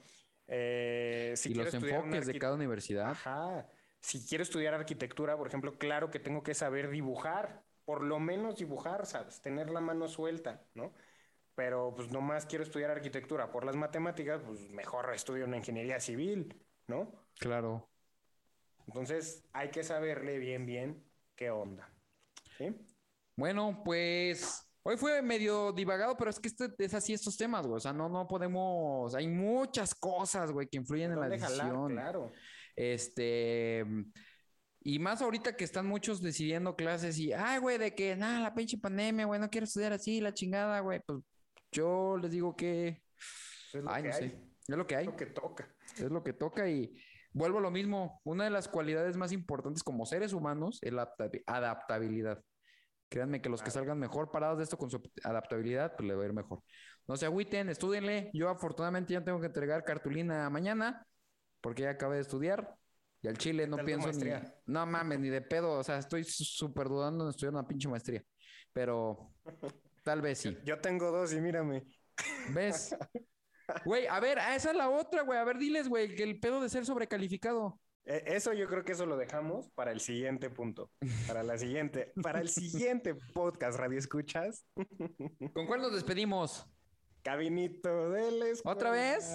eh, 0.46 1.34
si 1.36 1.50
y 1.50 1.54
quiero 1.54 1.66
los 1.66 1.74
estudiar 1.74 2.02
enfoques 2.02 2.28
de 2.28 2.38
cada 2.40 2.54
universidad. 2.54 3.10
Ajá. 3.10 3.68
Si 4.02 4.24
quiero 4.28 4.44
estudiar 4.44 4.76
arquitectura, 4.76 5.36
por 5.36 5.48
ejemplo, 5.48 5.78
claro 5.80 6.12
que 6.12 6.20
tengo 6.20 6.44
que 6.44 6.54
saber 6.54 6.90
dibujar, 6.92 7.66
por 7.86 8.04
lo 8.04 8.20
menos 8.20 8.58
dibujar, 8.58 9.08
¿sabes? 9.08 9.42
Tener 9.42 9.72
la 9.72 9.82
mano 9.82 10.08
suelta, 10.08 10.70
¿no? 10.76 10.94
Pero 11.56 11.94
pues 11.96 12.12
nomás 12.12 12.46
quiero 12.46 12.64
estudiar 12.64 12.92
arquitectura 12.92 13.52
por 13.52 13.66
las 13.66 13.76
matemáticas, 13.76 14.44
pues 14.44 14.70
mejor 14.70 15.14
estudio 15.14 15.46
una 15.46 15.58
ingeniería 15.58 16.00
civil, 16.00 16.64
¿no? 16.88 17.12
Claro. 17.40 17.90
Entonces 18.88 19.44
hay 19.54 19.70
que 19.70 19.84
saberle 19.84 20.40
bien, 20.40 20.66
bien 20.66 21.04
qué 21.36 21.52
onda. 21.52 21.94
¿Sí? 22.58 22.76
Bueno, 23.36 23.82
pues 23.84 24.68
hoy 24.82 24.98
fue 24.98 25.22
medio 25.22 25.72
divagado, 25.72 26.18
pero 26.18 26.30
es 26.32 26.40
que 26.40 26.48
este, 26.48 26.74
es 26.80 26.94
así 26.94 27.14
estos 27.14 27.38
temas, 27.38 27.68
güey. 27.68 27.78
O 27.78 27.80
sea, 27.80 27.94
no, 27.94 28.10
no 28.10 28.28
podemos. 28.28 29.14
Hay 29.14 29.28
muchas 29.28 29.94
cosas, 29.94 30.52
güey, 30.52 30.68
que 30.68 30.78
influyen 30.78 31.12
en 31.12 31.20
la 31.20 31.28
¿Dónde 31.28 31.40
jalar? 31.40 31.68
decisión. 31.68 31.92
Claro. 31.92 32.32
Este. 32.76 33.86
Y 34.82 35.00
más 35.00 35.22
ahorita 35.22 35.58
que 35.58 35.66
están 35.66 35.86
muchos 35.86 36.22
decidiendo 36.22 36.76
clases 36.78 37.20
y, 37.20 37.34
ay, 37.34 37.60
güey, 37.60 37.78
de 37.78 37.94
que, 37.94 38.16
nada, 38.16 38.40
la 38.40 38.56
pinche 38.56 38.78
pandemia, 38.78 39.26
güey, 39.26 39.40
no 39.40 39.50
quiero 39.50 39.66
estudiar 39.66 39.92
así, 39.92 40.22
la 40.22 40.34
chingada, 40.34 40.80
güey. 40.80 41.02
Pues 41.06 41.20
yo 41.74 42.16
les 42.18 42.32
digo 42.32 42.56
que, 42.56 43.04
es 43.74 43.84
lo 43.84 43.92
ay, 43.92 44.04
que 44.04 44.10
no 44.10 44.16
hay, 44.16 44.30
sé, 44.30 44.40
es 44.68 44.78
lo 44.78 44.88
que 44.88 44.96
es 44.96 45.00
hay, 45.00 45.06
lo 45.08 45.16
que 45.18 45.26
toca. 45.26 45.76
es 45.96 46.10
lo 46.10 46.24
que 46.24 46.34
toca 46.34 46.70
y 46.70 46.96
vuelvo 47.38 47.60
a 47.60 47.62
lo 47.62 47.72
mismo. 47.72 48.20
Una 48.24 48.44
de 48.46 48.50
las 48.50 48.68
cualidades 48.68 49.16
más 49.18 49.32
importantes 49.32 49.84
como 49.84 50.06
seres 50.06 50.34
humanos 50.34 50.80
es 50.82 50.92
la 50.94 51.08
adaptabi- 51.16 51.44
adaptabilidad. 51.46 52.42
Créanme 53.10 53.42
que 53.42 53.48
los 53.50 53.62
que 53.62 53.72
salgan 53.72 54.00
mejor 54.00 54.32
parados 54.32 54.58
de 54.58 54.66
esto 54.66 54.78
con 54.78 54.90
su 54.90 55.02
adaptabilidad, 55.24 55.96
pues 55.96 56.08
le 56.10 56.16
va 56.16 56.24
a 56.24 56.26
ir 56.26 56.34
mejor. 56.34 56.62
No 57.08 57.16
se 57.16 57.26
agüiten, 57.26 57.70
estudienle. 57.70 58.30
Yo 58.34 58.50
afortunadamente 58.50 59.14
ya 59.14 59.24
tengo 59.24 59.40
que 59.40 59.46
entregar 59.46 59.86
cartulina 59.86 60.50
mañana 60.50 61.06
porque 61.62 61.84
ya 61.84 61.92
acabé 61.92 62.16
de 62.16 62.22
estudiar. 62.24 62.76
Y 63.22 63.28
al 63.30 63.38
chile 63.38 63.66
no 63.66 63.78
pienso 63.78 64.12
ni... 64.12 64.30
No 64.66 64.86
mames, 64.86 65.20
ni 65.20 65.30
de 65.30 65.42
pedo. 65.42 65.72
O 65.80 65.84
sea, 65.84 65.98
estoy 65.98 66.24
sú- 66.24 66.44
súper 66.44 66.88
dudando 66.88 67.24
en 67.24 67.30
estudiar 67.30 67.54
una 67.54 67.66
pinche 67.68 67.88
maestría. 67.88 68.24
Pero 68.74 69.34
tal 70.04 70.22
vez 70.22 70.40
sí. 70.40 70.58
Yo 70.66 70.80
tengo 70.80 71.10
dos 71.12 71.34
y 71.34 71.40
mírame. 71.40 71.84
¿Ves? 72.54 72.96
Güey, 73.86 74.08
a 74.08 74.20
ver, 74.20 74.40
ah, 74.40 74.56
esa 74.56 74.72
es 74.72 74.78
la 74.78 74.90
otra, 74.90 75.24
güey. 75.24 75.38
A 75.40 75.44
ver, 75.44 75.58
diles, 75.58 75.90
güey, 75.90 76.16
que 76.16 76.24
el 76.24 76.40
pedo 76.40 76.62
de 76.62 76.70
ser 76.70 76.86
sobrecalificado. 76.86 77.80
Eh, 78.06 78.24
Eso 78.28 78.54
yo 78.54 78.68
creo 78.68 78.86
que 78.86 78.94
eso 78.94 79.06
lo 79.06 79.18
dejamos 79.18 79.70
para 79.72 79.92
el 79.92 80.00
siguiente 80.00 80.50
punto, 80.50 80.90
para 81.28 81.44
la 81.44 81.58
siguiente, 81.58 82.14
para 82.24 82.40
el 82.40 82.48
siguiente 82.48 83.16
podcast, 83.34 83.78
Radio 83.78 84.00
Escuchas. 84.00 84.66
¿Con 85.54 85.68
cuál 85.68 85.82
nos 85.82 85.92
despedimos? 85.94 86.66
Cabinito 87.22 88.12
de 88.12 88.32
la 88.32 88.46
¿Otra 88.64 88.92
vez? 88.92 89.30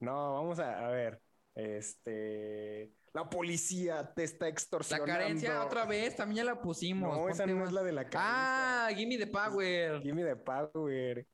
No, 0.00 0.34
vamos 0.34 0.58
a, 0.58 0.86
a 0.86 0.90
ver. 0.90 1.20
Este, 1.54 2.92
la 3.12 3.28
policía 3.28 4.12
te 4.14 4.24
está 4.24 4.46
La 4.46 4.50
extorsionando. 4.50 5.06
carencia 5.12 5.62
otra 5.64 5.84
vez, 5.84 6.16
también 6.16 6.38
ya 6.46 6.52
la 6.54 6.60
pusimos. 6.62 7.16
No, 7.16 7.28
esa 7.28 7.46
no 7.46 7.64
es 7.64 7.72
la 7.72 7.82
de 7.82 7.92
la 7.92 8.06
Ah, 8.14 8.86
carencia. 8.88 8.96
gimme 8.96 9.18
the 9.18 9.26
power. 9.26 10.00
Gimme 10.02 10.24
the 10.24 10.36
power. 10.36 11.26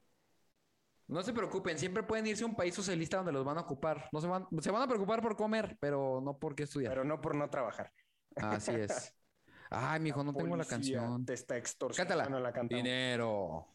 No 1.11 1.23
se 1.25 1.33
preocupen, 1.33 1.77
siempre 1.77 2.05
pueden 2.05 2.27
irse 2.29 2.45
a 2.45 2.47
un 2.47 2.55
país 2.55 2.73
socialista 2.73 3.17
donde 3.17 3.33
los 3.33 3.45
van 3.45 3.59
a 3.59 3.63
ocupar. 3.63 4.09
No 4.13 4.21
se 4.21 4.29
van, 4.29 4.47
se 4.61 4.71
van 4.71 4.83
a 4.83 4.87
preocupar 4.87 5.21
por 5.21 5.37
comer, 5.37 5.77
pero 5.81 6.21
no 6.21 6.39
por 6.39 6.55
qué 6.55 6.63
estudiar. 6.63 6.93
Pero 6.93 7.05
no 7.05 7.21
por 7.21 7.35
no 7.35 7.51
trabajar. 7.51 7.91
Así 8.37 8.71
es. 8.73 9.13
Ay, 9.71 9.99
mijo, 9.99 10.23
no 10.23 10.33
tengo 10.33 10.57
la 10.57 10.65
canción. 10.65 11.27
Te 11.27 11.35
está 11.35 11.57
extorsionando. 11.57 12.17
Cántala. 12.17 12.41
La 12.41 12.53
cantamos. 12.53 12.85
Dinero. 12.85 13.67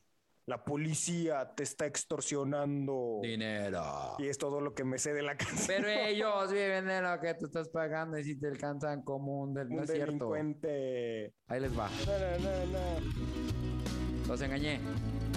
La 0.46 0.64
policía 0.64 1.54
te 1.56 1.64
está 1.64 1.86
extorsionando. 1.86 3.20
Dinero. 3.22 4.16
Y 4.18 4.28
es 4.28 4.38
todo 4.38 4.62
lo 4.62 4.74
que 4.74 4.86
me 4.86 4.98
sé 4.98 5.14
de 5.14 5.22
la 5.22 5.36
canción. 5.36 5.84
Pero 5.84 5.90
ellos 6.08 6.52
viven 6.54 6.86
de 6.86 7.02
lo 7.02 7.20
que 7.20 7.34
tú 7.34 7.48
estás 7.48 7.68
pagando 7.68 8.18
y 8.18 8.24
si 8.24 8.40
te 8.40 8.48
alcanzan 8.48 9.04
como 9.04 9.42
un 9.42 9.54
del... 9.54 9.70
No 9.70 9.82
Un 9.82 9.88
cierto. 9.88 10.06
delincuente. 10.12 11.34
Ahí 11.48 11.60
les 11.60 11.78
va. 11.78 11.90
No, 11.90 12.40
no, 12.40 12.66
no, 12.66 12.80
no. 12.80 14.28
Los 14.28 14.42
engañé. 14.42 14.80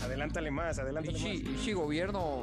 Adelántale 0.04 0.50
más, 0.50 0.78
adelántale 0.78 1.16
Ishi, 1.18 1.42
más. 1.44 1.54
Ishi 1.60 1.72
gobierno. 1.72 2.42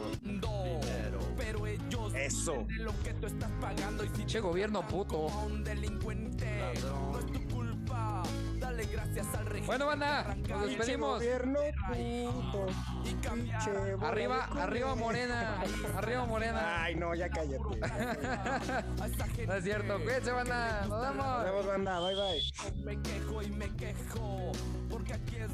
Pero 1.37 1.67
ellos 1.67 2.13
Eso. 2.15 2.65
lo 2.79 2.91
que 3.03 3.13
tú 3.13 3.27
estás 3.27 3.51
pagando 3.61 4.03
y 4.03 4.09
si 4.15 4.25
Che 4.25 4.39
gobierno 4.39 4.85
puto. 4.87 5.25
un 5.45 5.63
delincuente 5.63 6.73
no 6.83 7.19
es 7.19 7.25
tu 7.27 7.47
culpa. 7.53 8.23
Dale 8.59 8.85
gracias 8.85 9.27
al 9.35 9.45
régimen. 9.45 9.67
Bueno, 9.67 9.85
banda, 9.87 10.35
nos 10.47 10.65
despedimos. 10.67 11.19
gobierno 11.19 11.59
puto. 11.87 12.65
Pinche 13.03 13.95
bola 13.95 14.07
Arriba, 14.07 14.43
arriba. 14.61 14.95
Morena. 14.95 15.61
Arriba 15.97 16.25
Morena. 16.25 16.83
Ay, 16.83 16.95
no, 16.95 17.13
ya 17.15 17.29
cállate. 17.29 17.57
No 19.45 19.53
es 19.53 19.63
cierto. 19.63 19.97
Cuídense, 20.01 20.31
banda. 20.31 20.85
Nos 20.87 20.89
Nos 20.89 21.01
vemos. 21.15 21.43
vemos, 21.43 21.65
banda. 21.67 21.99
Bye, 21.99 22.15
bye. 22.15 22.83
me 22.83 23.01
quejo 23.01 23.41
y 23.43 23.49
me 23.51 23.69
quejo. 23.75 24.51
Porque 24.89 25.13
aquí 25.13 25.35
es 25.35 25.51